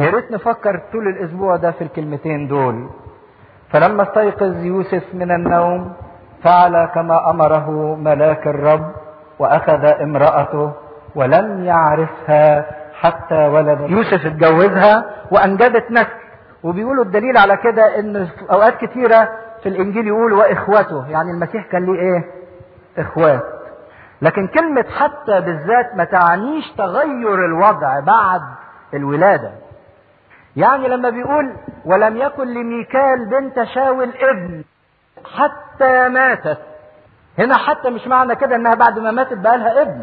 يا 0.00 0.10
ريت 0.10 0.30
نفكر 0.30 0.82
طول 0.92 1.08
الأسبوع 1.08 1.56
ده 1.56 1.70
في 1.70 1.84
الكلمتين 1.84 2.48
دول. 2.48 2.90
فلما 3.70 4.02
استيقظ 4.02 4.64
يوسف 4.64 5.04
من 5.14 5.30
النوم 5.30 5.92
فعل 6.44 6.84
كما 6.94 7.30
أمره 7.30 7.94
ملاك 7.94 8.46
الرب 8.46 8.92
وأخذ 9.38 9.84
امرأته 9.84 10.72
ولم 11.14 11.64
يعرفها 11.64 12.66
حتى 13.00 13.46
ولد 13.46 13.80
يوسف 13.80 14.26
اتجوزها 14.26 15.04
وأنجبت 15.30 15.90
نسل 15.90 16.06
وبيقولوا 16.62 17.04
الدليل 17.04 17.36
على 17.36 17.56
كده 17.56 17.98
إن 17.98 18.26
في 18.26 18.52
أوقات 18.52 18.76
كتيرة 18.84 19.28
في 19.62 19.68
الإنجيل 19.68 20.06
يقول 20.06 20.32
وإخوته 20.32 21.08
يعني 21.08 21.30
المسيح 21.30 21.66
كان 21.66 21.84
ليه 21.84 22.00
إيه؟ 22.00 22.24
إخوات. 22.98 23.42
لكن 24.22 24.46
كلمة 24.46 24.84
حتى 24.98 25.40
بالذات 25.40 25.96
ما 25.96 26.04
تعنيش 26.04 26.72
تغير 26.78 27.44
الوضع 27.46 28.00
بعد 28.00 28.40
الولادة. 28.94 29.52
يعني 30.56 30.88
لما 30.88 31.10
بيقول 31.10 31.52
ولم 31.84 32.16
يكن 32.16 32.46
لميكال 32.46 33.28
بنت 33.30 33.62
شاول 33.74 34.10
ابن. 34.20 34.64
حتى 35.24 36.08
ماتت. 36.08 36.58
هنا 37.38 37.56
حتى 37.56 37.90
مش 37.90 38.06
معنى 38.06 38.34
كده 38.36 38.56
إنها 38.56 38.74
بعد 38.74 38.98
ما 38.98 39.10
ماتت 39.10 39.38
بقى 39.38 39.58
لها 39.58 39.82
ابن 39.82 40.02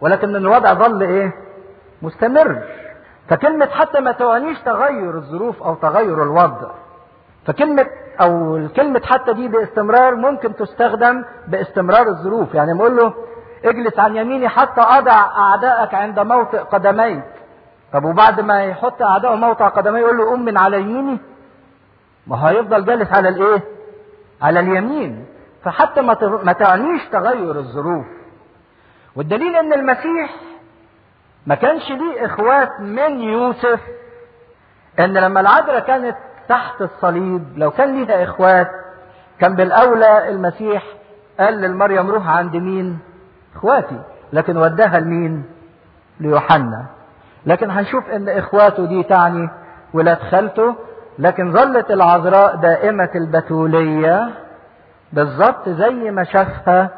ولكن 0.00 0.36
الوضع 0.36 0.72
ظل 0.74 1.02
إيه؟ 1.02 1.32
مستمر. 2.02 2.62
فكلمة 3.28 3.66
حتى 3.66 4.00
ما 4.00 4.12
تعنيش 4.12 4.58
تغير 4.58 5.14
الظروف 5.14 5.62
أو 5.62 5.74
تغير 5.74 6.22
الوضع. 6.22 6.70
فكلمة 7.46 7.86
أو 8.20 8.60
كلمة 8.76 9.00
حتى 9.04 9.32
دي 9.32 9.48
باستمرار 9.48 10.14
ممكن 10.14 10.56
تستخدم 10.56 11.24
باستمرار 11.48 12.06
الظروف. 12.08 12.54
يعني 12.54 12.72
نقول 12.72 12.96
له 12.96 13.14
اجلس 13.64 13.98
عن 13.98 14.16
يميني 14.16 14.48
حتى 14.48 14.80
أضع 14.80 15.12
أعدائك 15.38 15.94
عند 15.94 16.20
موطئ 16.20 16.58
قدميك. 16.58 17.24
طب 17.92 18.04
وبعد 18.04 18.40
ما 18.40 18.64
يحط 18.64 19.02
أعدائه 19.02 19.34
موطئ 19.34 19.64
قدميه 19.64 20.00
يقول 20.00 20.18
له 20.18 20.30
قم 20.30 20.44
من 20.44 20.58
على 20.58 20.80
يميني؟ 20.80 21.18
ما 22.26 22.48
هيفضل 22.50 22.84
جالس 22.84 23.12
على 23.12 23.28
الإيه؟ 23.28 23.62
على 24.44 24.60
اليمين. 24.60 25.26
فحتى 25.64 26.00
ما 26.42 26.52
تعنيش 26.52 27.02
تغير 27.12 27.58
الظروف. 27.58 28.06
والدليل 29.16 29.56
إن 29.56 29.72
المسيح 29.72 30.30
ما 31.46 31.54
كانش 31.54 31.90
ليه 31.90 32.26
إخوات 32.26 32.80
من 32.80 33.20
يوسف 33.20 33.80
إن 35.00 35.14
لما 35.14 35.40
العذراء 35.40 35.80
كانت 35.80 36.16
تحت 36.48 36.82
الصليب 36.82 37.44
لو 37.58 37.70
كان 37.70 38.04
ليها 38.04 38.24
إخوات 38.24 38.68
كان 39.40 39.54
بالأولى 39.56 40.28
المسيح 40.28 40.82
قال 41.40 41.54
للمريم 41.54 42.10
روح 42.10 42.28
عند 42.28 42.56
مين؟ 42.56 42.98
إخواتي. 43.56 44.00
لكن 44.32 44.56
وداها 44.56 45.00
لمين؟ 45.00 45.44
ليوحنا. 46.20 46.86
لكن 47.46 47.70
هنشوف 47.70 48.08
إن 48.10 48.28
إخواته 48.28 48.86
دي 48.86 49.02
تعني 49.02 49.48
ولاد 49.94 50.18
خالته 50.18 50.74
لكن 51.18 51.52
ظلت 51.52 51.90
العذراء 51.90 52.56
دائمة 52.56 53.08
البتولية 53.14 54.28
بالظبط 55.12 55.68
زي 55.68 56.10
ما 56.10 56.24
شافها 56.24 56.90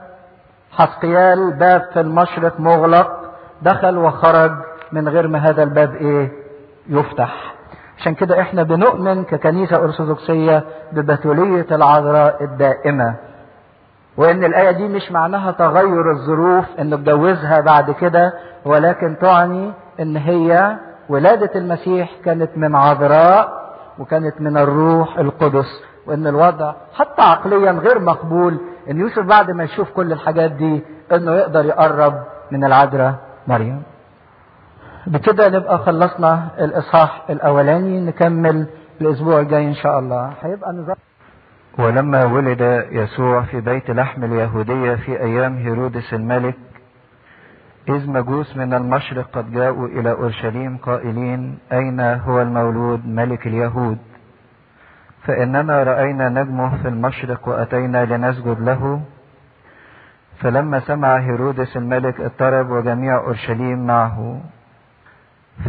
حسقيال 0.73 1.53
باب 1.53 1.83
في 1.93 2.01
المشرق 2.01 2.61
مغلق 2.61 3.21
دخل 3.63 3.99
وخرج 3.99 4.53
من 4.93 5.09
غير 5.09 5.29
ما 5.29 5.39
هذا 5.39 5.63
الباب 5.63 5.95
إيه؟ 5.95 6.33
يفتح. 6.89 7.55
عشان 7.99 8.15
كده 8.15 8.41
إحنا 8.41 8.63
بنؤمن 8.63 9.25
ككنيسة 9.25 9.77
أرثوذكسية 9.77 10.65
ببتولية 10.93 11.67
العذراء 11.73 12.45
الدائمة. 12.45 13.15
وإن 14.17 14.45
الآية 14.45 14.71
دي 14.71 14.89
مش 14.89 15.13
معناها 15.13 15.51
تغير 15.53 16.11
الظروف 16.11 16.65
انه 16.81 16.97
اتجوزها 16.97 17.61
بعد 17.61 17.91
كده 17.91 18.33
ولكن 18.65 19.17
تعني 19.21 19.73
إن 20.01 20.17
هي 20.17 20.77
ولادة 21.09 21.51
المسيح 21.57 22.11
كانت 22.25 22.51
من 22.57 22.75
عذراء 22.77 23.66
وكانت 23.99 24.41
من 24.41 24.57
الروح 24.57 25.19
القدس 25.19 25.83
وإن 26.07 26.27
الوضع 26.27 26.75
حتى 26.95 27.23
عقليا 27.23 27.73
غير 27.73 27.99
مقبول 27.99 28.59
إن 28.91 29.01
يوسف 29.01 29.19
بعد 29.23 29.51
ما 29.51 29.65
يشوف 29.65 29.91
كل 29.91 30.13
الحاجات 30.13 30.51
دي 30.53 30.83
إنه 31.13 31.33
يقدر 31.35 31.65
يقرب 31.65 32.15
من 32.51 32.65
العذراء. 32.65 33.15
مريم. 33.49 33.83
بكده 35.07 35.49
نبقى 35.49 35.79
خلصنا 35.79 36.49
الإصحاح 36.59 37.23
الأولاني 37.31 38.01
نكمل 38.01 38.67
الأسبوع 39.01 39.41
الجاي 39.41 39.65
إن 39.69 39.75
شاء 39.75 39.99
الله. 39.99 40.33
هيبقى 40.43 40.73
نظام 40.73 40.97
ولما 41.79 42.25
ولد 42.25 42.87
يسوع 42.91 43.43
في 43.43 43.61
بيت 43.61 43.91
لحم 43.91 44.25
اليهودية 44.25 44.95
في 44.95 45.21
أيام 45.21 45.57
هيرودس 45.57 46.15
الملك 46.15 46.55
إذ 47.89 48.11
مجوس 48.11 48.57
من 48.57 48.75
المشرق 48.75 49.31
قد 49.33 49.53
جاءوا 49.53 49.89
إلى 49.89 50.11
أورشليم 50.11 50.77
قائلين 50.77 51.59
أين 51.73 52.01
هو 52.01 52.43
المولود 52.43 53.07
ملك 53.09 53.47
اليهود؟ 53.47 53.99
فإننا 55.23 55.83
رأينا 55.83 56.29
نجمه 56.29 56.83
في 56.83 56.89
المشرق 56.89 57.49
وأتينا 57.49 58.05
لنسجد 58.05 58.61
له. 58.61 59.01
فلما 60.39 60.81
سمع 60.81 61.17
هيرودس 61.17 61.77
الملك 61.77 62.21
اضطرب 62.21 62.71
وجميع 62.71 63.17
أورشليم 63.17 63.87
معه. 63.87 64.41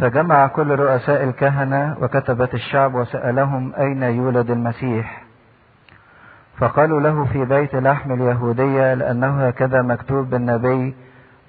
فجمع 0.01 0.47
كل 0.47 0.79
رؤساء 0.79 1.23
الكهنة 1.23 1.97
وكتبت 2.01 2.53
الشعب 2.53 2.95
وسألهم 2.95 3.73
أين 3.75 4.03
يولد 4.03 4.51
المسيح؟ 4.51 5.23
فقالوا 6.57 7.01
له 7.01 7.25
في 7.25 7.45
بيت 7.45 7.75
لحم 7.75 8.11
اليهودية 8.11 8.93
لأنه 8.93 9.47
هكذا 9.47 9.81
مكتوب 9.81 10.29
بالنبي 10.29 10.95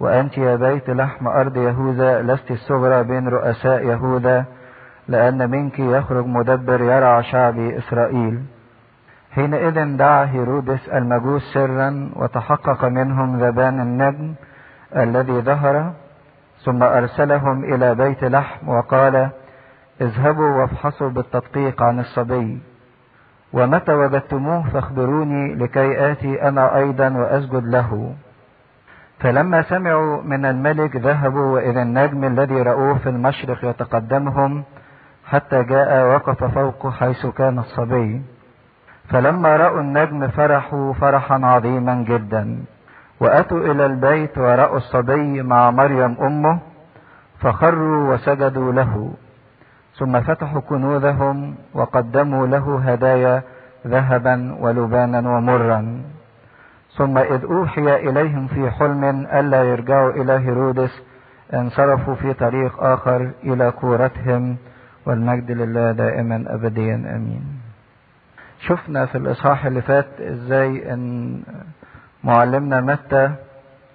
وأنت 0.01 0.39
يا 0.39 0.57
بيت 0.57 0.91
لحم 0.91 1.29
أرض 1.29 1.57
يهوذا 1.57 2.23
لست 2.23 2.51
الصغرى 2.51 3.05
بين 3.05 3.29
رؤساء 3.29 3.87
يهوذا 3.87 4.45
لأن 5.09 5.51
منك 5.51 5.79
يخرج 5.79 6.27
مدبر 6.27 6.81
يرعى 6.81 7.23
شعبي 7.23 7.79
إسرائيل. 7.79 8.43
حينئذ 9.31 9.97
دعا 9.97 10.25
هيرودس 10.25 10.89
المجوس 10.89 11.43
سرا 11.55 12.11
وتحقق 12.17 12.85
منهم 12.85 13.39
ذبان 13.39 13.81
النجم 13.81 14.35
الذي 14.97 15.41
ظهر 15.41 15.93
ثم 16.65 16.83
أرسلهم 16.83 17.65
إلى 17.65 17.95
بيت 17.95 18.25
لحم 18.25 18.69
وقال 18.69 19.29
اذهبوا 20.01 20.61
وافحصوا 20.61 21.09
بالتدقيق 21.11 21.83
عن 21.83 22.01
الصبي. 22.01 22.59
ومتى 23.53 23.93
وجدتموه 23.93 24.71
فاخبروني 24.71 25.55
لكي 25.55 26.13
آتي 26.13 26.49
أنا 26.49 26.77
أيضا 26.77 27.09
وأسجد 27.09 27.65
له. 27.65 28.15
فلما 29.21 29.63
سمعوا 29.63 30.23
من 30.23 30.45
الملك 30.45 30.97
ذهبوا 30.97 31.55
وإذا 31.55 31.83
النجم 31.83 32.25
الذي 32.25 32.63
رأوه 32.63 32.99
في 32.99 33.09
المشرق 33.09 33.65
يتقدمهم 33.65 34.65
حتى 35.27 35.63
جاء 35.63 36.07
وقف 36.15 36.45
فوق 36.45 36.89
حيث 36.89 37.27
كان 37.27 37.59
الصبي. 37.59 38.23
فلما 39.09 39.57
رأوا 39.57 39.81
النجم 39.81 40.29
فرحوا 40.29 40.93
فرحا 40.93 41.41
عظيما 41.47 41.95
جدا. 42.09 42.65
وأتوا 43.21 43.61
إلى 43.61 43.87
البيت 43.87 44.39
ورأوا 44.39 44.77
الصبي 44.77 45.43
مع 45.43 45.71
مريم 45.71 46.17
أمه 46.21 46.59
فخروا 47.39 48.15
وسجدوا 48.15 48.73
له. 48.73 49.13
ثم 49.99 50.21
فتحوا 50.21 50.61
كنوزهم 50.61 51.55
وقدموا 51.75 52.47
له 52.47 52.81
هدايا 52.87 53.43
ذهبا 53.87 54.57
ولبانا 54.61 55.31
ومرا. 55.31 56.03
ثم 56.99 57.19
إذ 57.19 57.45
أوحي 57.45 57.97
إليهم 57.97 58.47
في 58.47 58.71
حلم 58.71 59.05
ألا 59.33 59.63
يرجعوا 59.65 60.11
إلى 60.13 60.33
هيرودس 60.33 61.03
انصرفوا 61.55 62.15
في 62.15 62.33
طريق 62.33 62.83
آخر 62.83 63.31
إلى 63.45 63.71
كورتهم 63.71 64.57
والمجد 65.07 65.51
لله 65.51 65.93
دائما 65.93 66.45
أبديا 66.49 66.95
أمين. 66.95 67.45
شفنا 68.61 69.07
في 69.07 69.19
الإصحاح 69.19 69.67
اللي 69.67 69.83
فات 69.83 70.21
إزاي 70.21 70.93
إن 70.93 71.41
معلمنا 72.25 72.81
متى 72.81 73.35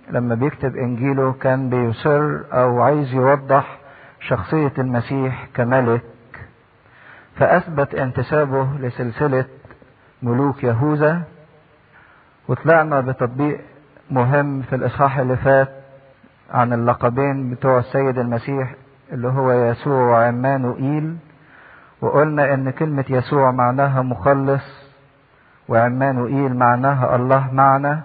لما 0.09 0.35
بيكتب 0.35 0.75
إنجيله 0.75 1.33
كان 1.33 1.69
بيصر 1.69 2.39
أو 2.53 2.81
عايز 2.81 3.13
يوضح 3.13 3.77
شخصية 4.19 4.71
المسيح 4.77 5.47
كملك 5.55 6.01
فأثبت 7.35 7.95
انتسابه 7.95 8.67
لسلسلة 8.79 9.45
ملوك 10.23 10.63
يهوذا 10.63 11.21
وطلعنا 12.47 13.01
بتطبيق 13.01 13.61
مهم 14.11 14.61
في 14.61 14.75
الإصحاح 14.75 15.17
اللي 15.17 15.37
فات 15.37 15.69
عن 16.51 16.73
اللقبين 16.73 17.49
بتوع 17.49 17.79
السيد 17.79 18.17
المسيح 18.17 18.73
اللي 19.11 19.27
هو 19.27 19.51
يسوع 19.51 20.09
وعمانوئيل 20.09 21.17
وقلنا 22.01 22.53
إن 22.53 22.69
كلمة 22.69 23.05
يسوع 23.09 23.51
معناها 23.51 24.01
مخلص 24.01 24.93
وعمانوئيل 25.67 26.55
معناها 26.55 27.15
الله 27.15 27.53
معنا 27.53 28.01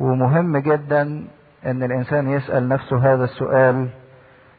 ومهم 0.00 0.56
جدا 0.56 1.24
إن 1.66 1.82
الإنسان 1.82 2.28
يسأل 2.30 2.68
نفسه 2.68 3.12
هذا 3.14 3.24
السؤال 3.24 3.88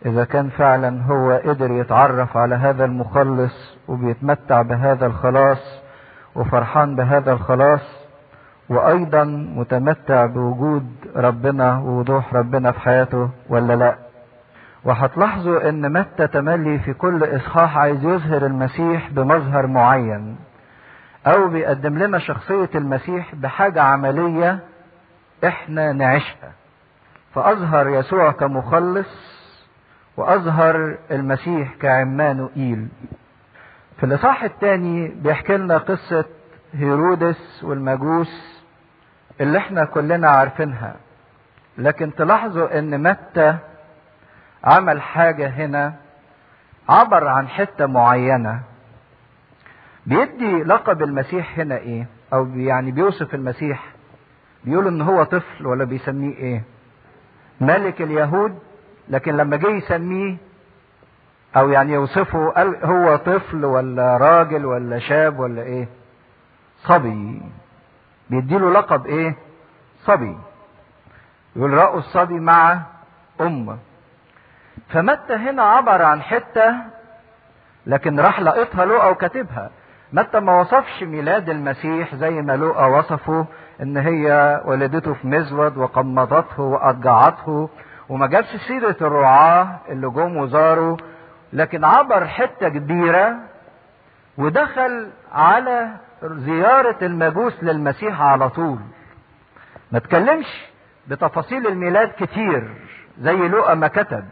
إذا 0.06 0.24
كان 0.26 0.49
فعلا 0.49 1.03
هو 1.03 1.41
قدر 1.45 1.72
يتعرف 1.72 2.38
على 2.38 2.56
هذا 2.56 2.86
المخلص 2.86 3.78
وبيتمتع 3.88 4.62
بهذا 4.62 5.06
الخلاص 5.06 5.82
وفرحان 6.36 6.95
بهذا 6.95 7.32
الخلاص 7.32 7.82
وأيضا 8.70 9.24
متمتع 9.55 10.26
بوجود 10.26 10.88
ربنا 11.16 11.78
ووضوح 11.78 12.34
ربنا 12.34 12.72
في 12.72 12.80
حياته 12.80 13.30
ولا 13.49 13.74
لا؟ 13.76 13.95
وهتلاحظوا 14.84 15.70
إن 15.70 15.93
متى 15.93 16.28
تملي 16.28 16.80
في 16.80 16.93
كل 16.93 17.36
إصحاح 17.36 17.78
عايز 17.78 18.03
يظهر 18.05 18.45
المسيح 18.45 19.09
بمظهر 19.11 19.68
معين 19.68 20.36
أو 21.28 21.47
بيقدم 21.47 21.97
لنا 21.97 22.20
شخصية 22.20 22.70
المسيح 22.76 23.36
بحاجة 23.36 23.82
عملية 23.82 24.59
إحنا 25.47 25.91
نعيشها. 25.91 26.51
فأظهر 27.34 27.89
يسوع 27.89 28.32
كمخلص 28.32 29.36
وأظهر 30.18 30.97
المسيح 31.11 31.74
كعمانوئيل. 31.82 32.88
في 33.97 34.03
الإصحاح 34.05 34.43
الثاني 34.43 35.07
بيحكي 35.07 35.57
لنا 35.57 35.78
قصة 35.78 36.26
هيرودس 36.74 37.63
والمجوس 37.63 38.55
اللي 39.42 39.58
إحنا 39.58 39.86
كلنا 39.86 40.30
عارفينها. 40.30 40.96
لكن 41.78 42.16
تلاحظوا 42.16 42.80
إن 42.80 43.04
متى 43.04 43.58
عمل 44.64 45.02
حاجة 45.02 45.48
هنا 45.48 45.94
عبر 46.90 47.28
عن 47.28 47.48
حتة 47.48 47.86
معينة. 47.86 48.60
بيدي 50.06 50.64
لقب 50.64 51.04
المسيح 51.04 51.60
هنا 51.60 51.78
إيه؟ 51.78 52.06
أو 52.34 52.46
يعني 52.48 52.92
بيوصف 52.92 53.36
المسيح. 53.36 53.84
بيقول 54.64 54.88
إن 54.88 55.02
هو 55.02 55.24
طفل 55.24 55.68
ولا 55.68 55.84
بيسميه 55.84 56.36
إيه؟ 56.36 56.64
ملك 57.62 58.02
اليهود. 58.02 58.60
لكن 59.10 59.38
لما 59.38 59.58
جه 59.58 59.68
يسميه 59.70 60.38
أو 61.58 61.70
يعني 61.70 61.94
يوصفه 61.94 62.50
قال 62.50 62.86
هو 62.86 63.16
طفل 63.16 63.66
ولا 63.66 64.18
راجل 64.18 64.66
ولا 64.66 65.00
شاب 65.00 65.40
ولا 65.40 65.62
إيه؟ 65.62 65.88
صبي. 66.84 67.42
بيديله 68.30 68.72
لقب 68.72 69.06
إيه؟ 69.06 69.36
صبي. 70.06 70.38
يقول 71.56 71.74
رأوا 71.74 71.98
الصبي 72.00 72.40
مع 72.40 72.80
أمه. 73.42 73.78
فمتى 74.90 75.34
هنا 75.34 75.64
عبر 75.64 76.02
عن 76.02 76.22
حتة 76.22 76.76
لكن 77.86 78.20
راح 78.20 78.40
لقيتها 78.40 78.86
لقى 78.86 79.12
وكاتبها. 79.12 79.70
متى 80.14 80.40
ما 80.40 80.60
وصفش 80.60 81.04
ميلاد 81.04 81.50
المسيح 81.50 82.16
زي 82.16 82.30
ما 82.42 82.58
لقى 82.58 82.92
وصفه 82.92 83.46
إن 83.82 83.98
هي 83.98 84.62
ولدته 84.66 85.14
في 85.14 85.28
مزود 85.28 85.78
وقمضته 85.78 86.62
واضجعته 86.64 87.70
وما 88.10 88.28
جابش 88.28 88.56
سيرة 88.68 88.96
الرعاة 89.02 89.80
اللي 89.90 90.10
جم 90.10 90.38
وزاروا. 90.38 90.98
لكن 91.54 91.86
عبر 91.86 92.26
حتة 92.28 92.70
كبيرة 92.70 93.36
ودخل 94.38 95.10
على 95.36 95.90
زيارة 96.24 96.98
المجوس 97.02 97.64
للمسيح 97.64 98.22
على 98.22 98.50
طول. 98.50 98.80
ما 99.92 100.00
تكلمش 100.00 100.66
بتفاصيل 101.08 101.68
الميلاد 101.68 102.12
كتير 102.20 102.70
زي 103.20 103.48
لقى 103.48 103.78
ما 103.78 103.88
كتب 103.88 104.26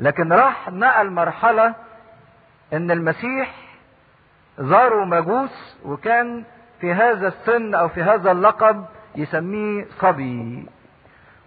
لكن 0.00 0.32
راح 0.32 0.70
نقل 0.70 1.10
مرحلة 1.10 1.74
إن 2.72 2.90
المسيح 2.90 3.54
زاروا 4.58 5.04
مجوس 5.04 5.78
وكان 5.84 6.44
في 6.80 6.92
هذا 6.94 7.28
السن 7.28 7.74
أو 7.74 7.88
في 7.88 8.02
هذا 8.02 8.30
اللقب 8.32 8.84
يسميه 9.16 9.86
صبي. 9.98 10.66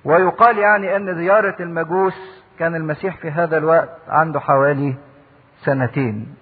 ويقال 0.04 0.58
يعني 0.58 0.96
إن 0.96 1.16
زيارة 1.16 1.56
المجوس 1.60 2.44
كان 2.60 2.76
المسيح 2.76 3.18
في 3.18 3.32
هذا 3.32 3.58
الوقت 3.58 3.90
عنده 4.08 4.40
حوالي 4.40 4.96
سنتين. 5.66 6.36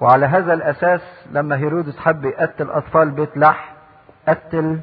وعلى 0.00 0.26
هذا 0.26 0.52
الأساس 0.54 1.00
لما 1.32 1.56
هيرودس 1.56 1.98
حب 1.98 2.24
يقتل 2.24 2.70
أطفال 2.70 3.10
بيت 3.10 3.36
لح 3.36 3.72
قتل 4.28 4.80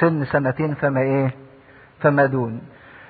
سن 0.00 0.24
سنتين 0.24 0.74
فما 0.74 1.00
إيه؟ 1.00 1.30
فما 2.00 2.26
دون. 2.26 2.62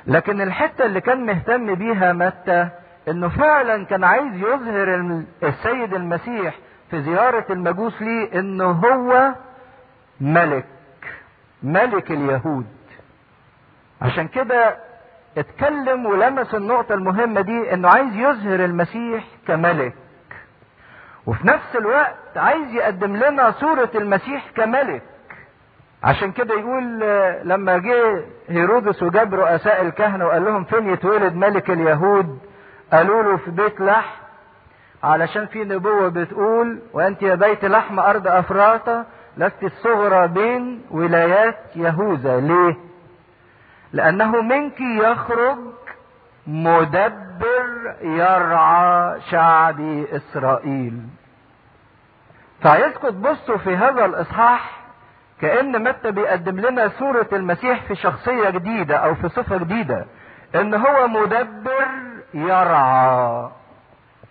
لكن 0.07 0.41
الحتة 0.41 0.85
اللي 0.85 1.01
كان 1.01 1.27
مهتم 1.27 1.75
بيها 1.75 2.13
متى؟ 2.13 2.69
إنه 3.09 3.29
فعلا 3.29 3.85
كان 3.85 4.05
عايز 4.05 4.35
يظهر 4.35 4.95
السيد 5.43 5.95
المسيح 5.95 6.55
في 6.91 7.03
زيارة 7.03 7.45
المجوس 7.51 8.03
ليه 8.03 8.39
إنه 8.41 8.71
هو 8.71 9.35
ملك 10.21 10.65
ملك 11.63 12.11
اليهود. 12.11 12.67
عشان 14.03 14.29
كده 14.29 14.77
اتكلم 15.39 16.07
ولمس 16.07 16.55
النقطة 16.55 16.95
المهمة 16.95 17.41
دي 17.41 17.75
إنه 17.75 17.89
عايز 17.89 18.17
يظهر 18.17 18.65
المسيح 18.65 19.25
كملك. 19.47 19.95
وفي 21.29 21.47
نفس 21.47 21.77
الوقت 21.77 22.37
عايز 22.37 22.75
يقدم 22.75 23.17
لنا 23.17 23.51
صورة 23.51 23.91
المسيح 23.95 24.51
كملك. 24.57 25.03
عشان 26.05 26.33
كده 26.33 26.55
يقول 26.55 27.01
لما 27.49 27.79
جه 27.79 28.25
هيرودس 28.49 29.03
وجاب 29.03 29.35
رؤساء 29.35 29.83
الكهنة 29.83 30.27
وقال 30.27 30.45
لهم 30.45 30.65
فين 30.65 30.91
يتولد 30.93 31.35
ملك 31.35 31.71
اليهود؟ 31.71 32.39
قالوا 32.93 33.23
له 33.23 33.37
في 33.37 33.51
بيت 33.51 33.81
لحم. 33.81 34.23
علشان 35.03 35.47
في 35.47 35.65
نبوة 35.65 36.09
بتقول 36.09 36.79
وأنت 36.93 37.23
يا 37.23 37.35
بيت 37.35 37.65
لحم 37.65 38.01
أرض 38.01 38.27
أفراطة 38.29 39.07
لست 39.37 39.63
الصغرى 39.63 40.29
بين 40.29 40.83
ولايات 40.91 41.59
يهوذا. 41.77 42.41
ليه؟ 42.41 42.77
لأنه 43.93 44.43
منك 44.43 44.81
يخرج 44.81 45.59
مدبر 46.47 47.95
يرعى 48.03 49.21
شعب 49.31 49.81
إسرائيل. 50.13 51.01
فعايزكم 52.63 53.09
تبصوا 53.09 53.57
في 53.59 53.77
هذا 53.77 54.05
الإصحاح 54.05 54.79
كأن 55.41 55.83
متى 55.85 56.11
بيقدم 56.11 56.61
لنا 56.61 56.89
صورة 56.99 57.29
المسيح 57.33 57.83
في 57.85 57.95
شخصية 57.95 58.51
جديدة 58.51 58.97
أو 58.97 59.15
في 59.15 59.29
صفة 59.29 59.57
جديدة 59.57 60.07
إن 60.55 60.75
هو 60.75 61.09
مدبر 61.09 61.87
يرعى. 62.35 63.49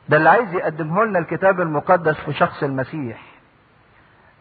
ده 0.09 0.17
اللي 0.17 0.29
عايز 0.29 0.53
يقدمه 0.53 1.03
لنا 1.05 1.19
الكتاب 1.19 1.61
المقدس 1.61 2.15
في 2.15 2.33
شخص 2.33 2.63
المسيح. 2.63 3.21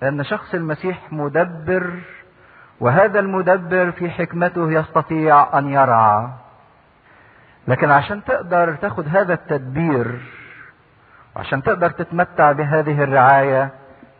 إن 0.03 0.24
شخص 0.24 0.55
المسيح 0.55 1.12
مدبر 1.12 1.91
وهذا 2.80 3.20
المدبر 3.20 3.91
في 3.91 4.11
حكمته 4.11 4.72
يستطيع 4.72 5.59
أن 5.59 5.68
يرعى. 5.68 6.28
لكن 7.68 7.91
عشان 7.91 8.24
تقدر 8.24 8.74
تاخد 8.74 9.09
هذا 9.09 9.34
التدبير 9.34 10.20
وعشان 11.37 11.62
تقدر 11.62 11.91
تتمتع 11.91 12.53
بهذه 12.53 13.03
الرعاية 13.05 13.70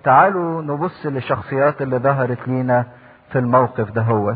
تعالوا 0.05 0.62
نبص 0.62 1.07
للشخصيات 1.07 1.83
اللي 1.83 1.99
ظهرت 1.99 2.49
لينا 2.49 2.87
في 3.33 3.39
الموقف 3.39 3.91
ده 3.91 4.03
هو. 4.03 4.35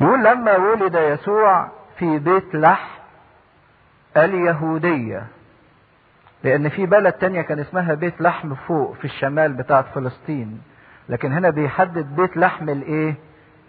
يقول 0.00 0.24
لما 0.24 0.56
ولد 0.56 0.94
يسوع 0.94 1.68
في 1.98 2.18
بيت 2.18 2.54
لحم 2.54 2.96
اليهودية 4.16 5.26
لأن 6.44 6.68
في 6.68 6.86
بلد 6.86 7.12
تانية 7.12 7.42
كان 7.42 7.58
اسمها 7.58 7.94
بيت 7.94 8.20
لحم 8.20 8.54
فوق 8.54 8.94
في 8.94 9.04
الشمال 9.04 9.52
بتاعت 9.52 9.84
فلسطين 9.94 10.60
لكن 11.08 11.32
هنا 11.32 11.50
بيحدد 11.50 12.16
بيت 12.16 12.36
لحم 12.36 12.68
الإيه؟ 12.68 13.14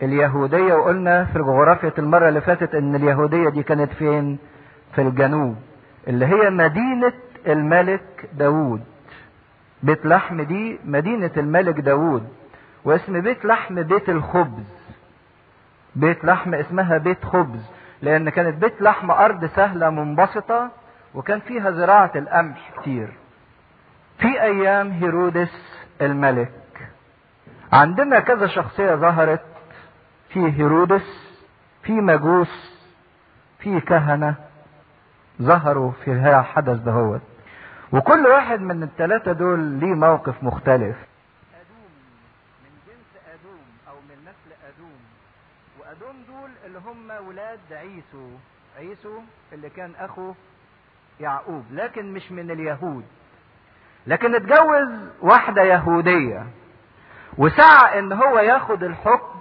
اليهودية. 0.01 0.73
وقلنا 0.73 1.25
في 1.25 1.35
الجغرافية 1.35 1.93
المرة 1.97 2.29
اللي 2.29 2.41
فاتت 2.41 2.75
إن 2.75 2.95
اليهودية 2.95 3.49
دي 3.49 3.63
كانت 3.63 3.91
فين؟ 3.93 4.37
في 4.95 5.01
الجنوب 5.01 5.55
اللي 6.07 6.25
هي 6.25 6.49
مدينة 6.49 7.13
الملك 7.47 8.29
داوود. 8.33 8.83
بيت 9.83 10.05
لحم 10.05 10.41
دي 10.41 10.79
مدينة 10.85 11.31
الملك 11.37 11.79
داوود 11.79 12.27
واسم 12.85 13.21
بيت 13.21 13.45
لحم 13.45 13.81
بيت 13.83 14.09
الخبز. 14.09 14.63
بيت 15.95 16.25
لحم 16.25 16.53
اسمها 16.53 16.97
بيت 16.97 17.25
خبز 17.25 17.61
لأن 18.01 18.29
كانت 18.29 18.57
بيت 18.57 18.81
لحم 18.81 19.11
أرض 19.11 19.45
سهلة 19.45 19.89
منبسطة 19.89 20.71
وكان 21.15 21.39
فيها 21.39 21.71
زراعة 21.71 22.11
القمح 22.15 22.71
كتير. 22.81 23.09
في 24.19 24.41
أيام 24.41 24.91
هيرودس 24.91 25.81
الملك. 26.01 26.51
عندنا 27.73 28.19
كذا 28.19 28.47
شخصية 28.47 28.95
ظهرت 28.95 29.41
في 30.29 30.39
هيرودس 30.51 31.35
في 31.83 31.91
مجوس 31.91 32.77
في 33.59 33.79
كهنة 33.79 34.35
ظهروا 35.41 35.91
في 36.05 36.11
هذا 36.11 36.39
الحدث 36.39 36.77
دهوت 36.79 37.21
وكل 37.93 38.27
واحد 38.27 38.61
من 38.61 38.83
الثلاثة 38.83 39.31
دول 39.31 39.59
ليه 39.59 39.93
موقف 39.95 40.43
مختلف. 40.43 40.95
أدوم 41.53 41.91
من 42.63 42.71
جنس 42.87 43.21
أدوم 43.33 43.65
أو 43.89 43.95
من 44.09 44.15
نسل 44.21 44.55
أدوم 44.67 44.99
وأدوم 45.79 46.23
دول 46.27 46.49
اللي 46.65 46.79
هم 46.79 47.27
ولاد 47.27 47.59
عيسو. 47.71 48.29
عيسو 48.77 49.19
اللي 49.53 49.69
كان 49.69 49.91
أخو 49.99 50.33
يعقوب 51.19 51.65
لكن 51.71 52.13
مش 52.13 52.31
من 52.31 52.51
اليهود. 52.51 53.05
لكن 54.07 54.35
اتجوز 54.35 54.89
واحدة 55.21 55.61
يهودية 55.63 56.45
وسعى 57.37 57.99
إن 57.99 58.13
هو 58.13 58.39
ياخد 58.39 58.83
الحكم 58.83 59.39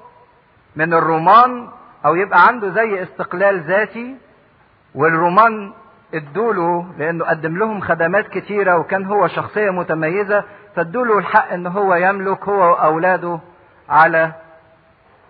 من 0.77 0.95
الرومان 0.95 1.69
أو 2.05 2.15
يبقى 2.15 2.47
عنده 2.47 2.71
زي 2.71 3.03
استقلال 3.03 3.61
ذاتي 3.61 4.17
والرومان 4.95 5.73
ادوله 6.15 6.87
لأنه 6.99 7.25
قدم 7.25 7.59
لهم 7.59 7.81
خدمات 7.81 8.29
كتيرة 8.29 8.79
وكان 8.79 9.05
هو 9.05 9.29
شخصية 9.29 9.71
متميزة 9.71 10.45
فادوله 10.77 11.19
الحق 11.19 11.53
إن 11.53 11.67
هو 11.67 11.95
يملك 11.95 12.49
هو 12.49 12.71
وأولاده 12.73 13.39
على 13.89 14.33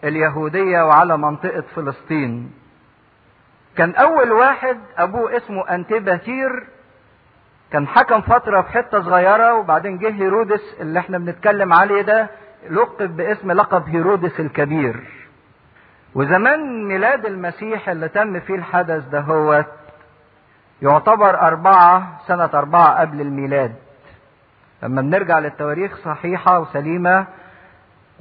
اليهودية 0.05 0.83
وعلى 0.87 1.19
منطقة 1.19 1.65
فلسطين. 1.75 2.53
كان 3.77 3.95
أول 3.95 4.33
واحد 4.33 4.79
أبوه 4.99 5.37
اسمه 5.37 5.69
انتباتير 5.75 6.67
كان 7.73 7.87
حكم 7.89 8.21
فترة 8.21 8.61
في 8.61 8.69
حتة 8.73 9.03
صغيرة 9.03 9.55
وبعدين 9.55 9.99
جه 9.99 10.11
هيرودس 10.11 10.77
اللي 10.81 10.99
إحنا 10.99 11.19
بنتكلم 11.19 11.73
عليه 11.73 12.03
ده 12.03 12.29
لقب 12.71 13.17
باسم 13.17 13.53
لقب 13.53 13.89
هيرودس 13.89 14.41
الكبير. 14.41 15.01
وزمان 16.15 16.85
ميلاد 16.89 17.27
المسيح 17.27 17.89
اللي 17.89 18.09
تم 18.09 18.41
فيه 18.41 18.55
الحدث 18.55 19.05
ده 19.09 19.21
هو 19.21 19.65
يعتبر 20.83 21.41
أربعة 21.41 22.21
سنة 22.27 22.51
أربعة 22.55 23.01
قبل 23.01 23.21
الميلاد. 23.21 23.75
لما 24.83 25.03
بنرجع 25.03 25.39
للتواريخ 25.39 25.97
صحيحة 26.05 26.61
وسليمة 26.61 27.27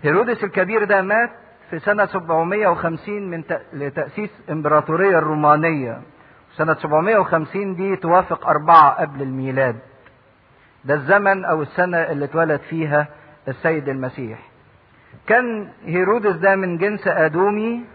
هيرودس 0.04 0.44
الكبير 0.44 0.84
ده 0.84 1.02
مات 1.02 1.30
في 1.70 1.80
سنة 1.80 2.06
750 2.06 3.24
من 3.30 3.44
لتأسيس 3.74 4.30
إمبراطورية 4.52 5.18
الرومانية. 5.18 6.02
سنة 6.56 6.74
750 6.74 7.76
دي 7.76 7.96
توافق 7.96 8.48
أربعة 8.48 8.90
قبل 9.02 9.22
الميلاد. 9.22 9.76
ده 10.86 10.94
الزمن 10.94 11.46
أو 11.46 11.62
السنة 11.62 11.98
اللي 11.98 12.26
اتولد 12.26 12.60
فيها 12.60 13.08
السيد 13.48 13.90
المسيح. 13.90 14.40
كان 15.28 15.70
هيرودس 15.86 16.36
ده 16.36 16.56
من 16.56 16.78
جنس 16.78 17.08
آدومي. 17.08 17.86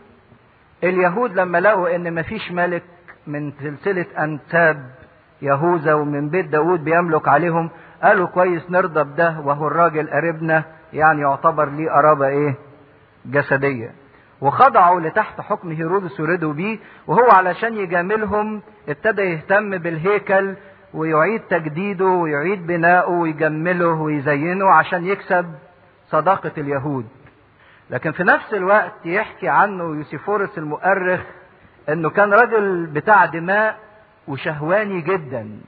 اليهود 0.85 1.35
لما 1.35 1.61
لقوا 1.61 1.97
إن 1.97 2.15
مفيش 2.15 2.53
ملك 2.53 2.83
من 3.27 3.53
سلسلة 3.53 4.07
انساب 4.19 4.91
يهوذا 5.43 5.95
ومن 5.95 6.29
بيت 6.29 6.47
داود 6.47 6.85
بيملك 6.85 7.29
عليهم. 7.29 7.71
قالوا 8.03 8.27
كويس 8.27 8.71
نرضى 8.71 9.05
بده 9.05 9.41
وهو 9.45 9.67
الراجل 9.67 10.11
قريبنا 10.11 10.65
يعني 10.93 11.21
يعتبر 11.21 11.69
ليه 11.69 11.91
قرابة 11.91 12.27
إيه؟ 12.27 12.55
جسدية. 13.27 13.91
وخضعوا 14.41 15.01
لتحت 15.01 15.41
حكم 15.41 15.71
هيرودس 15.71 16.21
ورضوا 16.21 16.53
بيه 16.53 16.79
وهو 17.07 17.31
علشان 17.31 17.77
يجاملهم 17.77 18.63
ابتدى 18.89 19.23
يهتم 19.23 19.79
بالهيكل 19.79 20.55
ويعيد 20.95 21.41
تجديده 21.41 22.05
ويعيد 22.05 22.67
بناؤه 22.67 23.11
ويجمله 23.11 23.87
ويزينه 23.87 24.71
عشان 24.71 25.07
يكسب 25.07 25.55
صداقة 26.09 26.53
اليهود. 26.59 27.07
لكن 27.91 28.13
في 28.13 28.23
نفس 28.25 28.55
الوقت 28.55 28.93
يحكي 29.05 29.49
عنه 29.49 29.85
يوسيفورس 29.85 30.59
المؤرخ 30.59 31.21
إنه 31.89 32.11
كان 32.11 32.35
رجل 32.35 32.87
بتاع 32.87 33.25
دماء 33.25 33.79
وشهواني 34.29 35.01
جدا 35.01 35.61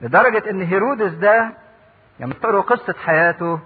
لدرجة 0.00 0.50
إن 0.50 0.62
هيرودس 0.62 1.12
ده 1.12 1.50
لما 2.20 2.34
تقروا 2.34 2.62
قصة 2.62 2.94
حياته 3.04 3.60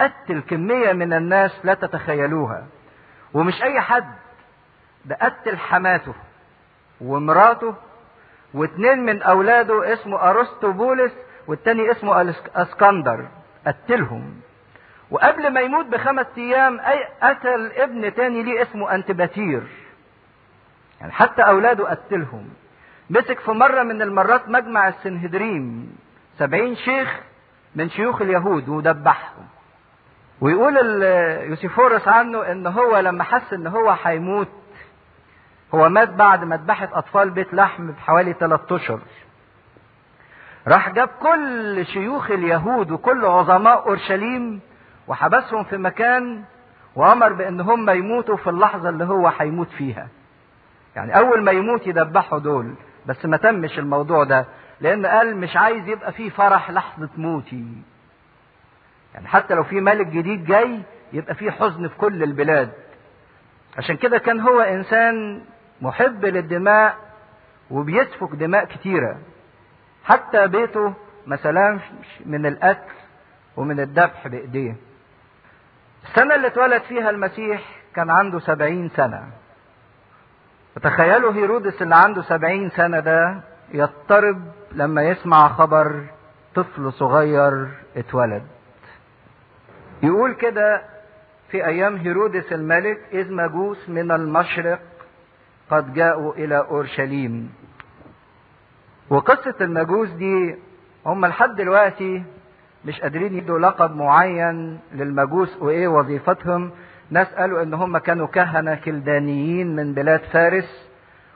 قتل 0.00 0.40
كمية 0.40 0.92
من 0.92 1.12
الناس 1.12 1.50
لا 1.64 1.74
تتخيلوها 1.74 2.66
ومش 3.34 3.62
أي 3.62 3.80
حد 3.80 4.04
ده 5.04 5.18
قتل 5.22 5.58
حماته 5.58 6.14
ومراته 7.00 7.74
واثنين 8.54 8.98
من 9.06 9.22
أولاده 9.22 9.92
اسمه 9.92 10.30
ارسطو 10.30 10.72
بولس 10.72 11.12
والتاني 11.46 11.90
اسمه 11.90 12.34
أسكندر 12.56 13.28
قتلهم. 13.66 14.34
وقبل 15.10 15.52
ما 15.52 15.60
يموت 15.60 15.86
بخمس 15.86 16.26
أيام 16.38 16.80
أي 16.80 17.08
قتل 17.22 17.72
ابن 17.76 18.14
تاني 18.14 18.42
ليه 18.42 18.62
اسمه 18.62 18.94
انتباتير 18.94 19.62
يعني 21.02 21.12
حتى 21.12 21.42
اولاده 21.42 21.90
قتلهم 21.90 22.48
مسك 23.10 23.38
في 23.40 23.50
مرة 23.50 23.82
من 23.82 24.02
المرات 24.02 24.48
مجمع 24.48 24.88
السنهدريم 24.88 25.92
سبعين 26.38 26.76
شيخ 26.76 27.20
من 27.76 27.88
شيوخ 27.90 28.22
اليهود 28.22 28.68
ودبحهم 28.68 29.46
ويقول 30.40 31.02
يوسيفورس 31.48 32.08
عنه 32.08 32.52
إن 32.52 32.66
هو 32.66 32.98
لما 32.98 33.24
حس 33.24 33.52
إن 33.52 33.66
هو 33.66 33.96
هيموت 34.04 34.48
هو 35.74 35.88
مات 35.88 36.08
بعد 36.08 36.44
مذبحة 36.44 36.88
أطفال 36.92 37.30
بيت 37.30 37.54
لحم 37.54 37.86
بحوالي 37.92 38.32
ثلاثة 38.32 38.76
أشهر. 38.76 39.00
راح 40.68 40.90
جاب 40.90 41.08
كل 41.08 41.86
شيوخ 41.86 42.30
اليهود 42.30 42.90
وكل 42.90 43.24
عظماء 43.24 43.88
أورشليم 43.88 44.60
وحبسهم 45.08 45.64
في 45.64 45.76
مكان 45.76 46.44
وأمر 46.96 47.32
بأن 47.32 47.60
هم 47.60 47.90
يموتوا 47.90 48.36
في 48.36 48.50
اللحظة 48.50 48.88
اللي 48.88 49.04
هو 49.04 49.28
هيموت 49.38 49.68
فيها. 49.68 50.08
يعني 50.96 51.18
أول 51.18 51.44
ما 51.44 51.52
يموت 51.52 51.86
يدبحوا 51.86 52.38
دول. 52.38 52.74
بس 53.06 53.24
ما 53.26 53.36
تمش 53.36 53.78
الموضوع 53.78 54.24
ده 54.24 54.46
لأن 54.80 55.06
قال 55.06 55.36
مش 55.36 55.56
عايز 55.56 55.88
يبقى 55.88 56.12
فيه 56.12 56.30
فرح 56.30 56.70
لحظة 56.70 57.08
موتي. 57.16 57.66
يعني 59.14 59.28
حتى 59.28 59.54
لو 59.54 59.62
في 59.64 59.80
ملك 59.80 60.06
جديد 60.06 60.44
جاي 60.44 60.80
يبقى 61.12 61.34
فيه 61.34 61.50
حزن 61.50 61.88
في 61.88 61.96
كل 61.96 62.22
البلاد. 62.22 62.72
عشان 63.78 63.96
كده 63.96 64.18
كان 64.18 64.40
هو 64.40 64.60
إنسان 64.60 65.44
محب 65.80 66.24
للدماء 66.24 66.96
وبيسفك 67.70 68.28
دماء 68.32 68.64
كتيرة. 68.64 69.18
حتى 70.04 70.46
بيته 70.48 70.94
مثلا 71.26 71.78
من 72.26 72.46
القتل 72.46 72.92
ومن 73.56 73.80
الذبح 73.80 74.28
بإيديه. 74.28 74.76
السنة 76.08 76.34
اللي 76.34 76.46
اتولد 76.46 76.82
فيها 76.82 77.10
المسيح 77.10 77.62
كان 77.94 78.10
عنده 78.10 78.38
سبعين 78.40 78.88
سنة. 78.96 79.28
وتخيلوا 80.76 81.32
هيرودس 81.32 81.82
اللي 81.82 81.96
عنده 81.96 82.22
سبعين 82.22 82.70
سنة 82.70 83.00
ده 83.00 83.40
يضطرب 83.72 84.42
لما 84.72 85.02
يسمع 85.02 85.48
خبر 85.48 86.04
طفل 86.54 86.92
صغير 86.92 87.68
اتولد. 87.96 88.42
يقول 90.02 90.34
كده 90.34 90.82
في 91.50 91.66
أيام 91.66 91.96
هيرودس 91.96 92.52
الملك 92.52 92.98
إذ 93.12 93.32
مجوس 93.32 93.88
من 93.88 94.10
المشرق 94.12 94.80
قد 95.70 95.94
جاءوا 95.94 96.34
إلى 96.34 96.58
أورشليم. 96.58 97.52
وقصة 99.10 99.54
المجوس 99.60 100.08
دي 100.10 100.56
هم 101.06 101.26
لحد 101.26 101.56
دلوقتي 101.56 102.22
مش 102.84 103.00
قادرين 103.00 103.34
يدوا 103.34 103.58
لقب 103.58 103.96
معين 103.96 104.80
للمجوس 104.92 105.56
وإيه 105.60 105.88
وظيفتهم. 105.88 106.70
ناس 107.12 107.34
قالوا 107.34 107.62
إن 107.62 107.74
هم 107.74 107.98
كانوا 107.98 108.26
كهنة 108.26 108.74
كلدانيين 108.74 109.76
من 109.76 109.94
بلاد 109.94 110.20
فارس 110.20 110.88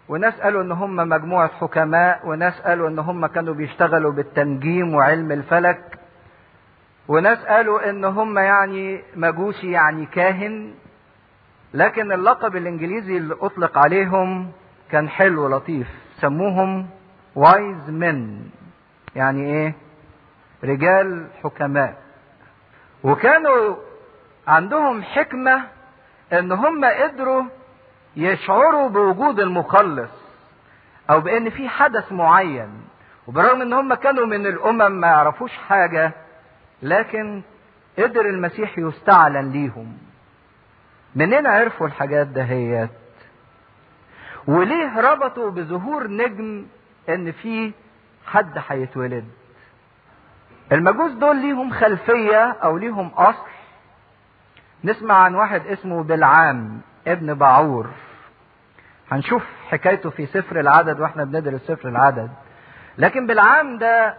وناس 0.09 0.41
قالوا 0.41 0.62
إن 0.62 0.72
هم 0.72 0.97
مجموعة 0.97 1.49
حكماء 1.61 2.20
وناس 2.29 2.61
قالوا 2.61 2.89
إن 2.89 2.99
هم 2.99 3.27
كانوا 3.27 3.55
بيشتغلوا 3.55 4.12
بالتنجيم 4.12 4.95
وعلم 4.95 5.33
الفلك 5.33 5.99
وناس 7.09 7.39
قالوا 7.39 7.91
إن 7.91 8.05
هم 8.05 8.39
يعني 8.39 9.03
مجوسي 9.16 9.70
يعني 9.70 10.07
كاهن 10.07 10.74
لكن 11.74 12.12
اللقب 12.12 12.57
الإنجليزي 12.57 13.16
اللي 13.16 13.35
أطلق 13.41 13.79
عليهم 13.79 14.51
كان 14.91 15.09
حلو 15.09 15.49
لطيف 15.49 15.89
سموهم 16.20 16.87
وايز 17.35 17.91
من 17.91 18.41
يعني 19.16 19.43
إيه؟ 19.53 19.74
رجال 20.64 21.27
حكماء. 21.45 21.97
وكانوا 23.05 23.77
عندهم 24.47 25.03
حكمة 25.03 25.62
إن 26.32 26.53
هم 26.53 26.84
قدروا 26.84 27.42
يشعروا 28.16 28.88
بوجود 28.88 29.40
المخلص 29.40 30.11
أو 31.11 31.20
بإن 31.20 31.51
في 31.51 31.68
حدث 31.68 32.12
معين 32.12 32.70
وبرغم 33.26 33.62
إن 33.62 33.72
هم 33.72 33.94
كانوا 33.94 34.26
من 34.26 34.47
الأمم 34.47 34.92
ما 34.92 35.07
يعرفوش 35.07 35.53
حاجة 35.68 36.12
لكن 36.82 37.42
قدر 37.99 38.26
المسيح 38.26 38.78
يستعلن 38.78 39.51
ليهم. 39.53 39.99
منين 41.14 41.47
عرفوا 41.47 41.86
الحاجات 41.86 42.26
دهيت؟ 42.26 42.90
وليه 44.47 45.01
ربطوا 45.01 45.51
بظهور 45.51 46.07
نجم 46.07 46.66
إن 47.09 47.32
في 47.32 47.72
حد 48.26 48.59
هيتولد؟ 48.68 49.24
المجوس 50.72 51.12
دول 51.12 51.36
ليهم 51.36 51.70
خلفية 51.70 52.44
أو 52.51 52.76
ليهم 52.78 53.09
أصل 53.09 53.42
نسمع 54.87 55.14
عن 55.14 55.34
واحد 55.34 55.66
اسمه 55.66 56.03
بلعام 56.03 56.80
ابن 57.07 57.34
بعور. 57.34 57.87
هنشوف 59.11 59.45
حكايته 59.68 60.11
في 60.11 60.26
سفر 60.26 60.61
العدد 60.61 61.01
وإحنا 61.01 61.24
بندرس 61.24 61.61
سفر 61.61 61.89
العدد. 61.89 62.30
لكن 62.99 63.26
بلعام 63.26 63.78
ده 63.78 64.14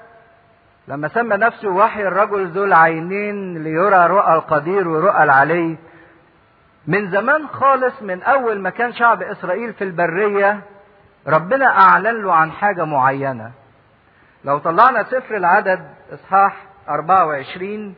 لما 0.87 1.07
سمى 1.07 1.37
نفسه 1.37 1.69
وحي 1.69 2.01
الرجل 2.07 2.47
ذو 2.47 2.63
العينين 2.63 3.63
ليرى 3.63 4.07
رؤى 4.07 4.33
القدير 4.35 4.87
ورؤى 4.87 5.23
العلي 5.23 5.77
من 6.87 7.11
زمان 7.11 7.47
خالص 7.47 8.01
من 8.01 8.23
أول 8.23 8.59
ما 8.59 8.69
كان 8.69 8.93
شعب 8.93 9.21
إسرائيل 9.21 9.73
في 9.73 9.83
البرية 9.83 10.61
ربنا 11.27 11.65
أعلن 11.65 12.23
له 12.23 12.33
عن 12.33 12.51
حاجة 12.51 12.85
معينة. 12.85 13.51
لو 14.45 14.57
طلعنا 14.57 15.03
سفر 15.03 15.37
العدد 15.37 15.87
إصحاح 16.13 16.65
24 16.89 17.95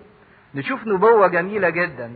نشوف 0.56 0.88
نبوة 0.88 1.28
جميلة 1.28 1.70
جدا. 1.70 2.12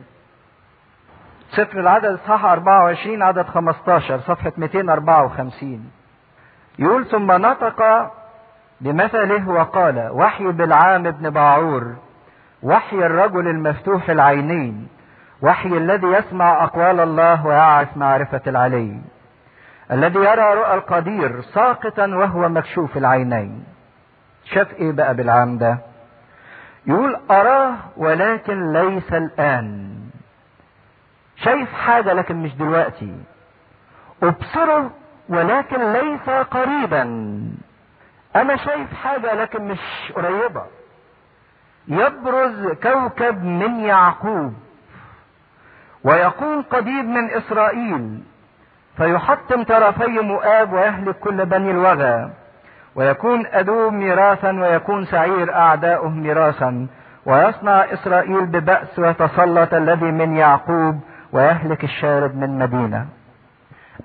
سفر 1.55 1.79
العدد 1.79 2.05
اصحاح 2.05 2.45
24 2.45 3.21
عدد 3.21 3.45
15 3.45 4.19
صفحة 4.19 4.51
254 4.57 5.91
يقول 6.79 7.05
ثم 7.05 7.31
نطق 7.31 8.11
بمثله 8.81 9.49
وقال 9.49 10.09
وحي 10.11 10.43
بالعام 10.51 11.07
ابن 11.07 11.29
باعور 11.29 11.95
وحي 12.63 12.95
الرجل 12.95 13.47
المفتوح 13.47 14.09
العينين 14.09 14.87
وحي 15.41 15.69
الذي 15.69 16.07
يسمع 16.07 16.63
أقوال 16.63 16.99
الله 16.99 17.45
ويعرف 17.45 17.97
معرفة 17.97 18.41
العلي 18.47 19.01
الذي 19.91 20.19
يرى 20.19 20.53
رؤى 20.53 20.73
القدير 20.73 21.41
ساقطا 21.41 22.05
وهو 22.07 22.49
مكشوف 22.49 22.97
العينين. 22.97 23.63
شاف 24.43 24.73
إيه 24.73 24.91
بقى 24.91 25.15
بالعام 25.15 25.57
ده؟ 25.57 25.77
يقول 26.87 27.17
أراه 27.31 27.73
ولكن 27.97 28.73
ليس 28.73 29.13
الآن. 29.13 29.92
شايف 31.43 31.73
حاجة 31.73 32.13
لكن 32.13 32.35
مش 32.35 32.55
دلوقتي. 32.55 33.13
ابصره 34.23 34.91
ولكن 35.29 35.93
ليس 35.93 36.29
قريبا. 36.29 37.03
أنا 38.35 38.55
شايف 38.55 38.93
حاجة 38.93 39.33
لكن 39.33 39.67
مش 39.67 39.79
قريبة. 40.15 40.63
يبرز 41.87 42.67
كوكب 42.83 43.43
من 43.43 43.79
يعقوب 43.79 44.53
ويكون 46.03 46.61
قضيب 46.61 47.05
من 47.05 47.29
إسرائيل 47.29 48.19
فيحطم 48.97 49.63
طرفي 49.63 50.07
مؤاب 50.19 50.73
ويهلك 50.73 51.15
كل 51.19 51.45
بني 51.45 51.71
الوغى 51.71 52.29
ويكون 52.95 53.45
أدوم 53.45 53.93
ميراثا 53.99 54.51
ويكون 54.51 55.05
سعير 55.05 55.53
أعداؤه 55.55 56.09
ميراثا 56.09 56.87
ويصنع 57.25 57.85
إسرائيل 57.93 58.45
ببأس 58.45 58.99
ويتسلط 58.99 59.73
الذي 59.73 60.11
من 60.11 60.35
يعقوب 60.37 60.99
ويهلك 61.33 61.83
الشارد 61.83 62.35
من 62.35 62.59
مدينة. 62.59 63.07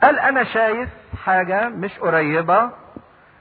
قال 0.02 0.18
أنا 0.18 0.44
شايف 0.44 0.88
حاجة 1.24 1.68
مش 1.68 1.98
قريبة 1.98 2.70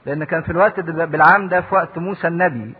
لأن 0.06 0.24
كان 0.24 0.42
في 0.42 0.52
الوقت 0.52 0.80
ده 0.80 1.04
بالعام 1.04 1.48
ده 1.48 1.60
في 1.60 1.74
وقت 1.74 1.98
موسى 1.98 2.28
النبي. 2.28 2.74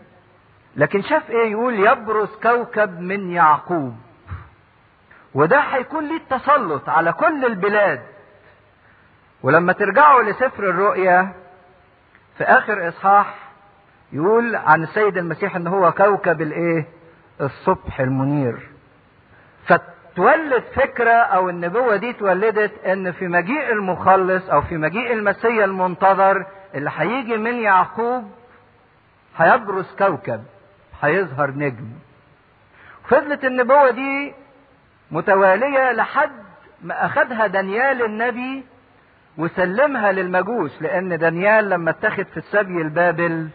لكن 0.75 1.01
شاف 1.01 1.29
إيه؟ 1.29 1.51
يقول 1.51 1.73
يبرز 1.87 2.29
كوكب 2.43 2.99
من 2.99 3.31
يعقوب. 3.31 3.95
وده 5.33 5.59
هيكون 5.59 6.07
ليه 6.07 6.17
التسلط 6.17 6.89
على 6.89 7.13
كل 7.13 7.45
البلاد. 7.45 8.01
ولما 9.43 9.73
ترجعوا 9.73 10.23
لسفر 10.23 10.63
الرؤيا 10.69 11.33
في 12.37 12.43
آخر 12.43 12.87
إصحاح 12.87 13.35
يقول 14.11 14.55
عن 14.55 14.83
السيد 14.83 15.17
المسيح 15.17 15.55
إن 15.55 15.67
هو 15.67 15.91
كوكب 15.91 16.41
الإيه؟ 16.41 16.85
الصبح 17.41 17.99
المنير. 17.99 18.69
فتولد 20.19 20.63
فكرة 20.75 21.11
أو 21.11 21.49
النبوة 21.49 21.95
دي 21.95 22.09
اتولدت 22.09 22.85
إن 22.85 23.11
في 23.11 23.27
مجيء 23.27 23.71
المخلص 23.71 24.49
أو 24.49 24.61
في 24.61 24.77
مجيء 24.77 25.13
المسيا 25.13 25.65
المنتظر 25.65 26.45
اللي 26.75 26.91
هيجي 26.97 27.37
من 27.37 27.53
يعقوب 27.53 28.31
هيبرز 29.37 29.95
كوكب 29.99 30.43
هيظهر 31.01 31.51
نجم. 31.51 31.87
فضلت 33.09 33.45
النبوة 33.45 33.89
دي 33.91 34.33
متوالية 35.11 35.91
لحد 35.91 36.31
ما 36.83 37.05
اخدها 37.05 37.47
دانيال 37.47 38.05
النبي 38.05 38.63
وسلمها 39.37 40.11
للمجوس 40.11 40.81
لأن 40.81 41.17
دانيال 41.17 41.69
لما 41.69 41.91
اتخذ 41.91 42.23
في 42.23 42.37
السبي 42.37 42.81
البابل 42.81 43.49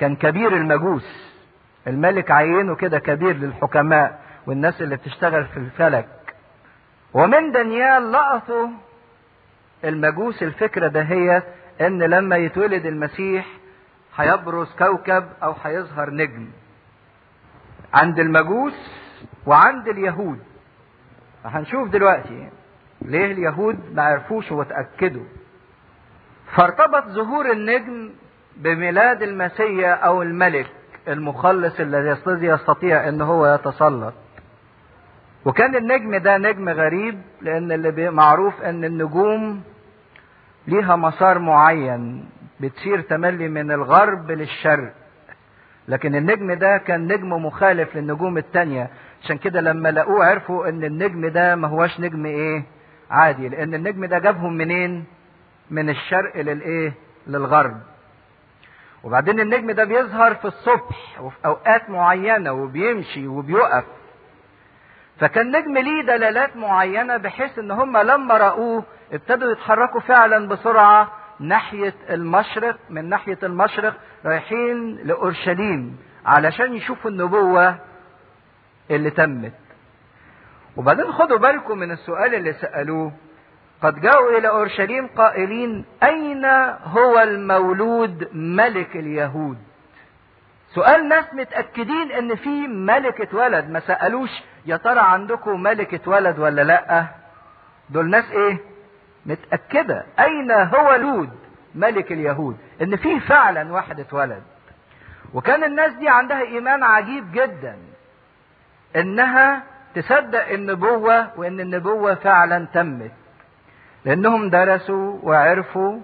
كان 0.00 0.16
كبير 0.16 0.52
المجوس 0.56 1.30
الملك 1.86 2.30
عينه 2.30 2.74
كده 2.76 2.98
كبير 2.98 3.36
للحكماء. 3.36 4.18
والناس 4.46 4.82
اللي 4.82 4.96
بتشتغل 4.96 5.44
في 5.44 5.56
الفلك. 5.56 6.08
ومن 7.14 7.52
دانيال 7.52 8.12
لقطوا 8.12 8.68
المجوس 9.84 10.42
الفكرة 10.42 10.88
دهيت 10.88 11.44
إن 11.80 12.02
لما 12.02 12.36
يتولد 12.36 12.86
المسيح 12.86 13.46
هيبرز 14.16 14.68
كوكب 14.78 15.24
أو 15.42 15.54
هيظهر 15.64 16.10
نجم. 16.10 16.48
عند 17.94 18.18
المجوس 18.18 18.74
وعند 19.46 19.88
اليهود. 19.88 20.38
هنشوف 21.44 21.88
دلوقتي 21.88 22.48
ليه 23.02 23.32
اليهود 23.32 23.94
ما 23.94 24.02
عرفوش 24.02 24.52
وتأكدوا. 24.52 25.24
فارتبط 26.56 27.04
ظهور 27.08 27.52
النجم 27.52 28.10
بميلاد 28.56 29.22
المسيا 29.22 29.94
أو 29.94 30.22
الملك 30.22 30.66
المخلص 31.08 31.80
الذي 31.80 32.46
يستطيع 32.46 33.08
إن 33.08 33.20
هو 33.20 33.46
يتسلط. 33.54 34.14
وكان 35.44 35.76
النجم 35.76 36.16
ده 36.16 36.38
نجم 36.38 36.68
غريب 36.68 37.20
لأن 37.42 37.72
اللي 37.72 38.10
معروف 38.10 38.62
إن 38.62 38.84
النجوم 38.84 39.62
ليها 40.66 40.96
مسار 40.96 41.38
معين 41.38 42.28
بتسير 42.60 43.00
تملي 43.00 43.48
من 43.48 43.70
الغرب 43.72 44.30
للشرق. 44.30 44.92
لكن 45.88 46.14
النجم 46.14 46.52
ده 46.52 46.78
كان 46.78 47.12
نجم 47.12 47.32
مخالف 47.32 47.96
للنجوم 47.96 48.38
التانية. 48.38 48.90
عشان 49.22 49.38
كده 49.38 49.60
لما 49.60 49.90
لقوه 49.90 50.24
عرفوا 50.26 50.68
إن 50.68 50.84
النجم 50.84 51.26
ده 51.26 51.56
ما 51.56 51.68
هوش 51.68 52.00
نجم 52.00 52.26
إيه؟ 52.26 52.62
عادي. 53.10 53.48
لأن 53.48 53.74
النجم 53.74 54.04
ده 54.04 54.18
جابهم 54.18 54.52
منين؟ 54.56 55.04
من 55.70 55.90
الشرق 55.90 56.36
للإيه؟ 56.36 56.92
للغرب. 57.26 57.80
وبعدين 59.04 59.40
النجم 59.40 59.70
ده 59.70 59.84
بيظهر 59.84 60.34
في 60.34 60.44
الصبح 60.44 61.20
وفي 61.20 61.36
أوقات 61.46 61.90
معينة 61.90 62.52
وبيمشي 62.52 63.26
وبيقف. 63.26 63.84
فكان 65.20 65.56
نجم 65.56 65.78
ليه 65.78 66.02
دلالات 66.02 66.56
معينة 66.56 67.16
بحيث 67.16 67.58
إن 67.58 67.70
هم 67.70 67.96
لما 67.96 68.36
رأوه 68.36 68.84
ابتدوا 69.12 69.52
يتحركوا 69.52 70.00
فعلا 70.00 70.48
بسرعة 70.48 71.12
ناحية 71.40 71.94
المشرق 72.10 72.76
من 72.90 73.08
ناحية 73.08 73.38
المشرق 73.42 73.96
رايحين 74.26 74.96
لأورشليم 75.04 75.96
علشان 76.26 76.74
يشوفوا 76.74 77.10
النبوة 77.10 77.78
اللي 78.90 79.10
تمت. 79.10 79.52
وبعدين 80.76 81.12
خدوا 81.12 81.38
بالكم 81.38 81.78
من 81.78 81.90
السؤال 81.92 82.34
اللي 82.34 82.52
سألوه 82.52 83.12
قد 83.82 84.00
جاءوا 84.00 84.38
إلى 84.38 84.48
أورشليم 84.48 85.06
قائلين 85.06 85.84
أين 86.02 86.44
هو 86.84 87.18
المولود 87.18 88.28
ملك 88.32 88.96
اليهود؟ 88.96 89.58
سؤال 90.74 91.08
ناس 91.08 91.24
متأكدين 91.34 92.12
إن 92.12 92.34
في 92.34 92.66
ملك 92.68 93.20
اتولد. 93.20 93.70
ما 93.70 93.80
سألوش 93.80 94.30
يا 94.66 94.76
ترى 94.76 95.00
عندكم 95.00 95.62
ملك 95.62 95.94
اتولد 95.94 96.38
ولا 96.38 96.62
لأ؟ 96.62 97.04
دول 97.90 98.10
ناس 98.10 98.30
إيه؟ 98.30 98.58
متأكدة. 99.26 100.04
أين 100.20 100.50
هو 100.50 100.94
لود 100.94 101.30
ملك 101.74 102.12
اليهود؟ 102.12 102.56
إن 102.82 102.96
في 102.96 103.20
فعلا 103.20 103.72
واحد 103.72 104.00
اتولد. 104.00 104.42
وكان 105.34 105.64
الناس 105.64 105.92
دي 105.92 106.08
عندها 106.08 106.40
إيمان 106.42 106.84
عجيب 106.84 107.32
جدا 107.32 107.76
إنها 108.96 109.62
تصدق 109.94 110.48
النبوة 110.48 111.38
وإن 111.38 111.60
النبوة 111.60 112.14
فعلا 112.14 112.66
تمت. 112.74 113.12
لأنهم 114.04 114.50
درسوا 114.50 115.18
وعرفوا 115.22 116.00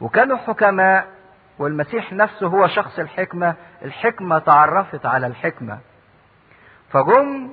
وكانوا 0.00 0.36
حكماء 0.36 1.13
والمسيح 1.58 2.12
نفسه 2.12 2.46
هو 2.46 2.66
شخص 2.66 2.98
الحكمة 2.98 3.54
الحكمة 3.82 4.38
تعرفت 4.38 5.06
على 5.06 5.26
الحكمة. 5.26 5.78
فجم 6.90 7.50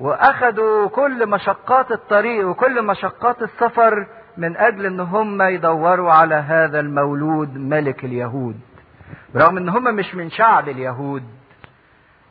واخدوا 0.00 0.88
كل 0.88 1.26
مشقات 1.28 1.90
الطريق 1.92 2.48
وكل 2.48 2.82
مشقات 2.82 3.42
السفر 3.42 4.06
من 4.36 4.56
أجل 4.56 4.86
إن 4.86 5.00
هم 5.00 5.42
يدوروا 5.42 6.12
على 6.12 6.34
هذا 6.34 6.80
المولود 6.80 7.56
ملك 7.56 8.04
اليهود. 8.04 8.60
برغم 9.34 9.56
إن 9.56 9.68
هم 9.68 9.84
مش 9.94 10.14
من 10.14 10.30
شعب 10.30 10.68
اليهود 10.68 11.22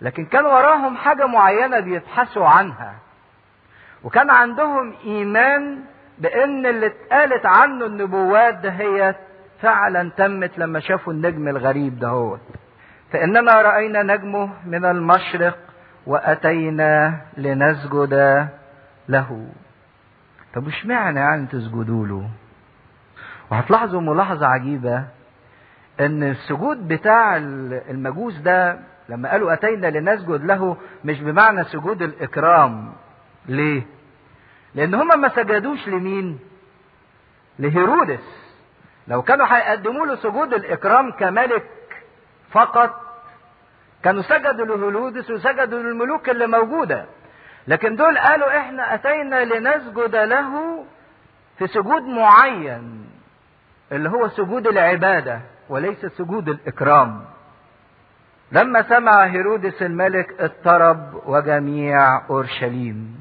لكن 0.01 0.25
كان 0.25 0.45
وراهم 0.45 0.97
حاجة 0.97 1.25
معينة 1.27 1.79
بيبحثوا 1.79 2.47
عنها. 2.47 2.93
وكان 4.03 4.29
عندهم 4.29 4.93
إيمان 5.05 5.79
بإن 6.17 6.65
اللي 6.65 6.85
اتقالت 6.85 7.45
عنه 7.45 7.85
النبوات 7.85 8.55
دهيت 8.55 9.15
فعلا 9.61 10.11
تمت 10.17 10.57
لما 10.59 10.79
شافوا 10.79 11.13
النجم 11.13 11.47
الغريب 11.47 11.99
دهوت 11.99 12.41
فاننا 13.11 13.61
رأينا 13.61 14.03
نجمه 14.03 14.49
من 14.65 14.85
المشرق 14.85 15.57
وأتينا 16.07 17.21
لنسجد 17.37 18.13
له. 19.09 19.47
طب 20.53 20.67
وش 20.67 20.85
معنى 20.85 21.19
يعني 21.19 21.45
تسجدوا 21.45 22.07
له؟ 22.07 22.29
وهتلاحظوا 23.51 24.01
ملاحظة 24.01 24.47
عجيبة 24.47 25.03
إن 25.99 26.23
السجود 26.23 26.87
بتاع 26.87 27.37
المجوس 27.89 28.37
ده 28.37 28.79
لما 29.09 29.31
قالوا 29.31 29.53
أتينا 29.53 29.87
لنسجد 29.87 30.45
له 30.45 30.77
مش 31.05 31.21
بمعنى 31.21 31.63
سجود 31.63 32.01
الإكرام. 32.01 32.93
ليه؟ 33.45 33.83
لأن 34.75 34.93
هما 34.95 35.15
ما 35.15 35.29
سجدوش 35.29 35.87
لمين؟ 35.87 36.39
لهيرودس. 37.59 38.46
لو 39.07 39.21
كانوا 39.21 39.45
هيقدموا 39.49 40.05
له 40.05 40.15
سجود 40.15 40.53
الإكرام 40.53 41.11
كملك 41.11 41.69
فقط 42.51 43.01
كانوا 44.03 44.21
سجدوا 44.21 44.65
لهولودس 44.65 45.31
وسجدوا 45.31 45.79
للملوك 45.79 46.29
اللي 46.29 46.47
موجودة. 46.47 47.05
لكن 47.67 47.95
دول 47.95 48.17
قالوا 48.17 48.57
إحنا 48.57 48.93
أتينا 48.93 49.45
لنسجد 49.45 50.15
له 50.15 50.85
في 51.57 51.67
سجود 51.67 52.03
معين 52.03 53.09
اللي 53.91 54.09
هو 54.09 54.27
سجود 54.29 54.67
العبادة 54.67 55.39
وليس 55.69 56.05
سجود 56.05 56.49
الإكرام. 56.49 57.25
لما 58.51 58.81
سمع 58.81 59.25
هيرودس 59.25 59.81
الملك 59.81 60.41
اضطرب 60.41 61.21
وجميع 61.25 62.25
أورشليم. 62.29 63.19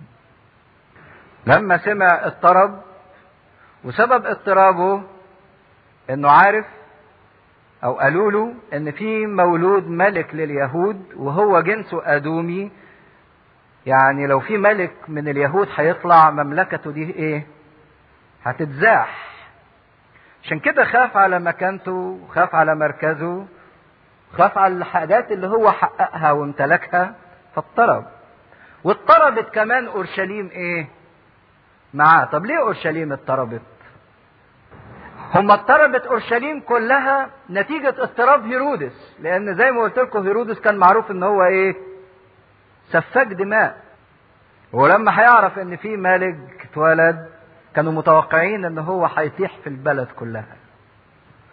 لما 1.46 1.78
سمع 1.78 2.26
اضطرب 2.26 2.82
وسبب 3.84 4.26
اضطرابه 4.26 5.02
إنه 6.10 6.30
عارف 6.30 6.66
أو 7.84 7.92
قالوا 7.98 8.30
له 8.32 8.54
إن 8.74 8.90
في 8.90 9.26
مولود 9.26 9.88
ملك 9.88 10.34
لليهود 10.34 11.04
وهو 11.16 11.60
جنسه 11.60 12.02
آدومي. 12.16 12.70
يعني 13.86 14.26
لو 14.26 14.40
في 14.40 14.58
ملك 14.58 14.92
من 15.08 15.28
اليهود 15.28 15.68
هيطلع 15.76 16.30
مملكته 16.30 16.90
دي 16.90 17.10
إيه؟ 17.14 17.46
هتتزاح. 18.44 19.26
عشان 20.44 20.58
كده 20.58 20.84
خاف 20.84 21.16
على 21.16 21.38
مكانته 21.38 22.20
خاف 22.34 22.54
على 22.54 22.74
مركزه 22.74 23.46
خاف 24.32 24.58
على 24.58 24.74
الحاجات 24.74 25.32
اللي 25.32 25.46
هو 25.46 25.70
حققها 25.72 26.32
وامتلكها 26.32 27.14
فاضطرب. 27.54 28.04
واضطربت 28.84 29.48
كمان 29.54 29.86
أورشليم 29.86 30.48
إيه؟ 30.52 30.88
معاه. 31.94 32.24
طب 32.24 32.46
ليه 32.46 32.58
أورشليم 32.58 33.12
اضطربت؟ 33.12 33.62
هم 35.34 35.50
اضطربت 35.50 36.06
أورشليم 36.06 36.60
كلها 36.60 37.30
نتيجة 37.50 37.88
اضطراب 37.98 38.46
هيرودس 38.46 39.16
لأن 39.20 39.54
زي 39.56 39.70
ما 39.70 39.82
قلت 39.82 39.98
لكم 39.98 40.26
هيرودس 40.26 40.60
كان 40.60 40.76
معروف 40.76 41.10
إن 41.10 41.22
هو 41.22 41.44
إيه؟ 41.44 41.74
سفاك 42.88 43.26
دماء. 43.26 43.76
ولما 44.72 45.20
هيعرف 45.20 45.58
إن 45.58 45.76
في 45.76 45.96
ملك 45.96 46.68
اتولد 46.70 47.26
كانوا 47.74 47.92
متوقعين 47.92 48.64
إن 48.64 48.78
هو 48.78 49.06
هيطيح 49.06 49.58
في 49.64 49.66
البلد 49.66 50.08
كلها. 50.16 50.56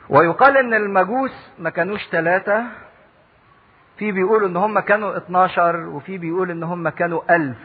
ويقال 0.09 0.57
إن 0.57 0.73
المجوس 0.73 1.51
ما 1.59 1.69
كانوش 1.69 2.07
ثلاثة 2.11 2.63
في 3.97 4.11
بيقولوا 4.11 4.47
إن 4.47 4.57
هم 4.57 4.79
كانوا 4.79 5.17
12 5.17 5.75
وفي 5.75 6.17
بيقول 6.17 6.51
إن 6.51 6.63
هم 6.63 6.89
كانوا 6.89 7.35
ألف 7.35 7.57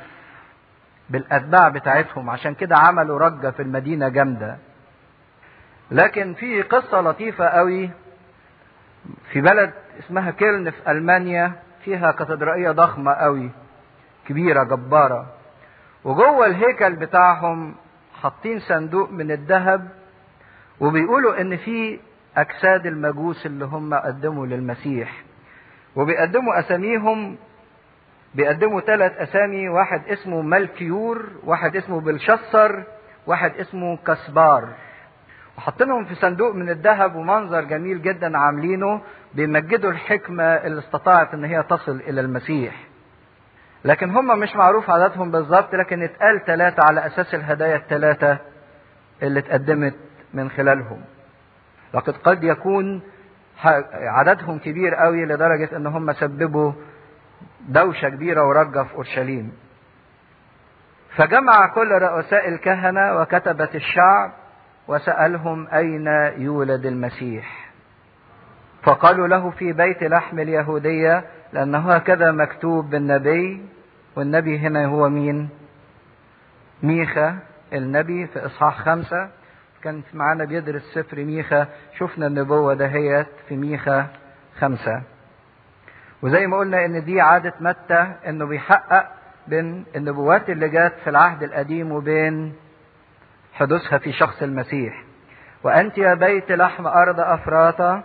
بالأتباع 1.10 1.68
بتاعتهم. 1.68 2.30
عشان 2.30 2.54
كده 2.54 2.76
عملوا 2.76 3.18
رجة 3.18 3.50
في 3.50 3.62
المدينة 3.62 4.08
جامدة. 4.08 4.58
لكن 5.90 6.34
في 6.34 6.62
قصة 6.62 7.00
لطيفة 7.00 7.44
قوي 7.48 7.90
في 9.32 9.40
بلد 9.40 9.72
اسمها 9.98 10.30
كيلن 10.30 10.70
في 10.70 10.90
ألمانيا 10.90 11.52
فيها 11.84 12.12
كاتدرائية 12.12 12.70
ضخمة 12.70 13.12
قوي 13.12 13.50
كبيرة 14.28 14.64
جبارة. 14.64 15.26
وجوه 16.04 16.46
الهيكل 16.46 16.96
بتاعهم 16.96 17.74
حاطين 18.22 18.58
صندوق 18.60 19.10
من 19.10 19.30
الذهب 19.30 19.88
وبيقولوا 20.80 21.40
إن 21.40 21.56
في 21.56 22.00
أجساد 22.36 22.86
المجوس 22.86 23.46
اللي 23.46 23.64
هم 23.64 23.94
قدموا 23.94 24.46
للمسيح. 24.46 25.22
وبيقدموا 25.96 26.58
أساميهم 26.58 27.36
بيقدموا 28.34 28.80
ثلاث 28.80 29.12
أسامي 29.16 29.68
واحد 29.68 30.02
اسمه 30.08 30.42
ملكيور 30.42 31.26
واحد 31.44 31.76
اسمه 31.76 32.00
بلشسر 32.00 32.84
واحد 33.26 33.52
اسمه 33.56 33.96
كسبار. 33.96 34.68
وحاطينهم 35.58 36.04
في 36.04 36.14
صندوق 36.14 36.54
من 36.54 36.70
الذهب 36.70 37.16
ومنظر 37.16 37.60
جميل 37.60 38.02
جدا 38.02 38.38
عاملينه 38.38 39.00
بيمجدوا 39.34 39.90
الحكمة 39.90 40.44
اللي 40.44 40.78
استطاعت 40.78 41.34
إن 41.34 41.44
هي 41.44 41.62
تصل 41.62 41.96
إلى 41.96 42.20
المسيح. 42.20 42.74
لكن 43.84 44.10
هم 44.10 44.38
مش 44.38 44.56
معروف 44.56 44.90
عددهم 44.90 45.30
بالظبط 45.30 45.74
لكن 45.74 46.02
اتقال 46.02 46.44
ثلاثة 46.46 46.82
على 46.84 47.06
أساس 47.06 47.34
الهدايا 47.34 47.76
الثلاثة 47.76 48.38
اللي 49.22 49.40
اتقدمت 49.40 49.94
من 50.34 50.50
خلالهم. 50.50 51.00
لقد 51.94 52.16
قد 52.16 52.44
يكون 52.44 53.02
عددهم 53.92 54.58
كبير 54.58 54.94
قوي 54.94 55.24
لدرجة 55.24 55.76
إن 55.76 55.86
هم 55.86 56.12
سببوا 56.12 56.72
دوشة 57.68 58.08
كبيرة 58.08 58.48
ورجة 58.48 58.82
في 58.82 58.94
أورشليم. 58.94 59.52
فجمع 61.16 61.74
كل 61.74 61.88
رؤساء 61.90 62.48
الكهنة 62.48 63.14
وكتبة 63.20 63.68
الشعب 63.74 64.32
وسألهم 64.88 65.68
أين 65.72 66.06
يولد 66.42 66.86
المسيح. 66.86 67.70
فقالوا 68.82 69.28
له 69.28 69.50
في 69.50 69.72
بيت 69.72 70.02
لحم 70.02 70.38
اليهودية 70.38 71.24
لأنه 71.52 71.92
هكذا 71.92 72.32
مكتوب 72.32 72.90
بالنبي 72.90 73.62
والنبي 74.16 74.58
هنا 74.58 74.86
هو 74.86 75.08
مين؟ 75.08 75.48
ميخا 76.82 77.38
النبي 77.72 78.26
في 78.26 78.46
إصحاح 78.46 78.78
خمسة. 78.78 79.30
كان 79.82 80.02
معانا 80.14 80.44
بيدرس 80.44 80.82
سفر 80.94 81.24
ميخا 81.24 81.66
شفنا 81.98 82.26
النبوة 82.26 82.74
دهيت 82.74 83.26
في 83.48 83.56
ميخا 83.56 84.06
خمسة. 84.58 85.02
وزي 86.22 86.46
ما 86.46 86.56
قلنا 86.56 86.84
إن 86.84 87.04
دي 87.04 87.20
عادة 87.20 87.54
متى 87.60 88.12
إنه 88.28 88.46
بيحقق 88.46 89.06
بين 89.46 89.84
النبوات 89.96 90.50
اللي 90.50 90.68
جات 90.68 90.92
في 91.04 91.10
العهد 91.10 91.42
القديم 91.42 91.92
وبين 91.92 92.52
حدوثها 93.58 93.98
في 93.98 94.12
شخص 94.12 94.42
المسيح. 94.42 95.02
وأنت 95.64 95.98
يا 95.98 96.14
بيت 96.14 96.52
لحم 96.52 96.86
أرض 96.86 97.20
أفراطة 97.20 98.04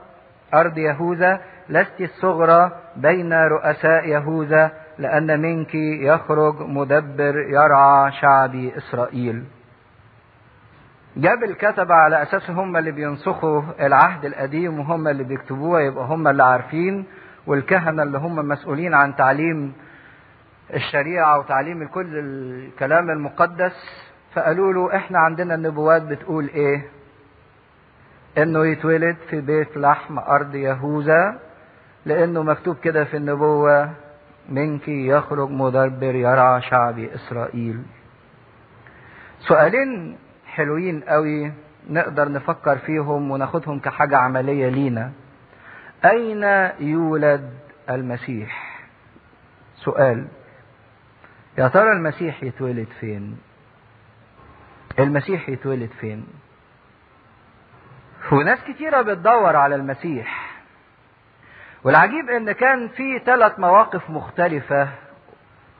أرض 0.53 0.77
يهوذا 0.77 1.41
لست 1.69 2.01
الصغرى 2.01 2.71
بين 2.95 3.33
رؤساء 3.33 4.07
يهوذا 4.07 4.71
لأن 4.97 5.41
منك 5.41 5.75
يخرج 5.75 6.61
مدبر 6.61 7.35
يرعى 7.49 8.11
شعبي 8.11 8.77
إسرائيل. 8.77 9.43
جاب 11.17 11.43
الكتبة 11.43 11.93
على 11.93 12.21
أساس 12.23 12.49
هم 12.49 12.77
اللي 12.77 12.91
بينسخوا 12.91 13.61
العهد 13.79 14.25
القديم 14.25 14.79
وهم 14.79 15.07
اللي 15.07 15.23
بيكتبوها 15.23 15.81
يبقى 15.81 16.05
هم 16.05 16.27
اللي 16.27 16.43
عارفين 16.43 17.05
والكهنة 17.47 18.03
اللي 18.03 18.17
هم 18.17 18.35
مسؤولين 18.35 18.93
عن 18.93 19.15
تعليم 19.15 19.73
الشريعة 20.73 21.39
وتعليم 21.39 21.81
الكل 21.81 22.07
الكلام 22.19 23.09
المقدس. 23.09 24.03
فقالوا 24.33 24.73
له 24.73 24.95
إحنا 24.95 25.19
عندنا 25.19 25.55
النبوات 25.55 26.01
بتقول 26.01 26.47
إيه؟ 26.47 26.85
إنه 28.37 28.65
يتولد 28.65 29.17
في 29.29 29.41
بيت 29.41 29.77
لحم 29.77 30.19
أرض 30.19 30.55
يهوذا 30.55 31.39
لأنه 32.05 32.43
مكتوب 32.43 32.77
كده 32.83 33.03
في 33.03 33.17
النبوة 33.17 33.91
منك 34.49 34.87
يخرج 34.87 35.49
مدبر 35.49 36.15
يرعى 36.15 36.61
شعبي 36.61 37.15
إسرائيل. 37.15 37.81
سؤالين 39.39 40.17
حلوين 40.45 41.01
قوي 41.03 41.51
نقدر 41.89 42.31
نفكر 42.31 42.77
فيهم 42.77 43.31
وناخدهم 43.31 43.79
كحاجة 43.79 44.17
عملية 44.17 44.69
لينا. 44.69 45.11
أين 46.05 46.43
يولد 46.79 47.49
المسيح؟ 47.89 48.79
سؤال. 49.75 50.27
يا 51.57 51.67
ترى 51.67 51.91
المسيح 51.91 52.43
يتولد 52.43 52.87
فين؟ 52.99 53.37
المسيح 54.99 55.49
يتولد 55.49 55.89
فين؟ 55.99 56.27
وناس 58.31 58.59
كتيرة 58.63 59.01
بتدور 59.01 59.55
على 59.55 59.75
المسيح. 59.75 60.53
والعجيب 61.83 62.29
إن 62.29 62.51
كان 62.51 62.87
في 62.87 63.19
ثلاث 63.25 63.59
مواقف 63.59 64.09
مختلفة. 64.09 64.89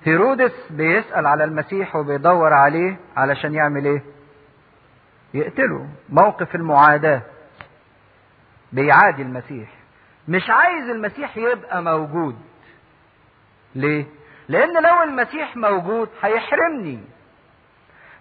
هيرودس 0.05 0.68
بيسأل 0.70 1.28
على 1.28 1.43
المسيح 1.43 1.95
وبيدور 1.95 2.53
عليه 2.53 2.97
علشان 3.18 3.53
يعمل 3.53 3.86
إيه؟ 3.86 4.03
يقتله. 5.34 5.88
موقف 6.09 6.55
المعاداة. 6.55 7.22
بيعادي 8.72 9.22
المسيح. 9.22 9.70
مش 10.28 10.49
عايز 10.49 10.89
المسيح 10.89 11.38
يبقى 11.38 11.82
موجود. 11.82 12.36
ليه؟ 13.76 14.05
لأن 14.47 14.84
لو 14.84 15.03
المسيح 15.03 15.55
موجود 15.57 16.09
هيحرمني. 16.22 16.99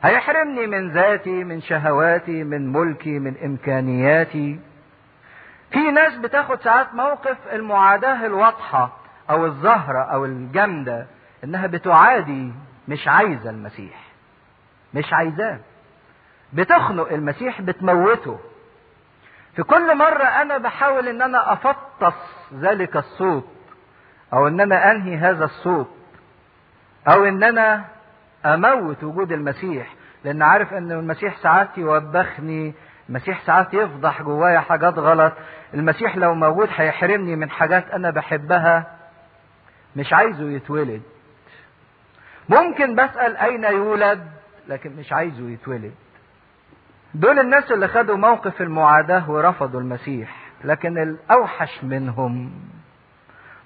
هيحرمني 0.03 0.67
من 0.67 0.91
ذاتي 0.93 1.45
من 1.45 1.61
شهواتي 1.61 2.45
من 2.45 2.73
ملكي 2.73 3.19
من 3.19 3.35
إمكانياتي. 3.45 4.61
في 5.71 5.79
ناس 5.91 6.15
بتاخد 6.15 6.61
ساعات 6.61 6.95
موقف 6.95 7.37
المعاداة 7.53 8.27
الواضحة 8.27 8.97
أو 9.31 9.47
الظاهرة 9.47 10.03
أو 10.13 10.25
الجامدة 10.25 11.07
إنها 11.45 11.67
بتعادي 11.67 12.53
مش 12.89 13.09
عايزة 13.09 13.51
المسيح. 13.51 14.03
مش 14.95 15.13
عايزاه. 15.13 15.59
بتخنق 16.53 17.13
المسيح 17.13 17.61
بتموته. 17.61 18.39
في 19.57 19.63
كل 19.63 19.97
مرة 19.99 20.25
أنا 20.25 20.59
بحاول 20.59 21.09
إن 21.09 21.23
أنا 21.23 21.53
أفطس 21.53 22.15
ذلك 22.55 22.97
الصوت 22.97 23.49
أو 24.33 24.49
إن 24.49 24.61
أنا 24.61 24.91
أنهي 24.91 25.17
هذا 25.17 25.45
الصوت 25.45 25.91
أو 27.09 27.25
إن 27.25 27.43
أنا 27.45 27.85
أموت 28.47 29.05
وجود 29.05 29.33
المسيح 29.33 29.95
لأن 30.25 30.43
عارف 30.43 30.73
إن 30.73 30.93
المسيح 30.93 31.37
ساعات 31.37 31.79
يوبخني 31.79 32.75
المسيح 33.09 33.41
ساعات 33.47 33.75
يفضح 33.75 34.23
جوايا 34.23 34.61
حاجات 34.61 34.99
غلط 34.99 35.33
المسيح 35.75 36.17
لو 36.17 36.35
موجود 36.35 36.69
هيحرمني 36.77 37.37
من 37.37 37.51
حاجات 37.51 37.91
أنا 37.91 38.11
بحبها 38.11 38.87
مش 39.97 40.13
عايزه 40.13 40.51
يتولد. 40.51 41.03
ممكن 42.49 42.95
بسأل 42.95 43.37
أين 43.37 43.65
يولد 43.65 44.27
لكن 44.69 44.97
مش 44.97 45.13
عايزه 45.13 45.51
يتولد. 45.51 45.95
دول 47.15 47.39
الناس 47.39 47.73
اللي 47.73 47.89
خدوا 47.89 48.17
موقف 48.17 48.61
المعاداة 48.63 49.31
ورفضوا 49.31 49.81
المسيح 49.81 50.37
لكن 50.65 50.99
الأوحش 50.99 51.85
منهم 51.85 52.53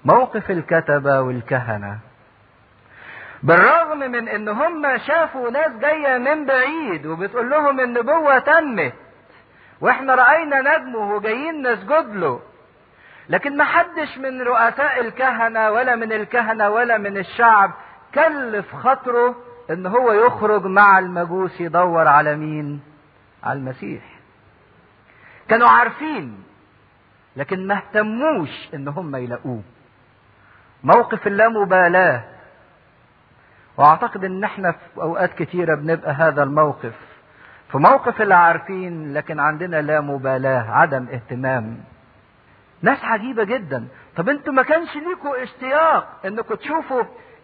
موقف 0.05 0.51
الكتبة 0.51 1.21
والكهنة. 1.21 1.99
بالرغم 3.43 3.99
من 3.99 4.27
إن 4.27 4.49
هم 4.49 4.97
شافوا 4.97 5.49
ناس 5.49 5.71
جاية 5.71 6.17
من 6.17 6.45
بعيد 6.45 7.05
وبتقول 7.05 7.49
لهم 7.49 7.79
النبوة 7.79 8.39
تمت 8.39 8.93
وإحنا 9.81 10.15
رأينا 10.15 10.61
نجمه 10.77 11.15
وجايين 11.15 11.67
نسجد 11.67 12.15
له 12.15 12.39
لكن 13.29 13.57
ما 13.57 13.63
حدش 13.63 14.17
من 14.17 14.41
رؤساء 14.41 14.99
الكهنة 14.99 15.71
ولا 15.71 15.95
من 15.95 16.13
الكهنة 16.13 16.69
ولا 16.69 16.97
من 16.97 17.17
الشعب 17.17 17.71
كلف 18.15 18.75
خاطره 18.75 19.35
إن 19.69 19.85
هو 19.85 20.11
يخرج 20.11 20.65
مع 20.65 20.99
المجوس 20.99 21.61
يدور 21.61 22.07
على 22.07 22.35
مين؟ 22.35 22.81
على 23.43 23.59
المسيح. 23.59 24.03
كانوا 25.49 25.69
عارفين 25.69 26.43
لكن 27.35 27.67
ما 27.67 27.75
اهتموش 27.75 28.69
إن 28.73 28.87
هم 28.87 29.15
يلاقوه. 29.15 29.61
موقف 30.83 31.27
اللامبالاة 31.27 32.23
واعتقد 33.77 34.25
إن 34.25 34.43
إحنا 34.43 34.71
في 34.71 35.01
أوقات 35.01 35.33
كتيرة 35.33 35.75
بنبقى 35.75 36.11
هذا 36.11 36.43
الموقف. 36.43 36.93
في 37.71 37.77
موقف 37.77 38.21
اللي 38.21 38.35
عارفين 38.35 39.13
لكن 39.13 39.39
عندنا 39.39 39.81
لا 39.81 40.01
مبالاة 40.01 40.71
عدم 40.71 41.07
اهتمام. 41.13 41.77
ناس 42.81 42.97
عجيبة 43.05 43.43
جدا. 43.43 43.87
طب 44.15 44.29
أنتوا 44.29 44.53
ما 44.53 44.63
كانش 44.63 44.95
ليكوا 44.95 45.43
اشتياق 45.43 46.07
انكم 46.25 46.55
تشوفوا 46.55 47.03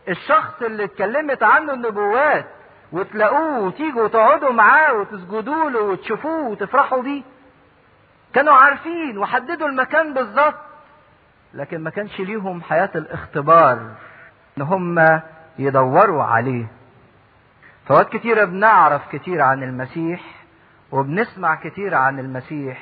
الشخص 0.09 0.61
اللي 0.61 0.83
اتكلمت 0.83 1.43
عنه 1.43 1.73
النبوات 1.73 2.45
وتلاقوه 2.91 3.59
وتيجوا 3.59 4.03
وتقعدوا 4.03 4.51
معاه 4.51 4.93
وتسجدوا 4.93 5.69
له 5.69 5.81
وتشوفوه 5.81 6.47
وتفرحوا 6.47 7.01
بيه؟ 7.01 7.23
كانوا 8.33 8.53
عارفين 8.53 9.17
وحددوا 9.17 9.67
المكان 9.67 10.13
بالظبط 10.13 10.55
لكن 11.53 11.77
ما 11.83 11.89
كانش 11.89 12.19
ليهم 12.19 12.61
حياة 12.61 12.89
الاختبار. 12.95 13.79
إن 14.57 14.61
هم 14.63 14.99
يدوروا 15.59 16.23
عليه. 16.23 16.65
فوقت 17.87 18.15
كتيرة 18.15 18.45
بنعرف 18.45 19.01
كتير 19.15 19.41
عن 19.41 19.63
المسيح 19.63 20.21
وبنسمع 20.91 21.55
كتير 21.55 21.95
عن 21.95 22.19
المسيح 22.19 22.81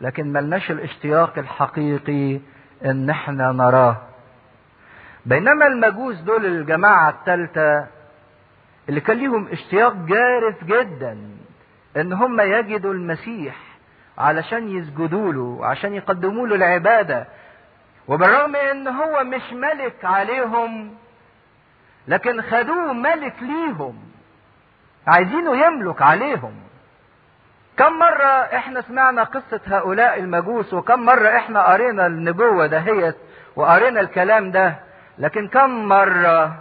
لكن 0.00 0.32
ملناش 0.32 0.70
الاشتياق 0.70 1.38
الحقيقي 1.38 2.40
إن 2.84 3.10
إحنا 3.10 3.52
نراه. 3.52 3.96
بينما 5.26 5.66
المجوس 5.66 6.16
دول 6.20 6.46
الجماعة 6.46 7.10
الثالثة 7.10 7.86
اللي 8.88 9.00
كان 9.00 9.16
ليهم 9.16 9.48
اشتياق 9.48 9.92
جارف 9.94 10.64
جدا 10.64 11.18
إن 11.96 12.12
هم 12.12 12.40
يجدوا 12.40 12.92
المسيح 12.92 13.56
علشان 14.18 14.68
يسجدوا 14.68 15.32
له 15.32 15.66
عشان 15.66 15.94
يقدموا 15.94 16.46
له 16.46 16.54
العبادة. 16.54 17.26
وبالرغم 18.08 18.56
إن 18.56 18.88
هو 18.88 19.24
مش 19.24 19.52
ملك 19.52 20.04
عليهم 20.04 20.90
لكن 22.08 22.42
خدوه 22.42 22.92
ملك 22.92 23.34
ليهم. 23.42 23.98
عايزينه 25.06 25.66
يملك 25.66 26.02
عليهم. 26.02 26.54
كم 27.76 27.98
مرة 27.98 28.26
إحنا 28.56 28.80
سمعنا 28.80 29.22
قصة 29.22 29.60
هؤلاء 29.66 30.18
المجوس 30.18 30.74
وكم 30.74 31.00
مرة 31.04 31.28
إحنا 31.36 31.62
قرينا 31.66 32.06
النبوة 32.06 32.66
دهيت 32.66 33.16
وقرينا 33.56 34.00
الكلام 34.00 34.50
ده 34.50 34.74
لكن 35.18 35.48
كم 35.48 35.70
مرة 35.88 36.56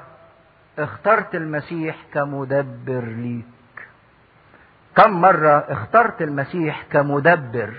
اخترت 0.79 1.35
المسيح 1.35 1.95
كمدبر 2.13 3.03
ليك؟ 3.03 3.45
كم 4.95 5.21
مرة 5.21 5.65
اخترت 5.69 6.21
المسيح 6.21 6.83
كمدبر؟ 6.91 7.73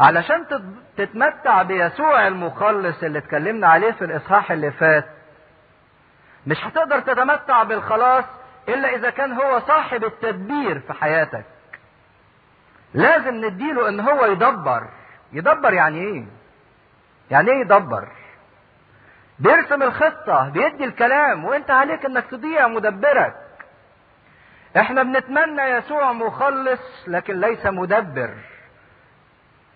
علشان 0.00 0.44
تتمتع 0.96 1.62
بيسوع 1.62 2.26
المخلص 2.26 3.02
اللي 3.02 3.18
اتكلمنا 3.18 3.66
عليه 3.66 3.90
في 3.90 4.04
الإصحاح 4.04 4.50
اللي 4.52 4.70
فات 4.70 5.06
مش 6.46 6.56
هتقدر 6.64 7.00
تتمتع 7.00 7.62
بالخلاص 7.62 8.24
إلا 8.68 8.94
إذا 8.94 9.10
كان 9.10 9.32
هو 9.32 9.60
صاحب 9.60 10.04
التدبير 10.04 10.78
في 10.80 10.92
حياتك. 10.92 11.44
لازم 12.94 13.34
نديله 13.34 13.88
إن 13.88 14.00
هو 14.00 14.24
يدبر. 14.24 14.88
يدبر 15.32 15.72
يعني 15.72 15.98
إيه؟ 15.98 16.24
يعني 17.30 17.50
إيه 17.50 17.60
يدبر؟ 17.60 18.08
بيرسم 19.38 19.82
الخطة 19.82 20.48
بيدي 20.48 20.84
الكلام 20.84 21.44
وإنت 21.44 21.70
عليك 21.70 22.04
إنك 22.06 22.24
تضيع 22.30 22.68
مدبرك. 22.68 23.34
إحنا 24.76 25.02
بنتمنى 25.02 25.62
يسوع 25.62 26.12
مخلص 26.12 27.08
لكن 27.08 27.40
ليس 27.40 27.66
مدبر. 27.66 28.34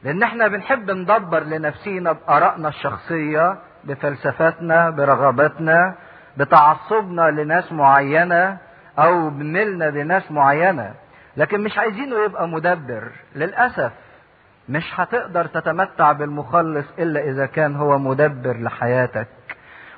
لأن 0.03 0.23
إحنا 0.23 0.49
بنحب 0.49 0.91
ندبر 0.91 1.41
لنفسينا 1.41 2.13
بآرائنا 2.13 2.69
الشخصية 2.69 3.59
بفلسفاتنا 3.85 4.91
برغباتنا 4.91 5.95
بتعصبنا 6.41 7.31
لناس 7.31 7.73
معينة 7.73 8.57
أو 8.99 9.31
بميلنا 9.31 9.85
لناس 9.85 10.31
معينة. 10.31 10.95
لكن 11.37 11.61
مش 11.61 11.79
عايزينه 11.79 12.25
يبقى 12.25 12.49
مدبر. 12.49 13.11
للأسف 13.35 13.93
مش 14.69 15.01
هتقدر 15.01 15.47
تتمتع 15.47 16.13
بالمخلص 16.13 16.87
إلا 16.99 17.21
إذا 17.21 17.47
كان 17.47 17.77
هو 17.77 17.99
مدبر 17.99 18.57
لحياتك. 18.57 19.29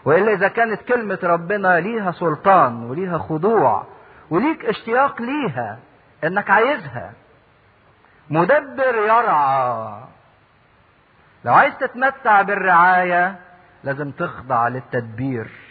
وإلا 0.05 0.33
إذا 0.33 0.49
كانت 0.49 0.83
كلمة 0.83 1.19
ربنا 1.23 1.81
ليها 1.81 2.13
سلطان 2.13 2.91
وليها 2.91 3.19
خضوع 3.19 3.87
وليك 4.31 4.65
اشتياق 4.65 5.23
ليها 5.23 5.79
إنك 6.25 6.51
عايزها. 6.51 7.13
مدبر 8.31 8.95
يرعى. 8.95 10.01
لو 11.45 11.55
عايز 11.55 11.79
تتمتع 11.79 12.43
بالرعاية 12.43 13.37
لازم 13.85 14.11
تخضع 14.11 14.69
للتدبير. 14.69 15.62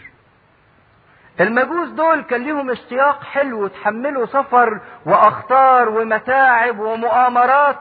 المجوس 1.40 1.90
دول 1.90 2.22
كان 2.22 2.44
ليهم 2.44 2.72
اشتياق 2.72 3.24
حلو 3.24 3.68
تحملوا 3.68 4.26
سفر 4.26 4.82
وأخطار 5.06 5.90
ومتاعب 5.90 6.80
ومؤامرات 6.80 7.78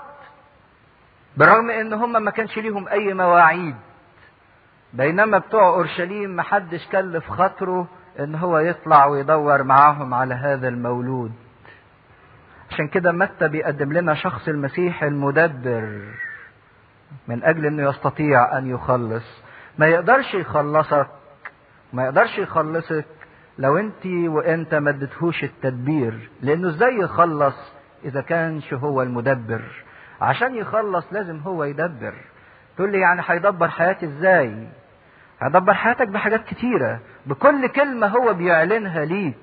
بالرغم 1.36 1.70
إن 1.70 1.92
هم 1.92 2.12
ما 2.24 2.30
كانش 2.30 2.58
ليهم 2.58 2.88
أي 2.88 3.14
مواعيد. 3.14 3.76
بينما 4.92 5.38
بتوع 5.38 5.68
أورشليم 5.68 6.36
محدش 6.36 6.86
كلف 6.92 7.30
خاطره 7.30 7.86
إن 8.20 8.34
هو 8.34 8.58
يطلع 8.58 9.06
ويدور 9.06 9.62
معاهم 9.62 10.14
على 10.14 10.34
هذا 10.34 10.68
المولود. 10.68 11.32
عشان 12.70 12.88
كده 12.88 13.12
متى 13.12 13.48
بيقدم 13.48 13.92
لنا 13.92 14.14
شخص 14.14 14.48
المسيح 14.48 15.02
المدبر 15.02 16.00
من 17.28 17.44
أجل 17.44 17.66
إنه 17.66 17.90
يستطيع 17.90 18.58
أن 18.58 18.66
يخلص؟ 18.66 19.24
ما 19.78 19.86
يقدرش 19.86 20.34
يخلصك 20.34 21.06
ما 21.92 22.04
يقدرش 22.04 22.38
يخلصك. 22.38 23.04
لو 23.60 23.78
انت 23.78 24.06
وانت 24.06 24.74
ما 24.74 24.90
اديتهوش 24.90 25.44
التدبير 25.44 26.30
لأنه 26.42 26.68
إزاي 26.68 26.96
يخلص 26.98 27.72
إذا 28.04 28.20
كانش 28.20 28.74
هو 28.74 29.02
المدبر؟ 29.02 29.62
عشان 30.20 30.54
يخلص 30.54 31.04
لازم 31.12 31.38
هو 31.38 31.64
يدبر. 31.64 32.14
تقول 32.76 32.92
لي 32.92 33.00
يعني 33.00 33.22
هيدبر 33.26 33.68
حياتي 33.68 34.06
إزاي؟ 34.06 34.68
هيدبر 35.40 35.74
حياتك 35.74 36.08
بحاجات 36.08 36.44
كتيرة. 36.44 37.00
بكل 37.26 37.66
كلمة 37.66 38.06
هو 38.06 38.34
بيعلنها 38.34 39.04
ليك. 39.04 39.34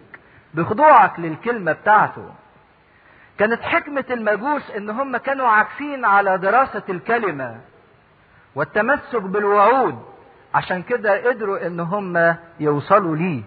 بخضوعك 0.53 1.19
للكلمة 1.19 1.71
بتاعته. 1.71 2.29
كانت 3.39 3.61
حكمة 3.61 4.05
المجوس 4.11 4.71
إن 4.71 4.89
هم 4.89 5.17
كانوا 5.17 5.47
عاكفين 5.47 6.05
على 6.05 6.37
دراسة 6.37 6.83
الكلمة 6.89 7.57
والتمسك 8.55 9.21
بالوعود. 9.21 9.99
عشان 10.53 10.81
كده 10.81 11.27
قدروا 11.29 11.67
إن 11.67 11.79
هم 11.79 12.35
يوصلوا 12.59 13.15
ليه. 13.15 13.43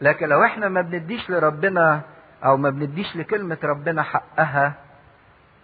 لكن 0.00 0.28
لو 0.28 0.44
إحنا 0.44 0.68
ما 0.68 0.80
بنديش 0.80 1.30
لربنا 1.30 2.00
أو 2.44 2.56
ما 2.56 2.70
بنديش 2.70 3.16
لكلمة 3.16 3.58
ربنا 3.64 4.02
حقها 4.02 4.72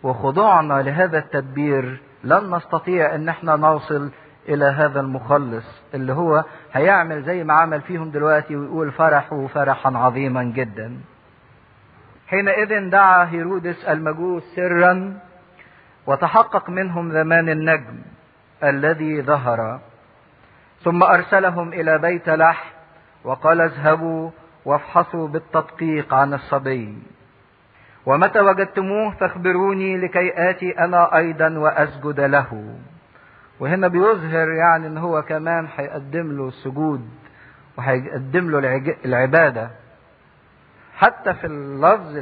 وخضوعنا 0.02 0.82
لهذا 0.82 1.18
التدبير 1.18 2.00
لن 2.24 2.54
نستطيع 2.54 3.14
ان 3.14 3.28
إحنا 3.28 3.56
نوصل 3.56 4.10
إلى 4.48 4.64
هذا 4.64 5.00
المخلص 5.00 5.82
اللي 5.94 6.12
هو 6.12 6.44
هيعمل 6.72 7.22
زي 7.22 7.44
ما 7.44 7.54
عمل 7.54 7.80
فيهم 7.80 8.10
دلوقتي 8.10 8.56
ويقول 8.56 8.92
فرحوا 8.92 9.48
فرحا 9.48 9.92
عظيما 9.96 10.42
جدا. 10.44 10.96
حينئذ 12.28 12.90
دعا 12.90 13.24
هيرودس 13.24 13.84
المجوس 13.84 14.42
سرا 14.56 15.18
وتحقق 16.06 16.70
منهم 16.70 17.12
زمان 17.12 17.48
النجم 17.48 17.98
الذي 18.64 19.22
ظهر 19.22 19.80
ثم 20.84 21.02
أرسلهم 21.02 21.72
إلى 21.72 21.98
بيت 21.98 22.28
لحم 22.28 22.75
وقال 23.26 23.60
اذهبوا 23.60 24.30
وافحصوا 24.64 25.28
بالتدقيق 25.28 26.14
عن 26.14 26.34
الصبي. 26.34 26.98
ومتى 28.06 28.40
وجدتموه 28.40 29.10
فاخبروني 29.10 29.96
لكي 29.98 30.50
آتي 30.50 30.78
أنا 30.78 31.16
أيضا 31.16 31.58
وأسجد 31.58 32.20
له. 32.20 32.76
وهنا 33.60 33.88
بيظهر 33.88 34.48
يعني 34.50 34.86
إن 34.86 34.98
هو 34.98 35.22
كمان 35.22 35.68
هيقدم 35.76 36.36
له 36.36 36.48
السجود 36.48 37.08
وهيقدم 37.78 38.50
له 38.50 38.94
العبادة. 39.04 39.70
حتى 40.96 41.34
في 41.34 41.46
اللفظ 41.46 42.16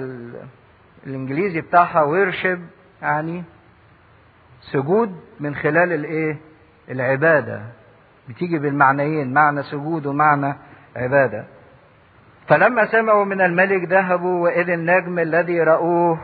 الإنجليزي 1.07 1.61
بتاعها 1.61 2.03
ويرشب 2.03 2.61
يعني 3.03 3.45
سجود 4.73 5.21
من 5.41 5.55
خلال 5.55 5.93
الإيه؟ 5.93 6.37
العبادة. 6.91 7.63
بتيجي 8.29 8.59
بالمعنيين 8.59 9.35
معنى 9.35 9.63
سجود 9.63 10.07
ومعنى 10.07 10.55
عبادة. 10.97 11.45
فلما 12.49 12.87
سمعوا 12.87 13.25
من 13.25 13.41
الملك 13.41 13.89
ذهبوا 13.89 14.45
وإذ 14.45 14.71
النجم 14.71 15.19
الذي 15.19 15.61
رأوه 15.61 16.21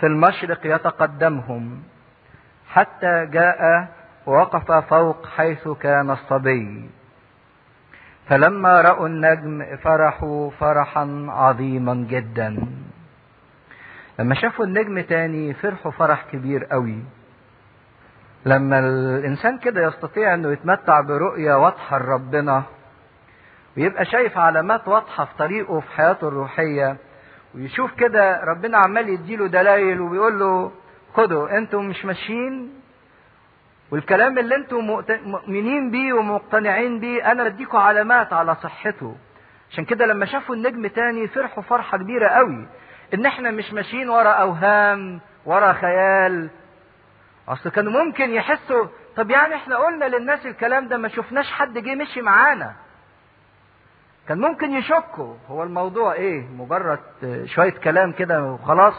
في 0.00 0.06
المشرق 0.06 0.60
يتقدمهم 0.64 1.82
حتى 2.68 3.26
جاء 3.26 3.88
ووقف 4.26 4.72
فوق 4.72 5.26
حيث 5.26 5.68
كان 5.68 6.10
الصبي. 6.10 6.90
فلما 8.28 8.80
رأوا 8.80 9.06
النجم 9.06 9.76
فرحوا 9.76 10.50
فرحا 10.50 11.26
عظيما 11.28 11.94
جدا. 11.94 12.66
لما 14.18 14.34
شافوا 14.34 14.64
النجم 14.64 15.00
تاني 15.00 15.54
فرحوا 15.54 15.92
فرح 15.92 16.24
كبير 16.32 16.64
قوي. 16.64 16.98
لما 18.46 18.78
الإنسان 18.78 19.58
كده 19.58 19.86
يستطيع 19.86 20.34
إنه 20.34 20.52
يتمتع 20.52 21.00
برؤية 21.00 21.54
واضحة 21.54 21.98
لربنا 21.98 22.62
ويبقى 23.76 24.04
شايف 24.04 24.38
علامات 24.38 24.88
واضحة 24.88 25.24
في 25.24 25.30
طريقه 25.38 25.80
في 25.80 25.90
حياته 25.90 26.28
الروحية. 26.28 26.96
ويشوف 27.54 27.94
كده 27.94 28.40
ربنا 28.44 28.78
عمال 28.78 29.08
يديله 29.08 29.46
دلائل 29.46 30.00
وبيقول 30.00 30.38
له 30.38 30.72
خدوا 31.14 31.58
أنتم 31.58 31.84
مش 31.84 32.04
ماشيين؟ 32.04 32.80
والكلام 33.90 34.38
اللي 34.38 34.54
أنتم 34.56 35.02
مؤمنين 35.24 35.90
بيه 35.90 36.12
ومقتنعين 36.12 37.00
بيه 37.00 37.32
أنا 37.32 37.44
بديكم 37.44 37.78
علامات 37.78 38.32
على 38.32 38.54
صحته. 38.54 39.16
عشان 39.70 39.84
كده 39.84 40.06
لما 40.06 40.26
شافوا 40.26 40.54
النجم 40.54 40.86
تاني 40.86 41.28
فرحوا 41.28 41.62
فرحة 41.62 41.98
كبيرة 41.98 42.28
قوي. 42.28 42.66
ان 43.14 43.26
إحنا 43.26 43.50
مش 43.50 43.72
ماشيين 43.72 44.08
ورا 44.08 44.30
أوهام 44.30 45.20
ورا 45.46 45.72
خيال. 45.72 46.48
أصل 47.48 47.70
كانوا 47.70 48.04
ممكن 48.04 48.30
يحسوا 48.30 48.86
طب 49.16 49.30
يعني 49.30 49.54
إحنا 49.54 49.76
قلنا 49.76 50.04
للناس 50.04 50.46
الكلام 50.46 50.88
ده 50.88 50.96
ما 50.96 51.08
شفناش 51.08 51.52
حد 51.52 51.78
جه 51.78 51.94
مشي 51.94 52.22
معانا. 52.22 52.72
كان 54.28 54.38
ممكن 54.40 54.72
يشكوا 54.72 55.34
هو 55.48 55.62
الموضوع 55.62 56.12
إيه؟ 56.12 56.46
مجرد 56.48 56.98
شوية 57.44 57.70
كلام 57.72 58.12
كده 58.12 58.42
وخلاص. 58.42 58.94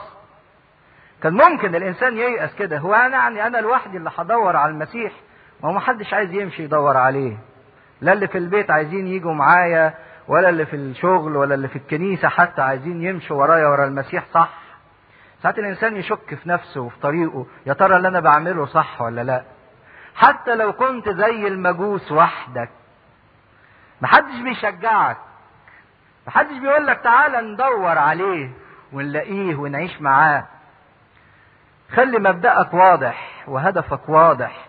كان 1.24 1.34
ممكن 1.34 1.76
الإنسان 1.76 2.18
ييأس 2.18 2.56
كده. 2.56 2.78
هو 2.78 2.94
أنا 2.94 3.18
يعني 3.18 3.48
أنا 3.48 3.58
لوحدي 3.58 3.98
اللي 3.98 4.12
هدور 4.18 4.56
على 4.56 4.72
المسيح 4.72 5.12
ما 5.64 5.70
هو 5.70 5.74
محدش 5.74 6.14
عايز 6.14 6.32
يمشي 6.34 6.64
يدور 6.64 6.98
عليه. 6.98 7.38
لا 8.02 8.14
اللي 8.14 8.28
في 8.28 8.38
البيت 8.38 8.72
عايزين 8.72 9.08
يجوا 9.08 9.34
معايا 9.34 9.94
ولا 10.28 10.50
اللي 10.50 10.66
في 10.66 10.76
الشغل 10.76 11.36
ولا 11.36 11.56
اللي 11.56 11.68
في 11.68 11.76
الكنيسة 11.76 12.28
حتى 12.28 12.62
عايزين 12.62 13.02
يمشوا 13.02 13.38
ورايا 13.38 13.68
ورا 13.68 13.86
المسيح 13.86 14.26
صح؟ 14.34 14.50
ساعات 15.42 15.60
الإنسان 15.60 15.96
يشك 15.96 16.36
في 16.36 16.50
نفسه 16.50 16.82
وفي 16.82 17.00
طريقه. 17.00 17.46
يا 17.66 17.74
ترى 17.74 17.96
اللي 17.98 18.08
أنا 18.08 18.20
بعمله 18.20 18.66
صح 18.66 19.02
ولا 19.02 19.24
لا؟ 19.24 19.44
حتى 20.16 20.56
لو 20.56 20.74
كنت 20.74 21.10
زي 21.10 21.48
المجوس 21.48 22.12
وحدك. 22.12 22.70
محدش 24.02 24.40
بيشجعك. 24.44 25.18
محدش 26.28 26.58
بيقول 26.58 26.88
لك 26.88 27.00
تعالى 27.00 27.42
ندور 27.42 27.98
عليه 27.98 28.50
ونلاقيه 28.94 29.56
ونعيش 29.56 30.02
معاه. 30.02 30.46
خلي 31.92 32.20
مبدأك 32.20 32.74
واضح 32.74 33.44
وهدفك 33.48 34.10
واضح. 34.10 34.66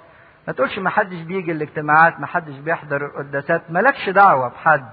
ما 0.47 0.53
تقولش 0.53 0.79
ما 0.79 0.91
حدش 0.91 1.21
بيجي 1.21 1.53
الاجتماعات 1.53 2.21
ما 2.21 2.27
حدش 2.27 2.55
بيحضر 2.59 3.07
القداسات. 3.07 3.71
مالكش 3.71 4.09
دعوة 4.09 4.49
بحد. 4.49 4.89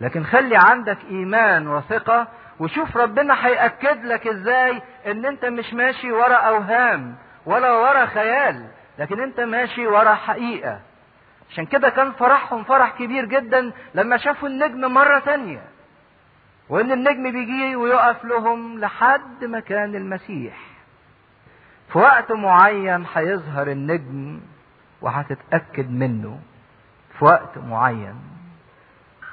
لكن 0.00 0.24
خلي 0.24 0.56
عندك 0.56 0.98
إيمان 1.10 1.68
وثقة 1.68 2.28
وشوف 2.60 2.96
ربنا 2.96 3.46
هيأكد 3.46 4.04
لك 4.04 4.26
إزاي 4.26 4.82
إن 5.06 5.26
أنت 5.26 5.44
مش 5.44 5.74
ماشي 5.74 6.12
ورا 6.12 6.34
أوهام 6.34 7.14
ولا 7.46 7.72
ورا 7.72 8.06
خيال 8.06 8.66
لكن 8.98 9.20
أنت 9.20 9.40
ماشي 9.40 9.86
ورا 9.86 10.14
حقيقة. 10.14 10.80
عشان 11.52 11.66
كده 11.66 11.88
كان 11.88 12.12
فرحهم 12.12 12.64
فرح 12.64 12.90
كبير 12.98 13.24
جدا 13.24 13.72
لما 13.94 14.16
شافوا 14.16 14.48
النجم 14.48 14.80
مرة 14.94 15.18
تانية. 15.18 15.62
وإن 16.68 16.92
النجم 16.92 17.32
بيجي 17.32 17.76
ويقف 17.76 18.24
لهم 18.24 18.78
لحد 18.80 19.44
مكان 19.44 19.94
المسيح. 19.94 20.56
في 21.92 21.98
وقت 21.98 22.32
معين 22.32 23.06
هيظهر 23.14 23.66
النجم 23.70 24.40
وهتتأكد 25.02 25.90
منه. 25.90 26.40
في 27.18 27.24
وقت 27.24 27.58
معين. 27.58 28.14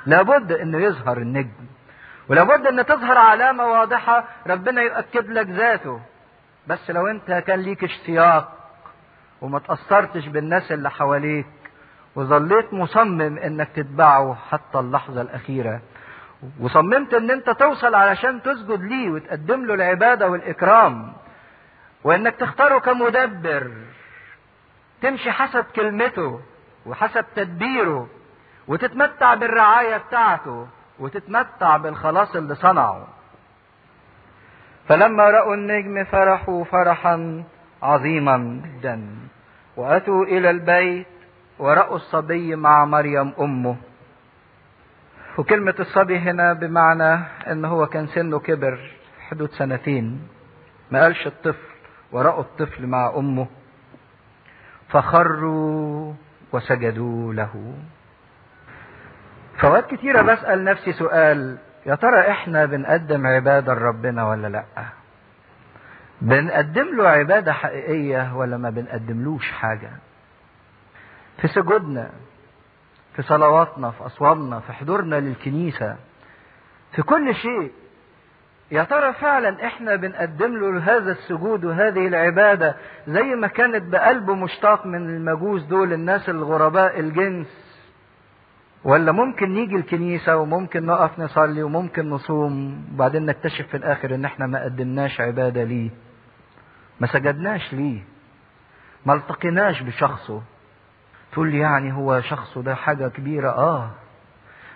لابد 0.06 0.52
إنه 0.52 0.78
يظهر 0.78 1.18
النجم. 1.18 1.66
ولابد 2.30 2.68
إن 2.68 2.86
تظهر 2.86 3.18
علامة 3.18 3.66
واضحة 3.66 4.24
ربنا 4.48 4.82
يؤكد 4.82 5.30
لك 5.30 5.48
ذاته. 5.48 6.00
بس 6.68 6.90
لو 6.91 7.08
أنت 7.08 7.32
كان 7.32 7.60
ليك 7.60 7.84
اشتياق 7.84 8.56
وما 9.41 9.60
تأثرتش 9.60 10.28
بالناس 10.28 10.72
اللي 10.72 10.90
حواليك 10.91 11.46
وظليت 12.15 12.73
مصمم 12.73 13.38
إنك 13.38 13.69
تتبعه 13.76 14.38
حتى 14.49 14.80
اللحظة 14.80 15.22
الأخيرة. 15.22 15.81
وصممت 16.60 17.14
إن 17.14 17.31
أنت 17.31 17.49
توصل 17.49 17.95
علشان 17.95 18.41
تسجد 18.41 18.81
ليه 18.81 19.10
وتقدم 19.10 19.65
له 19.65 19.73
العبادة 19.73 20.30
والإكرام. 20.30 21.14
وإنك 22.03 22.36
تختاره 22.36 22.80
كمدبر. 22.80 23.72
تمشي 25.02 25.31
حسب 25.31 25.65
كلمته 25.76 26.41
وحسب 26.86 27.26
تدبيره. 27.36 28.07
وتتمتع 28.68 29.34
بالرعاية 29.34 29.98
بتاعته 29.98 30.68
وتتمتع 30.99 31.77
بالخلاص 31.77 32.36
اللي 32.36 32.56
صنعه. 32.56 33.07
فلما 34.88 35.30
رأوا 35.30 35.56
النجم 35.56 36.03
فرحوا 36.03 36.64
فرحا 36.64 37.44
عظيما 37.84 38.61
جدا. 38.65 39.10
وأتوا 39.77 40.26
إلى 40.26 40.49
البيت 40.49 41.07
ورأوا 41.60 41.95
الصبي 41.95 42.56
مع 42.56 42.86
مريم 42.86 43.34
أمه. 43.40 43.76
وكلمة 45.38 45.76
الصبي 45.80 46.19
هنا 46.19 46.53
بمعنى 46.53 47.19
إن 47.52 47.65
هو 47.65 47.86
كان 47.88 48.07
سنه 48.07 48.40
كبر 48.40 48.91
حدود 49.30 49.49
سنتين. 49.52 50.27
ما 50.91 51.02
قالش 51.03 51.27
الطفل 51.27 51.68
ورأوا 52.11 52.41
الطفل 52.41 52.88
مع 52.88 53.14
أمه. 53.15 53.48
فخروا 54.90 56.14
وسجدوا 56.52 57.34
له. 57.34 57.73
فوقت 59.57 59.94
كتيرة 59.94 60.22
بسأل 60.22 60.64
نفسي 60.64 60.94
سؤال 60.94 61.57
يا 61.86 61.95
ترى 61.95 62.31
إحنا 62.31 62.65
بنقدم 62.65 63.27
عبادة 63.27 63.73
لربنا 63.73 64.27
ولا 64.30 64.48
لأ؟ 64.48 64.64
بنقدم 66.22 66.98
له 66.98 67.07
عبادة 67.07 67.53
حقيقية 67.53 68.36
ولا 68.36 68.57
ما 68.57 68.69
بنقدملوش 68.69 69.52
حاجة؟ 69.52 69.90
في 71.41 71.48
سجودنا 71.48 72.10
في 73.16 73.22
صلواتنا 73.22 73.91
في 73.91 74.06
أصواتنا 74.06 74.60
في 74.60 74.74
حضورنا 74.74 75.16
للكنيسة 75.16 75.95
في 76.95 77.02
كل 77.02 77.36
شيء. 77.36 77.72
يا 78.72 78.84
ترى 78.84 79.14
فعلا 79.14 79.66
إحنا 79.66 79.95
بنقدم 79.95 80.57
له 80.57 80.80
هذا 80.98 81.11
السجود 81.11 81.66
وهذه 81.66 82.07
العبادة 82.07 82.76
زي 83.07 83.24
ما 83.24 83.48
كانت 83.48 83.84
بقلب 83.91 84.30
مشتاق 84.32 84.86
من 84.86 85.10
المجوس 85.10 85.64
دول 85.64 85.94
الناس 85.94 86.30
الغرباء 86.30 86.99
الجنس؟ 86.99 87.48
ولا 88.84 89.11
ممكن 89.11 89.53
نيجي 89.53 89.76
الكنيسة 89.76 90.38
وممكن 90.38 90.86
نقف 90.86 91.20
نصلي 91.20 91.64
وممكن 91.64 92.10
نصوم 92.10 92.86
وبعدين 92.94 93.26
نكتشف 93.26 93.68
في 93.68 93.78
الآخر 93.78 94.16
إن 94.16 94.26
إحنا 94.26 94.48
ما 94.48 94.64
قدمناش 94.64 95.22
عبادة 95.22 95.64
ليه؟ 95.64 95.90
ما 96.99 97.07
سجدناش 97.07 97.74
ليه؟ 97.74 97.99
ما 99.06 99.14
التقيناش 99.14 99.82
بشخصه؟ 99.82 100.41
تقول 101.31 101.51
لي 101.51 101.60
يعني 101.60 101.93
هو 101.93 102.22
شخصه 102.22 102.61
ده 102.61 102.76
حاجة 102.76 103.07
كبيرة. 103.07 103.49
آه. 103.49 103.89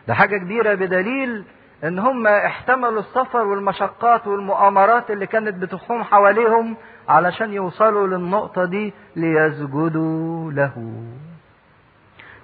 ده 0.07 0.13
حاجة 0.13 0.38
كبيرة 0.38 0.73
بدليل 0.73 1.43
إن 1.84 1.99
هم 1.99 2.27
احتملوا 2.27 2.99
السفر 2.99 3.38
والمشقات 3.45 4.27
والمؤامرات 4.27 5.11
اللي 5.11 5.27
كانت 5.27 5.55
بتحوم 5.55 6.03
حواليهم 6.03 6.75
علشان 7.09 7.53
يوصلوا 7.53 8.07
للنقطة 8.07 8.65
دي 8.65 8.93
ليسجدوا 9.15 10.51
له. 10.51 11.03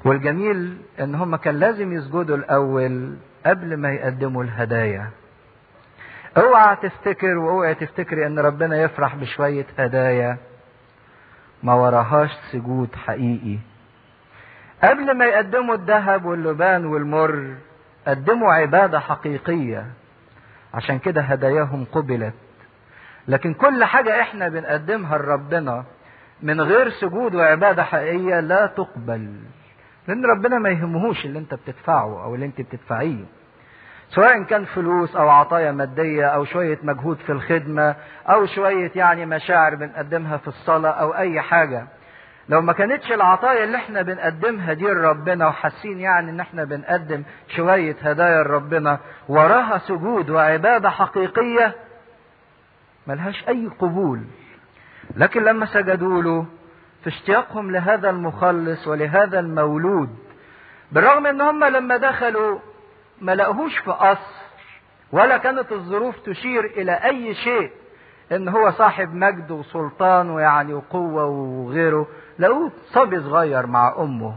والجميل 0.05 0.77
إن 0.99 1.15
هم 1.15 1.35
كان 1.35 1.55
لازم 1.59 1.93
يسجدوا 1.93 2.37
الأول 2.37 3.15
قبل 3.45 3.77
ما 3.77 3.91
يقدموا 3.91 4.43
الهدايا. 4.43 5.09
اوعى 6.37 6.75
تفتكر 6.75 7.37
وأوعى 7.37 7.75
تفتكري 7.75 8.25
إن 8.27 8.39
ربنا 8.39 8.81
يفرح 8.81 9.15
بشوية 9.15 9.65
هدايا. 9.79 10.37
ما 11.63 11.73
وراهاش 11.73 12.29
سجود 12.51 12.95
حقيقي. 12.95 13.57
قبل 14.83 15.17
ما 15.17 15.25
يقدموا 15.25 15.75
الذهب 15.75 16.25
واللبان 16.25 16.85
والمر 16.85 17.55
قدموا 18.07 18.53
عبادة 18.53 18.99
حقيقية. 18.99 19.85
عشان 20.73 20.99
كده 20.99 21.21
هداياهم 21.21 21.85
قبلت. 21.91 22.33
لكن 23.27 23.53
كل 23.53 23.83
حاجة 23.83 24.21
إحنا 24.21 24.49
بنقدمها 24.49 25.17
لربنا 25.17 25.83
من 26.41 26.61
غير 26.61 26.89
سجود 26.89 27.35
وعبادة 27.35 27.83
حقيقية 27.83 28.39
لا 28.39 28.65
تقبل. 28.65 29.33
لأن 30.07 30.25
ربنا 30.25 30.59
ما 30.59 30.69
يهمهوش 30.69 31.25
اللي 31.25 31.39
أنت 31.39 31.53
بتدفعه 31.53 32.23
أو 32.23 32.35
اللي 32.35 32.45
أنت 32.45 32.61
بتدفعيه. 32.61 33.25
سواء 34.09 34.43
كان 34.43 34.65
فلوس 34.65 35.15
أو 35.15 35.29
عطايا 35.29 35.71
مادية 35.71 36.25
أو 36.25 36.45
شوية 36.45 36.79
مجهود 36.83 37.17
في 37.17 37.31
الخدمة 37.31 37.95
أو 38.29 38.45
شوية 38.45 38.91
يعني 38.95 39.25
مشاعر 39.25 39.75
بنقدمها 39.75 40.37
في 40.37 40.47
الصلاة 40.47 40.91
أو 40.91 41.15
أي 41.15 41.41
حاجة. 41.41 41.87
لو 42.49 42.61
ما 42.61 42.73
كانتش 42.73 43.11
العطايا 43.11 43.63
اللي 43.63 43.77
إحنا 43.77 44.01
بنقدمها 44.01 44.73
دي 44.73 44.85
لربنا 44.85 45.47
وحاسين 45.47 45.99
يعني 45.99 46.31
إن 46.31 46.39
إحنا 46.39 46.63
بنقدم 46.63 47.23
شوية 47.55 47.95
هدايا 48.01 48.43
لربنا 48.43 48.99
وراها 49.29 49.77
سجود 49.77 50.29
وعبادة 50.29 50.89
حقيقية 50.89 51.75
ملهاش 53.07 53.47
أي 53.47 53.67
قبول. 53.79 54.21
لكن 55.15 55.43
لما 55.43 55.65
سجدوا 55.65 56.21
له 56.23 56.45
في 57.03 57.07
اشتياقهم 57.09 57.71
لهذا 57.71 58.09
المخلص 58.09 58.87
ولهذا 58.87 59.39
المولود 59.39 60.09
بالرغم 60.91 61.27
إن 61.27 61.41
هم 61.41 61.63
لما 61.65 61.97
دخلوا 61.97 62.59
ما 63.21 63.35
لقوهوش 63.35 63.77
في 63.77 63.91
قصر 63.91 64.39
ولا 65.11 65.37
كانت 65.37 65.71
الظروف 65.71 66.19
تشير 66.19 66.65
إلى 66.65 66.91
أي 66.91 67.33
شيء 67.33 67.71
إن 68.31 68.47
هو 68.47 68.71
صاحب 68.71 69.13
مجد 69.15 69.51
وسلطان 69.51 70.29
ويعني 70.29 70.73
وقوة 70.73 71.25
وغيره. 71.25 72.07
لقوه 72.39 72.71
صبي 72.85 73.19
صغير 73.19 73.67
مع 73.67 73.95
أمه. 73.97 74.35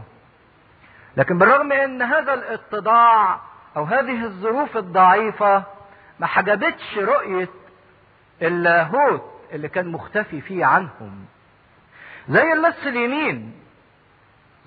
لكن 1.17 1.37
بالرغم 1.37 1.71
إن 1.71 2.01
هذا 2.01 2.33
الاتضاع 2.33 3.39
أو 3.77 3.83
هذه 3.83 4.23
الظروف 4.25 4.77
الضعيفة 4.77 5.63
ما 6.19 6.27
حجبتش 6.27 6.97
رؤية 6.97 7.49
اللاهوت 8.41 9.31
اللي 9.51 9.67
كان 9.67 9.87
مختفي 9.87 10.41
فيه 10.41 10.65
عنهم. 10.65 11.25
زي 12.29 12.53
اللص 12.53 12.85
اليمين. 12.85 13.53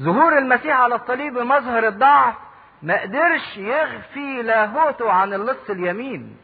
ظهور 0.03 0.39
المسيح 0.39 0.81
على 0.81 0.95
الصليب 0.95 1.39
مظهر 1.39 1.87
الضعف 1.89 2.35
ما 2.83 3.01
قدرش 3.03 3.57
يخفي 3.57 4.43
لاهوته 4.43 5.13
عن 5.13 5.33
اللص 5.33 5.71
اليمين. 5.71 6.37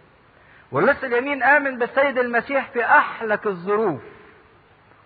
واللص 0.72 1.04
اليمين 1.04 1.42
آمن 1.42 1.78
بالسيد 1.78 2.18
المسيح 2.18 2.70
في 2.70 2.84
أحلك 2.84 3.46
الظروف 3.46 4.00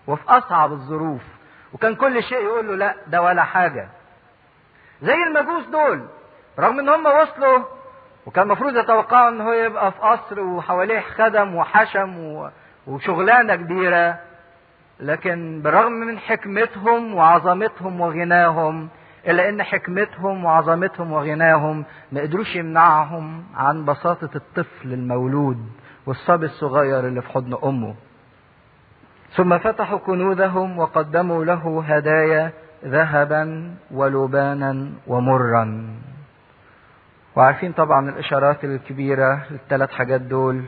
وفي 0.06 0.22
أصعب 0.28 0.72
الظروف. 0.72 1.22
وكان 1.72 1.94
كل 1.94 2.22
شيء 2.22 2.38
يقول 2.44 2.68
له 2.68 2.74
لا 2.76 2.94
ده 3.06 3.22
ولا 3.22 3.42
حاجة. 3.42 3.88
زي 5.02 5.14
المجوس 5.14 5.66
دول 5.66 6.06
رغم 6.58 6.78
إن 6.78 6.88
هم 6.88 7.06
وصلوا 7.06 7.58
وكان 8.26 8.44
المفروض 8.46 8.76
يتوقعوا 8.76 9.28
إن 9.28 9.40
هو 9.40 9.52
يبقى 9.52 9.92
في 9.92 9.98
قصر 9.98 10.40
وحواليه 10.40 11.00
خدم 11.00 11.54
وحشم 11.54 12.42
وشغلانة 12.86 13.56
كبيرة. 13.56 14.18
لكن 15.00 15.60
بالرغم 15.64 15.92
من 15.92 16.18
حكمتهم 16.18 17.14
وعظمتهم 17.14 18.00
وغناهم 18.00 18.88
إلا 19.26 19.48
إن 19.48 19.62
حكمتهم 19.62 20.44
وعظمتهم 20.44 21.12
وغناهم 21.12 21.84
ما 22.12 22.20
قدروش 22.20 22.56
يمنعهم 22.56 23.44
عن 23.56 23.84
بساطة 23.84 24.30
الطفل 24.36 24.92
المولود 24.92 25.70
والصبي 26.06 26.46
الصغير 26.46 27.00
اللي 27.00 27.22
في 27.22 27.28
حضن 27.28 27.58
أمه. 27.64 27.94
ثم 29.36 29.58
فتحوا 29.58 29.98
كنوزهم 29.98 30.78
وقدموا 30.78 31.44
له 31.44 31.84
هدايا 31.88 32.52
ذهبا 32.84 33.74
ولبانا 33.90 34.90
ومرا. 35.06 35.86
وعارفين 37.36 37.72
طبعا 37.72 38.10
الإشارات 38.10 38.64
الكبيرة 38.64 39.42
للثلاث 39.50 39.90
حاجات 39.90 40.20
دول. 40.20 40.64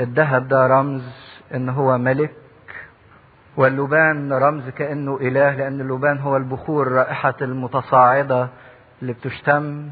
الذهب 0.00 0.48
ده 0.48 0.66
رمز 0.66 1.02
إن 1.54 1.68
هو 1.68 1.98
ملك 1.98 2.34
واللبان 3.56 4.32
رمز 4.32 4.68
كأنه 4.68 5.16
إله 5.20 5.54
لأن 5.54 5.80
اللبان 5.80 6.18
هو 6.18 6.36
البخور 6.36 6.88
رائحة 6.92 7.34
المتصاعدة 7.42 8.48
اللي 9.02 9.12
بتشتم. 9.12 9.88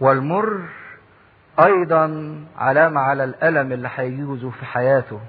والمر 0.00 0.60
أيضا 1.60 2.36
علامة 2.58 3.00
على 3.00 3.24
الألم 3.24 3.72
اللي 3.72 3.88
هيجوزه 3.94 4.50
في 4.50 4.64
حياته. 4.64 5.20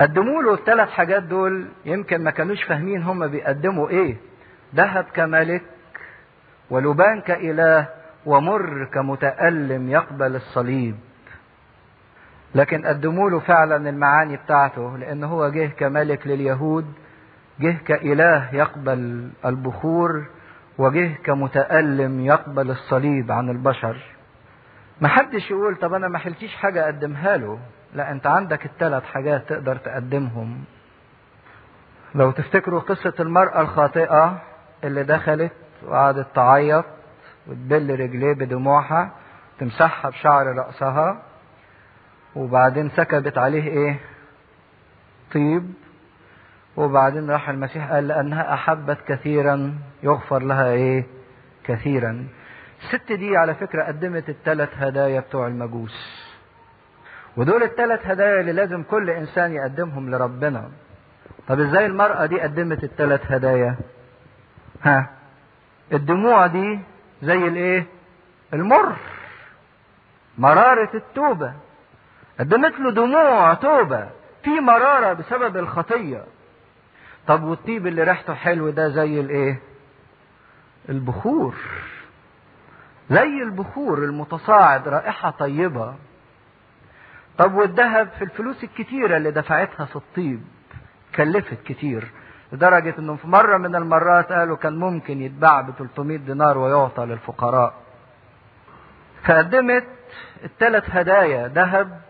قدموا 0.00 0.42
له 0.42 0.54
الثلاث 0.54 0.88
حاجات 0.88 1.22
دول 1.22 1.66
يمكن 1.84 2.24
ما 2.24 2.30
كانوش 2.30 2.62
فاهمين 2.62 3.02
هم 3.02 3.26
بيقدموا 3.26 3.88
إيه. 3.88 4.16
ذهب 4.74 5.04
كملك 5.14 5.62
ولبان 6.70 7.20
كإله 7.20 7.88
ومر 8.26 8.84
كمتألم 8.84 9.90
يقبل 9.90 10.36
الصليب. 10.36 10.96
لكن 12.54 12.86
قدموا 12.86 13.30
له 13.30 13.38
فعلا 13.38 13.90
المعاني 13.90 14.36
بتاعته 14.36 14.98
لأن 14.98 15.24
هو 15.24 15.48
جه 15.48 15.66
كملك 15.66 16.26
لليهود 16.26 16.92
جه 17.60 17.76
كإله 17.86 18.54
يقبل 18.54 19.30
البخور 19.44 20.26
وجه 20.78 21.14
كمتألم 21.24 22.20
يقبل 22.20 22.70
الصليب 22.70 23.32
عن 23.32 23.50
البشر. 23.50 23.96
محدش 25.00 25.50
يقول 25.50 25.76
طب 25.76 25.94
أنا 25.94 26.08
ما 26.08 26.18
حلتيش 26.18 26.56
حاجة 26.56 26.84
أقدمها 26.84 27.36
له. 27.36 27.58
لا 27.96 28.10
انت 28.10 28.26
عندك 28.26 28.66
الثلاث 28.66 29.04
حاجات 29.04 29.48
تقدر 29.48 29.76
تقدمهم. 29.76 30.64
لو 32.14 32.30
تفتكروا 32.30 32.80
قصة 32.80 33.14
المرأة 33.20 33.60
الخاطئة 33.60 34.42
اللي 34.84 35.02
دخلت 35.04 35.52
وقعدت 35.86 36.26
تعيط 36.34 36.84
وتبل 37.46 38.00
رجليه 38.00 38.32
بدموعها 38.32 39.10
تمسحها 39.58 40.10
بشعر 40.10 40.46
رأسها 40.46 41.22
وبعدين 42.36 42.90
سكبت 42.90 43.38
عليه 43.38 43.62
إيه؟ 43.68 43.98
طيب. 45.34 45.72
وبعدين 46.76 47.30
راح 47.30 47.48
المسيح 47.48 47.92
قال 47.92 48.08
لأنها 48.08 48.54
أحبت 48.54 48.98
كثيرا 49.08 49.78
يغفر 50.02 50.42
لها 50.42 50.70
إيه؟ 50.70 51.04
كثيرا. 51.64 52.26
الست 52.82 53.12
دي 53.12 53.36
على 53.36 53.54
فكرة 53.54 53.84
قدمت 53.84 54.28
الثلاث 54.28 54.68
هدايا 54.78 55.20
بتوع 55.20 55.46
المجوس. 55.46 56.25
ودول 57.36 57.62
الثلاث 57.62 58.06
هدايا 58.06 58.40
اللي 58.40 58.52
لازم 58.52 58.82
كل 58.82 59.10
إنسان 59.10 59.52
يقدمهم 59.52 60.10
لربنا. 60.10 60.70
طب 61.48 61.60
إزاي 61.60 61.86
المرأة 61.86 62.26
دي 62.26 62.40
قدمت 62.40 62.84
الثلاث 62.84 63.32
هدايا؟ 63.32 63.76
ها 64.82 65.10
الدموع 65.92 66.46
دي 66.46 66.80
زي 67.22 67.34
الإيه؟ 67.48 67.86
المر. 68.54 68.96
مرارة 70.38 70.90
التوبة. 70.94 71.52
قدمت 72.40 72.78
له 72.80 72.90
دموع 72.90 73.54
توبة. 73.54 74.08
في 74.44 74.50
مرارة 74.60 75.12
بسبب 75.12 75.56
الخطية. 75.56 76.24
طب 77.26 77.42
والطيب 77.42 77.86
اللي 77.86 78.02
ريحته 78.02 78.34
حلو 78.34 78.70
ده 78.70 78.88
زي 78.88 79.20
الإيه؟ 79.20 79.58
البخور. 80.88 81.54
زي 83.10 83.42
البخور 83.42 83.98
المتصاعد 83.98 84.88
رائحة 84.88 85.30
طيبة. 85.30 85.94
طب 87.38 87.54
والذهب 87.54 88.08
في 88.18 88.24
الفلوس 88.24 88.64
الكتيرة 88.64 89.16
اللي 89.16 89.30
دفعتها 89.30 89.86
في 89.86 89.96
الطيب 89.96 90.42
كلفت 91.16 91.62
كتير 91.62 92.10
لدرجة 92.52 92.94
إنه 92.98 93.16
في 93.16 93.26
مرة 93.28 93.56
من 93.56 93.76
المرات 93.76 94.32
قالوا 94.32 94.56
كان 94.56 94.76
ممكن 94.76 95.20
يتباع 95.22 95.60
ب 95.60 95.70
300 95.70 96.16
دينار 96.18 96.58
ويعطى 96.58 97.04
للفقراء. 97.04 97.74
فقدمت 99.24 99.86
الثلاث 100.44 100.84
هدايا 100.90 101.48
ذهب 101.48 102.00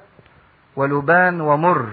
ولبان 0.76 1.40
ومر. 1.40 1.88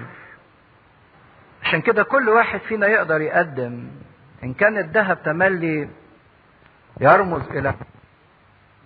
عشان 1.64 1.82
كده 1.82 2.04
كل 2.04 2.30
واحد 2.30 2.60
فينا 2.60 2.88
يقدر 2.88 3.22
يقدم. 3.22 3.88
إن 4.44 4.54
كان 4.54 4.78
الذهب 4.78 5.24
تملي 5.24 5.90
يرمز 7.02 7.42
إلى 7.50 7.74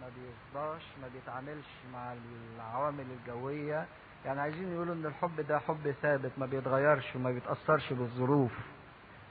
ما 0.01 0.07
بيفضاش 0.15 0.83
ما 1.01 1.07
بيتعاملش 1.13 1.67
مع 1.93 2.13
العوامل 2.55 3.05
الجوية. 3.19 3.85
يعني 4.27 4.41
عايزين 4.41 4.73
يقولوا 4.73 4.95
إن 4.95 5.05
الحب 5.05 5.41
ده 5.49 5.59
حب 5.59 5.93
ثابت 6.01 6.31
ما 6.37 6.45
بيتغيرش 6.45 7.15
وما 7.15 7.31
بيتأثرش 7.31 7.93
بالظروف. 7.93 8.51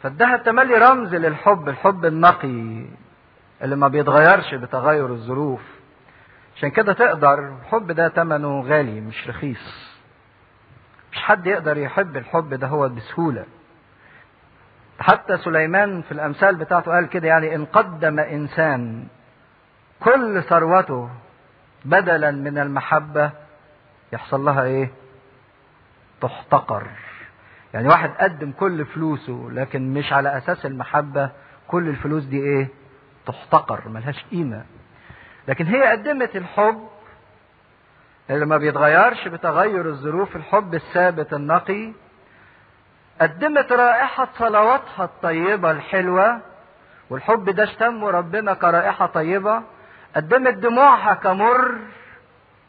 فالذهب 0.03 0.43
تملي 0.43 0.75
رمز 0.75 1.15
للحب 1.15 1.69
الحب 1.69 2.05
النقي 2.05 2.85
اللي 3.63 3.77
ما 3.77 3.89
بيتغيرش 3.89 4.55
بتغير 4.55 5.07
الظروف. 5.07 5.61
عشان 6.57 6.71
كده 6.71 6.93
تقدر 6.93 7.39
الحب 7.49 7.93
ده 7.93 8.09
ثمنه 8.09 8.61
غالي 8.61 9.01
مش 9.01 9.29
رخيص. 9.29 9.93
مش 11.13 11.19
حد 11.19 11.47
يقدر 11.47 11.79
يحب 11.79 12.17
الحب 12.17 12.55
ده 12.55 12.67
هو 12.67 12.89
بسهولة. 12.89 13.45
حتى 15.01 15.37
سليمان 15.39 16.03
في 16.03 16.13
الأمثال 16.13 16.57
بتاعته 16.57 16.93
قال 16.93 17.09
كده 17.09 17.29
يعني 17.29 17.55
إن 17.55 17.65
قدم 17.65 18.19
إنسان 18.21 19.07
كل 20.01 20.43
ثروته 20.43 21.11
بدلا 21.85 22.31
من 22.31 22.59
المحبة 22.59 23.31
يحصل 24.13 24.45
لها 24.45 24.63
إيه؟ 24.65 24.91
تحتقر 26.21 26.87
يعني 27.75 27.89
واحد 27.89 28.11
قدم 28.11 28.53
كل 28.53 28.87
فلوسه 28.87 29.49
لكن 29.53 29.95
مش 29.95 30.13
على 30.13 30.37
أساس 30.39 30.67
المحبة 30.67 31.31
كل 31.69 31.89
الفلوس 31.89 32.25
دي 32.25 32.41
إيه؟ 32.43 32.69
تحتقر 33.27 33.89
ملهاش 33.89 34.25
قيمة 34.31 34.65
لكن 35.49 35.67
هي 35.67 35.83
قدمت 35.91 36.37
الحب 36.37 36.89
اللي 38.31 38.47
ما 38.47 38.57
بيتغيرش 38.57 39.29
بتغير 39.29 39.87
الظروف 39.89 40.37
الحب 40.37 40.75
الثابت 40.75 41.33
النقي 41.33 41.93
قدمت 43.21 43.73
رائحة 43.73 44.29
صلواتها 44.39 45.05
الطيبة 45.05 45.71
الحلوة 45.71 46.41
والحب 47.11 47.51
ده 47.51 47.65
اشتمه 47.65 48.11
ربنا 48.11 48.55
كرائحة 48.55 49.07
طيبة 49.07 49.63
قدمت 50.17 50.55
دموعها 50.55 51.15
كمر 51.15 51.79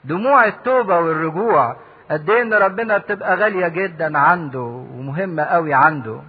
دموع 0.07 0.45
التوبة 0.45 0.99
والرجوع 0.99 1.75
قد 2.11 2.29
إيه 2.29 2.41
إن 2.41 2.53
ربنا 2.53 2.97
بتبقى 2.97 3.35
غالية 3.35 3.67
جدا 3.67 4.17
عنده 4.17 4.59
ومهمة 4.93 5.43
قوي 5.43 5.73
عنده. 5.73 6.21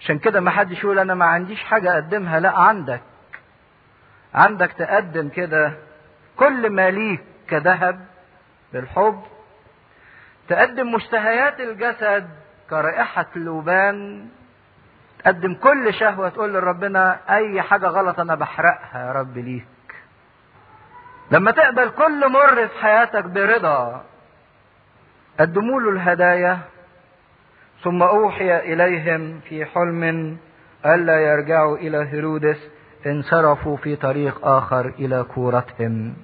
عشان 0.00 0.18
كده 0.18 0.40
ما 0.40 0.50
حدش 0.50 0.84
يقول 0.84 0.98
أنا 0.98 1.14
ما 1.14 1.24
عنديش 1.24 1.64
حاجة 1.64 1.92
أقدمها 1.94 2.40
لا 2.40 2.58
عندك. 2.58 3.00
عندك 4.34 4.72
تقدم 4.72 5.28
كده 5.28 5.72
كل 6.36 6.70
ما 6.70 6.90
ليك 6.90 7.20
كذهب 7.48 8.00
بالحب. 8.72 9.22
تقدم 10.48 10.92
مشتهيات 10.94 11.60
الجسد 11.60 12.28
كرائحة 12.70 13.26
لبان. 13.36 14.28
تقدم 15.24 15.54
كل 15.54 15.94
شهوة 15.94 16.28
تقول 16.28 16.54
لربنا 16.54 17.20
أي 17.30 17.62
حاجة 17.62 17.86
غلط 17.86 18.20
أنا 18.20 18.34
بحرقها 18.34 19.06
يا 19.06 19.12
رب 19.12 19.38
ليك. 19.38 19.66
لما 21.30 21.50
تقبل 21.50 21.88
كل 21.90 22.32
مر 22.32 22.68
في 22.68 22.78
حياتك 22.82 23.24
برضا 23.24 24.04
قدموا 25.40 25.80
له 25.80 25.90
الهدايا 25.90 26.58
ثم 27.82 28.02
أوحي 28.02 28.58
إليهم 28.58 29.40
في 29.40 29.64
حلم 29.64 30.36
ألا 30.86 31.20
يرجعوا 31.20 31.76
إلى 31.76 31.98
هيرودس 31.98 32.68
انصرفوا 33.06 33.76
في 33.76 33.96
طريق 33.96 34.46
آخر 34.46 34.86
إلى 34.98 35.22
كورتهم. 35.34 36.16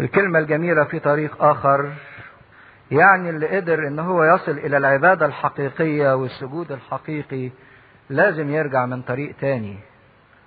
الكلمة 0.00 0.38
الجميلة 0.38 0.84
في 0.84 0.98
طريق 0.98 1.42
آخر 1.44 1.92
يعني 2.90 3.30
اللي 3.30 3.56
قدر 3.56 3.86
إن 3.86 3.98
هو 3.98 4.24
يصل 4.24 4.52
إلى 4.52 4.76
العبادة 4.76 5.26
الحقيقية 5.26 6.14
والسجود 6.16 6.72
الحقيقي 6.72 7.50
لازم 8.10 8.50
يرجع 8.50 8.86
من 8.86 9.02
طريق 9.02 9.34
تاني 9.40 9.78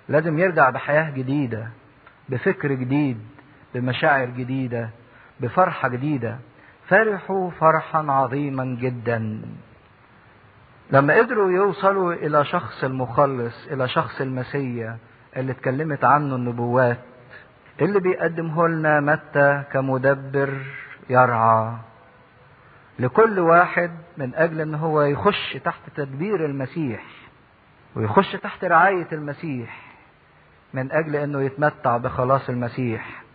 لازم 0.08 0.38
يرجع 0.38 0.70
بحياة 0.70 1.10
جديدة 1.10 1.68
بفكر 2.28 2.72
جديد. 2.72 3.35
بمشاعر 3.80 4.26
جديدة 4.26 4.90
بفرحة 5.40 5.88
جديدة. 5.88 6.38
فرحوا 6.88 7.50
فرحا 7.50 8.06
عظيما 8.08 8.64
جدا. 8.64 9.42
لما 10.90 11.14
قدروا 11.18 11.50
يوصلوا 11.50 12.12
إلى 12.12 12.44
شخص 12.44 12.84
المخلص 12.84 13.66
إلى 13.66 13.88
شخص 13.88 14.20
المسيا 14.20 14.96
اللي 15.36 15.52
اتكلمت 15.52 16.04
عنه 16.04 16.36
النبوات 16.36 16.98
اللي 17.80 18.00
بيقدمه 18.00 18.68
لنا 18.68 19.00
متى 19.00 19.62
كمدبر 19.72 20.62
يرعى. 21.10 21.72
لكل 22.98 23.38
واحد 23.38 23.90
من 24.18 24.34
أجل 24.34 24.60
إن 24.60 24.74
هو 24.74 25.02
يخش 25.02 25.56
تحت 25.64 25.80
تدبير 25.96 26.44
المسيح 26.44 27.04
ويخش 27.96 28.32
تحت 28.32 28.64
رعاية 28.64 29.08
المسيح 29.12 29.86
من 30.74 30.92
أجل 30.92 31.16
إنه 31.16 31.42
يتمتع 31.42 31.96
بخلاص 31.96 32.48
المسيح. 32.48 33.25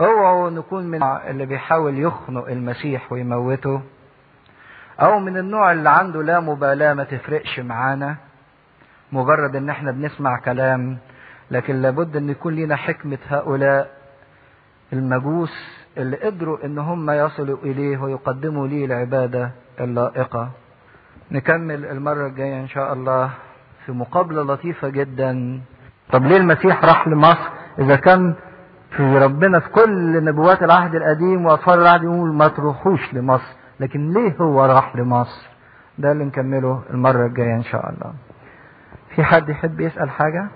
أوعوا 0.00 0.50
نكون 0.50 0.86
من 0.86 1.02
اللي 1.02 1.46
بيحاول 1.46 1.98
يخنق 1.98 2.48
المسيح 2.48 3.12
ويموته 3.12 3.80
أو 5.00 5.18
من 5.18 5.36
النوع 5.36 5.72
اللي 5.72 5.90
عنده 5.90 6.22
لا 6.22 6.40
مبالاة 6.40 6.94
ما 6.94 7.04
تفرقش 7.04 7.60
معانا. 7.60 8.16
مجرد 9.12 9.56
إن 9.56 9.70
إحنا 9.70 9.90
بنسمع 9.90 10.38
كلام 10.40 10.98
لكن 11.50 11.82
لابد 11.82 12.16
إن 12.16 12.28
يكون 12.30 12.54
لنا 12.54 12.76
حكمة 12.76 13.18
هؤلاء 13.28 13.90
المجوس 14.92 15.78
اللي 15.96 16.16
قدروا 16.16 16.64
إن 16.64 16.78
هم 16.78 17.10
يصلوا 17.10 17.58
إليه 17.62 17.98
ويقدموا 17.98 18.66
ليه 18.68 18.84
العبادة 18.86 19.50
اللائقة. 19.80 20.50
نكمل 21.30 21.84
المرة 21.84 22.26
الجاية 22.26 22.60
إن 22.60 22.68
شاء 22.68 22.92
الله 22.92 23.30
في 23.86 23.92
مقابلة 23.92 24.42
لطيفة 24.42 24.88
جدا. 24.88 25.60
طب 26.12 26.24
ليه 26.26 26.36
المسيح 26.36 26.84
راح 26.84 27.08
لمصر؟ 27.08 27.48
إذا 27.78 27.96
كان 27.96 28.34
في 28.96 29.18
ربنا 29.18 29.60
في 29.60 29.68
كل 29.68 30.24
نبوات 30.24 30.62
العهد 30.62 30.94
القديم 30.94 31.46
وأطفال 31.46 31.78
العهد 31.80 32.02
يقول 32.02 32.34
ما 32.34 32.48
تروحوش 32.48 33.14
لمصر. 33.14 33.52
لكن 33.80 34.12
ليه 34.12 34.36
هو 34.40 34.64
راح 34.64 34.96
لمصر؟ 34.96 35.48
ده 35.98 36.12
اللي 36.12 36.24
نكمله 36.24 36.82
المرة 36.90 37.26
الجاية 37.26 37.54
إن 37.54 37.62
شاء 37.62 37.90
الله. 37.90 38.12
في 39.14 39.24
حد 39.24 39.48
يحب 39.48 39.80
يسأل 39.80 40.10
حاجة؟ 40.10 40.48